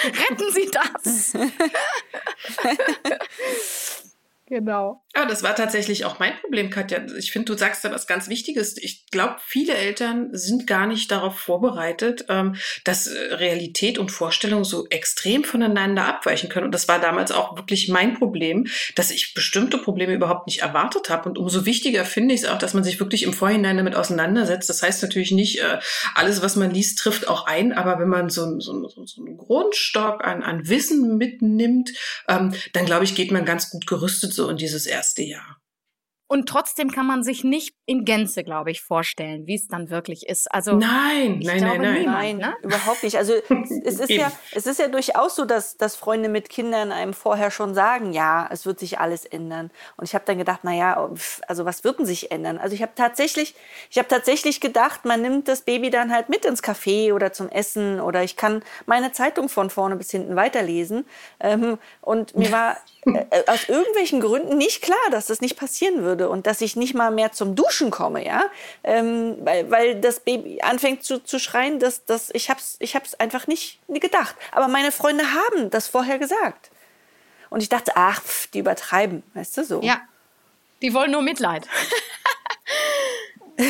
Retten 0.30 0.50
Sie 0.52 0.70
das! 0.72 1.34
Genau. 4.50 5.04
Aber 5.14 5.26
das 5.26 5.44
war 5.44 5.54
tatsächlich 5.54 6.04
auch 6.04 6.18
mein 6.18 6.36
Problem, 6.40 6.70
Katja. 6.70 6.98
Ich 7.16 7.30
finde, 7.30 7.52
du 7.52 7.58
sagst 7.58 7.84
da 7.84 7.92
was 7.92 8.08
ganz 8.08 8.28
Wichtiges. 8.28 8.76
Ich 8.76 9.06
glaube, 9.10 9.36
viele 9.46 9.74
Eltern 9.74 10.30
sind 10.32 10.66
gar 10.66 10.88
nicht 10.88 11.10
darauf 11.12 11.38
vorbereitet, 11.38 12.24
ähm, 12.28 12.56
dass 12.82 13.06
äh, 13.06 13.34
Realität 13.34 13.96
und 13.98 14.10
Vorstellung 14.10 14.64
so 14.64 14.88
extrem 14.88 15.44
voneinander 15.44 16.04
abweichen 16.04 16.48
können. 16.48 16.66
Und 16.66 16.74
das 16.74 16.88
war 16.88 16.98
damals 17.00 17.30
auch 17.30 17.56
wirklich 17.56 17.88
mein 17.88 18.14
Problem, 18.14 18.66
dass 18.96 19.12
ich 19.12 19.34
bestimmte 19.34 19.78
Probleme 19.78 20.14
überhaupt 20.14 20.48
nicht 20.48 20.62
erwartet 20.62 21.10
habe. 21.10 21.28
Und 21.28 21.38
umso 21.38 21.64
wichtiger 21.64 22.04
finde 22.04 22.34
ich 22.34 22.42
es 22.42 22.48
auch, 22.48 22.58
dass 22.58 22.74
man 22.74 22.82
sich 22.82 22.98
wirklich 22.98 23.22
im 23.22 23.32
Vorhinein 23.32 23.76
damit 23.76 23.94
auseinandersetzt. 23.94 24.68
Das 24.68 24.82
heißt 24.82 25.00
natürlich 25.02 25.30
nicht, 25.30 25.60
äh, 25.60 25.78
alles, 26.16 26.42
was 26.42 26.56
man 26.56 26.72
liest, 26.72 26.98
trifft 26.98 27.28
auch 27.28 27.46
ein. 27.46 27.72
Aber 27.72 28.00
wenn 28.00 28.08
man 28.08 28.30
so, 28.30 28.58
so, 28.58 28.88
so, 28.88 29.06
so 29.06 29.24
einen 29.24 29.36
Grundstock 29.36 30.24
an, 30.24 30.42
an 30.42 30.68
Wissen 30.68 31.18
mitnimmt, 31.18 31.90
ähm, 32.28 32.52
dann 32.72 32.84
glaube 32.84 33.04
ich, 33.04 33.14
geht 33.14 33.30
man 33.30 33.44
ganz 33.44 33.70
gut 33.70 33.86
gerüstet 33.86 34.39
so 34.40 34.48
in 34.48 34.56
dieses 34.56 34.86
erste 34.86 35.22
Jahr. 35.22 35.59
Und 36.32 36.48
trotzdem 36.48 36.92
kann 36.92 37.08
man 37.08 37.24
sich 37.24 37.42
nicht 37.42 37.74
in 37.86 38.04
Gänze, 38.04 38.44
glaube 38.44 38.70
ich, 38.70 38.82
vorstellen, 38.82 39.48
wie 39.48 39.56
es 39.56 39.66
dann 39.66 39.90
wirklich 39.90 40.28
ist. 40.28 40.46
Also 40.54 40.76
nein, 40.76 41.40
nein, 41.42 41.60
nein, 41.60 41.80
nein, 41.80 42.04
nein, 42.04 42.36
ne? 42.36 42.54
überhaupt 42.62 43.02
nicht. 43.02 43.18
Also 43.18 43.34
es 43.84 43.98
ist 43.98 44.10
ja, 44.10 44.30
es 44.54 44.64
ist 44.64 44.78
ja 44.78 44.86
durchaus 44.86 45.34
so, 45.34 45.44
dass, 45.44 45.76
dass 45.76 45.96
Freunde 45.96 46.28
mit 46.28 46.48
Kindern 46.48 46.92
einem 46.92 47.14
vorher 47.14 47.50
schon 47.50 47.74
sagen, 47.74 48.12
ja, 48.12 48.48
es 48.52 48.64
wird 48.64 48.78
sich 48.78 49.00
alles 49.00 49.24
ändern. 49.24 49.72
Und 49.96 50.04
ich 50.04 50.14
habe 50.14 50.24
dann 50.24 50.38
gedacht, 50.38 50.60
na 50.62 50.72
ja, 50.72 51.10
also 51.48 51.64
was 51.64 51.82
wird 51.82 51.98
denn 51.98 52.06
sich 52.06 52.30
ändern? 52.30 52.58
Also 52.58 52.76
ich 52.76 52.82
habe 52.82 52.92
tatsächlich, 52.94 53.56
ich 53.90 53.98
habe 53.98 54.06
tatsächlich 54.06 54.60
gedacht, 54.60 55.04
man 55.04 55.22
nimmt 55.22 55.48
das 55.48 55.62
Baby 55.62 55.90
dann 55.90 56.12
halt 56.12 56.28
mit 56.28 56.44
ins 56.44 56.62
Café 56.62 57.12
oder 57.12 57.32
zum 57.32 57.48
Essen 57.48 58.00
oder 58.00 58.22
ich 58.22 58.36
kann 58.36 58.62
meine 58.86 59.10
Zeitung 59.10 59.48
von 59.48 59.68
vorne 59.68 59.96
bis 59.96 60.12
hinten 60.12 60.36
weiterlesen. 60.36 61.06
Ähm, 61.40 61.76
und 62.02 62.36
mir 62.36 62.52
war 62.52 62.76
äh, 63.06 63.24
äh, 63.30 63.42
aus 63.48 63.68
irgendwelchen 63.68 64.20
Gründen 64.20 64.58
nicht 64.58 64.80
klar, 64.80 64.96
dass 65.10 65.26
das 65.26 65.40
nicht 65.40 65.58
passieren 65.58 66.04
würde 66.04 66.19
und 66.28 66.46
dass 66.46 66.60
ich 66.60 66.76
nicht 66.76 66.94
mal 66.94 67.10
mehr 67.10 67.32
zum 67.32 67.54
Duschen 67.54 67.90
komme, 67.90 68.24
ja, 68.24 68.44
ähm, 68.84 69.36
weil, 69.40 69.70
weil 69.70 70.00
das 70.00 70.20
Baby 70.20 70.60
anfängt 70.62 71.02
zu, 71.02 71.22
zu 71.22 71.38
schreien, 71.38 71.78
dass, 71.78 72.04
dass 72.04 72.30
ich 72.32 72.50
hab's, 72.50 72.76
ich 72.80 72.94
hab's 72.94 73.14
einfach 73.14 73.46
nicht 73.46 73.80
gedacht. 73.88 74.34
Aber 74.52 74.68
meine 74.68 74.92
Freunde 74.92 75.24
haben 75.24 75.70
das 75.70 75.88
vorher 75.88 76.18
gesagt. 76.18 76.70
Und 77.48 77.62
ich 77.62 77.68
dachte, 77.68 77.92
ach, 77.96 78.22
pf, 78.22 78.46
die 78.48 78.60
übertreiben, 78.60 79.22
weißt 79.34 79.56
du 79.58 79.64
so. 79.64 79.80
Ja, 79.82 80.00
die 80.82 80.94
wollen 80.94 81.10
nur 81.10 81.22
Mitleid. 81.22 81.66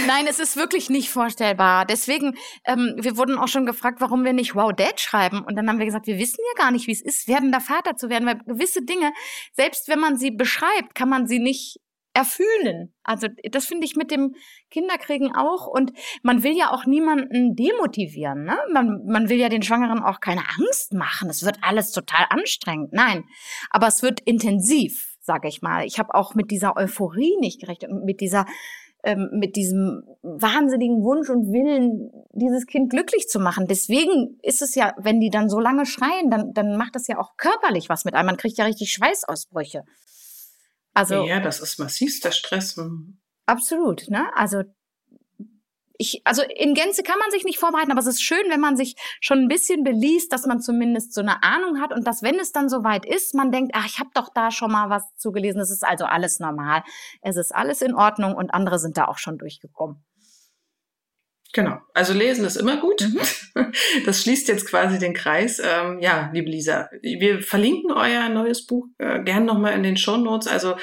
Nein, 0.07 0.27
es 0.29 0.39
ist 0.39 0.57
wirklich 0.57 0.89
nicht 0.89 1.11
vorstellbar. 1.11 1.85
Deswegen, 1.85 2.37
ähm, 2.65 2.95
wir 2.99 3.17
wurden 3.17 3.39
auch 3.39 3.49
schon 3.49 3.67
gefragt, 3.67 4.01
warum 4.01 4.25
wir 4.25 4.33
nicht 4.33 4.55
Wow 4.55 4.73
Dad 4.73 5.01
schreiben. 5.01 5.43
Und 5.43 5.57
dann 5.57 5.69
haben 5.69 5.79
wir 5.79 5.87
gesagt, 5.87 6.07
wir 6.07 6.19
wissen 6.19 6.39
ja 6.55 6.63
gar 6.63 6.71
nicht, 6.71 6.87
wie 6.87 6.93
es 6.93 7.01
ist, 7.01 7.27
werdender 7.27 7.61
Vater 7.61 7.97
zu 7.97 8.09
werden, 8.09 8.27
weil 8.27 8.39
gewisse 8.39 8.83
Dinge, 8.83 9.13
selbst 9.53 9.89
wenn 9.89 9.99
man 9.99 10.17
sie 10.17 10.31
beschreibt, 10.31 10.95
kann 10.95 11.09
man 11.09 11.27
sie 11.27 11.41
nicht 11.41 11.81
erfühlen. 12.13 12.93
Also 13.03 13.29
das 13.51 13.67
finde 13.67 13.87
ich 13.87 13.97
mit 13.97 14.11
dem 14.11 14.35
Kinderkriegen 14.71 15.35
auch. 15.35 15.67
Und 15.67 15.93
man 16.23 16.43
will 16.43 16.57
ja 16.57 16.73
auch 16.73 16.87
niemanden 16.87 17.55
demotivieren. 17.55 18.45
Ne? 18.45 18.57
Man, 18.73 19.05
man 19.07 19.29
will 19.29 19.39
ja 19.39 19.49
den 19.49 19.63
Schwangeren 19.63 20.03
auch 20.03 20.21
keine 20.21 20.43
Angst 20.59 20.93
machen. 20.93 21.31
Es 21.31 21.45
wird 21.45 21.59
alles 21.63 21.93
total 21.93 22.27
anstrengend. 22.31 22.93
Nein, 22.93 23.25
aber 23.71 23.87
es 23.87 24.03
wird 24.03 24.21
intensiv, 24.21 25.17
sage 25.21 25.49
ich 25.49 25.63
mal. 25.63 25.85
Ich 25.85 25.99
habe 25.99 26.15
auch 26.15 26.35
mit 26.35 26.51
dieser 26.51 26.77
Euphorie 26.77 27.37
nicht 27.41 27.61
gerechnet 27.61 27.91
und 27.91 28.05
mit 28.05 28.21
dieser 28.21 28.47
ähm, 29.03 29.31
mit 29.33 29.57
diesem 29.57 30.03
wahnsinnigen 30.23 31.03
Wunsch 31.03 31.31
und 31.31 31.53
Willen, 31.53 32.11
dieses 32.33 32.67
Kind 32.67 32.91
glücklich 32.91 33.29
zu 33.29 33.41
machen. 33.41 33.67
Deswegen 33.67 34.39
ist 34.43 34.61
es 34.61 34.75
ja, 34.75 34.93
wenn 34.99 35.21
die 35.21 35.31
dann 35.31 35.49
so 35.49 35.59
lange 35.59 35.87
schreien, 35.87 36.29
dann, 36.29 36.53
dann 36.53 36.77
macht 36.77 36.97
das 36.97 37.07
ja 37.07 37.19
auch 37.19 37.37
körperlich 37.39 37.89
was 37.89 38.05
mit 38.05 38.15
einem. 38.15 38.27
Man 38.27 38.37
kriegt 38.37 38.59
ja 38.59 38.67
richtig 38.67 38.93
Schweißausbrüche. 38.93 39.85
Also, 40.95 41.25
ja, 41.25 41.41
das 41.41 41.61
ist 41.61 41.79
massivster 41.79 42.33
Stress. 42.33 42.81
Absolut, 43.47 44.09
ne? 44.09 44.31
Also 44.35 44.63
ich, 46.01 46.23
also 46.25 46.43
in 46.43 46.73
Gänze 46.73 47.03
kann 47.03 47.19
man 47.19 47.31
sich 47.31 47.45
nicht 47.45 47.59
vorbereiten, 47.59 47.91
aber 47.91 48.01
es 48.01 48.07
ist 48.07 48.23
schön, 48.23 48.49
wenn 48.49 48.61
man 48.61 48.75
sich 48.75 48.97
schon 49.21 49.41
ein 49.41 49.49
bisschen 49.49 49.85
beliest, 49.85 50.33
dass 50.33 50.47
man 50.47 50.61
zumindest 50.61 51.13
so 51.13 51.21
eine 51.21 51.43
Ahnung 51.43 51.79
hat 51.79 51.93
und 51.93 52.07
dass, 52.07 52.23
wenn 52.23 52.39
es 52.41 52.53
dann 52.53 52.71
soweit 52.71 53.05
ist, 53.05 53.35
man 53.35 53.53
denkt, 53.53 53.73
ach, 53.75 53.85
ich 53.85 53.99
habe 53.99 54.09
doch 54.15 54.31
da 54.33 54.51
schon 54.51 54.73
mal 54.73 54.89
was 54.89 55.03
zugelesen. 55.17 55.61
Es 55.61 55.71
ist 55.71 55.87
also 55.87 56.07
alles 56.07 56.41
normal. 56.41 56.83
Es 57.21 57.37
ist 57.37 57.55
alles 57.55 57.83
in 57.83 57.95
Ordnung 57.95 58.35
und 58.35 58.55
andere 58.55 58.79
sind 58.79 58.97
da 58.97 59.09
auch 59.09 59.19
schon 59.19 59.37
durchgekommen. 59.37 60.03
Genau. 61.53 61.79
Also 61.95 62.13
lesen 62.13 62.45
ist 62.45 62.57
immer 62.57 62.79
gut. 62.79 63.01
Mhm. 63.03 63.21
Das 64.07 64.23
schließt 64.23 64.49
jetzt 64.49 64.67
quasi 64.67 64.99
den 64.99 65.13
Kreis. 65.13 65.61
Ähm, 65.63 65.99
ja, 66.01 66.31
liebe 66.33 66.49
Lisa, 66.49 66.89
wir 67.03 67.43
verlinken 67.43 67.91
euer 67.91 68.29
neues 68.29 68.65
Buch 68.65 68.87
äh, 68.99 69.23
gern 69.23 69.45
nochmal 69.45 69.75
in 69.75 69.83
den 69.83 69.97
Show 69.97 70.17
Notes. 70.17 70.47
Also 70.47 70.77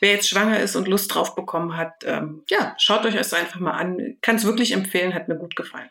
wer 0.00 0.12
jetzt 0.12 0.28
schwanger 0.28 0.58
ist 0.60 0.74
und 0.74 0.88
Lust 0.88 1.14
drauf 1.14 1.34
bekommen 1.34 1.76
hat, 1.76 1.92
ähm, 2.04 2.42
ja, 2.48 2.74
schaut 2.78 3.04
euch 3.04 3.14
das 3.14 3.34
einfach 3.34 3.60
mal 3.60 3.72
an. 3.72 4.16
Kann 4.22 4.36
es 4.36 4.44
wirklich 4.44 4.72
empfehlen, 4.72 5.14
hat 5.14 5.28
mir 5.28 5.36
gut 5.36 5.54
gefallen. 5.54 5.90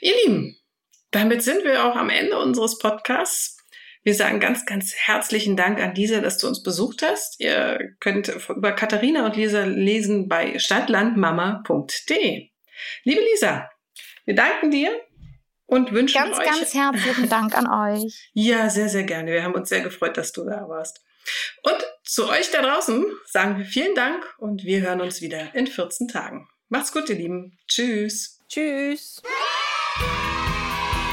Ihr 0.00 0.14
Lieben, 0.24 0.56
damit 1.10 1.42
sind 1.42 1.64
wir 1.64 1.84
auch 1.84 1.96
am 1.96 2.08
Ende 2.08 2.38
unseres 2.38 2.78
Podcasts. 2.78 3.58
Wir 4.02 4.14
sagen 4.14 4.40
ganz, 4.40 4.66
ganz 4.66 4.94
herzlichen 4.96 5.56
Dank 5.56 5.78
an 5.80 5.94
Lisa, 5.94 6.20
dass 6.20 6.38
du 6.38 6.48
uns 6.48 6.62
besucht 6.62 7.02
hast. 7.02 7.38
Ihr 7.38 7.94
könnt 8.00 8.28
über 8.48 8.72
Katharina 8.72 9.26
und 9.26 9.36
Lisa 9.36 9.64
lesen 9.64 10.28
bei 10.28 10.58
stadtlandmama.de. 10.58 12.51
Liebe 13.04 13.20
Lisa, 13.20 13.70
wir 14.24 14.34
danken 14.34 14.70
dir 14.70 15.00
und 15.66 15.92
wünschen 15.92 16.22
ganz, 16.22 16.38
euch. 16.38 16.44
Ganz, 16.44 16.58
ganz 16.58 16.74
herzlichen 16.74 17.28
Dank 17.28 17.56
an 17.56 17.66
euch. 17.66 18.30
Ja, 18.34 18.68
sehr, 18.70 18.88
sehr 18.88 19.04
gerne. 19.04 19.32
Wir 19.32 19.42
haben 19.42 19.54
uns 19.54 19.68
sehr 19.68 19.80
gefreut, 19.80 20.16
dass 20.16 20.32
du 20.32 20.44
da 20.44 20.68
warst. 20.68 21.00
Und 21.62 21.76
zu 22.04 22.28
euch 22.28 22.50
da 22.50 22.62
draußen 22.62 23.04
sagen 23.26 23.58
wir 23.58 23.64
vielen 23.64 23.94
Dank 23.94 24.24
und 24.38 24.64
wir 24.64 24.80
hören 24.80 25.00
uns 25.00 25.20
wieder 25.20 25.54
in 25.54 25.66
14 25.66 26.08
Tagen. 26.08 26.48
Macht's 26.68 26.92
gut, 26.92 27.08
ihr 27.08 27.16
Lieben. 27.16 27.58
Tschüss. 27.68 28.40
Tschüss. 28.48 29.22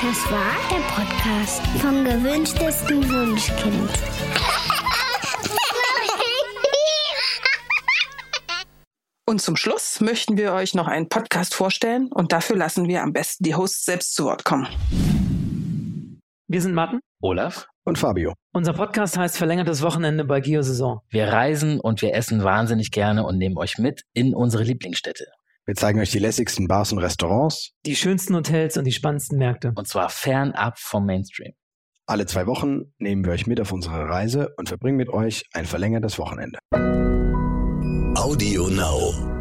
Das 0.02 0.32
war 0.32 0.56
der 0.72 0.82
Podcast 0.96 1.62
vom 1.82 2.06
gewünschtesten 2.06 3.04
Wunschkind. 3.10 4.19
Und 9.30 9.40
zum 9.40 9.56
Schluss 9.56 10.02
möchten 10.02 10.38
wir 10.38 10.54
euch 10.54 10.74
noch 10.74 10.88
einen 10.88 11.08
Podcast 11.08 11.54
vorstellen 11.54 12.12
und 12.12 12.32
dafür 12.32 12.56
lassen 12.56 12.88
wir 12.88 13.04
am 13.04 13.14
besten 13.14 13.44
die 13.44 13.54
Hosts 13.54 13.86
selbst 13.86 14.16
zu 14.16 14.24
Wort 14.24 14.44
kommen. 14.44 14.66
Wir 16.48 16.60
sind 16.64 16.74
Martin, 16.74 17.00
Olaf 17.22 17.68
und 17.84 18.00
Fabio. 18.00 18.34
Unser 18.54 18.74
Podcast 18.74 19.20
heißt 19.20 19.38
Verlängertes 19.38 19.84
Wochenende 19.84 20.26
bei 20.26 20.40
Geosaison. 20.42 21.02
Wir 21.12 21.28
reisen 21.28 21.80
und 21.80 22.02
wir 22.02 22.16
essen 22.16 22.44
wahnsinnig 22.44 22.90
gerne 22.90 23.24
und 23.24 23.38
nehmen 23.38 23.56
euch 23.60 23.78
mit 23.78 24.02
in 24.14 24.34
unsere 24.34 24.64
Lieblingsstädte. 24.64 25.28
Wir 25.68 25.76
zeigen 25.76 26.00
euch 26.00 26.10
die 26.10 26.18
lässigsten 26.18 26.68
Bars 26.68 26.92
und 26.92 26.98
Restaurants, 26.98 27.74
die 27.86 27.96
schönsten 27.96 28.36
Hotels 28.36 28.78
und 28.78 28.86
die 28.86 28.92
spannendsten 28.92 29.38
Märkte. 29.38 29.74
Und 29.76 29.88
zwar 29.88 30.10
fernab 30.10 30.80
vom 30.80 31.06
Mainstream. 31.06 31.54
Alle 32.08 32.26
zwei 32.26 32.48
Wochen 32.48 32.96
nehmen 32.98 33.24
wir 33.24 33.34
euch 33.34 33.46
mit 33.46 33.62
auf 33.62 33.72
unsere 33.74 34.10
Reise 34.10 34.56
und 34.58 34.70
verbringen 34.70 34.98
mit 34.98 35.10
euch 35.10 35.44
ein 35.54 35.66
verlängertes 35.66 36.18
Wochenende. 36.18 36.58
Audio 38.20 38.68
Now. 38.68 39.39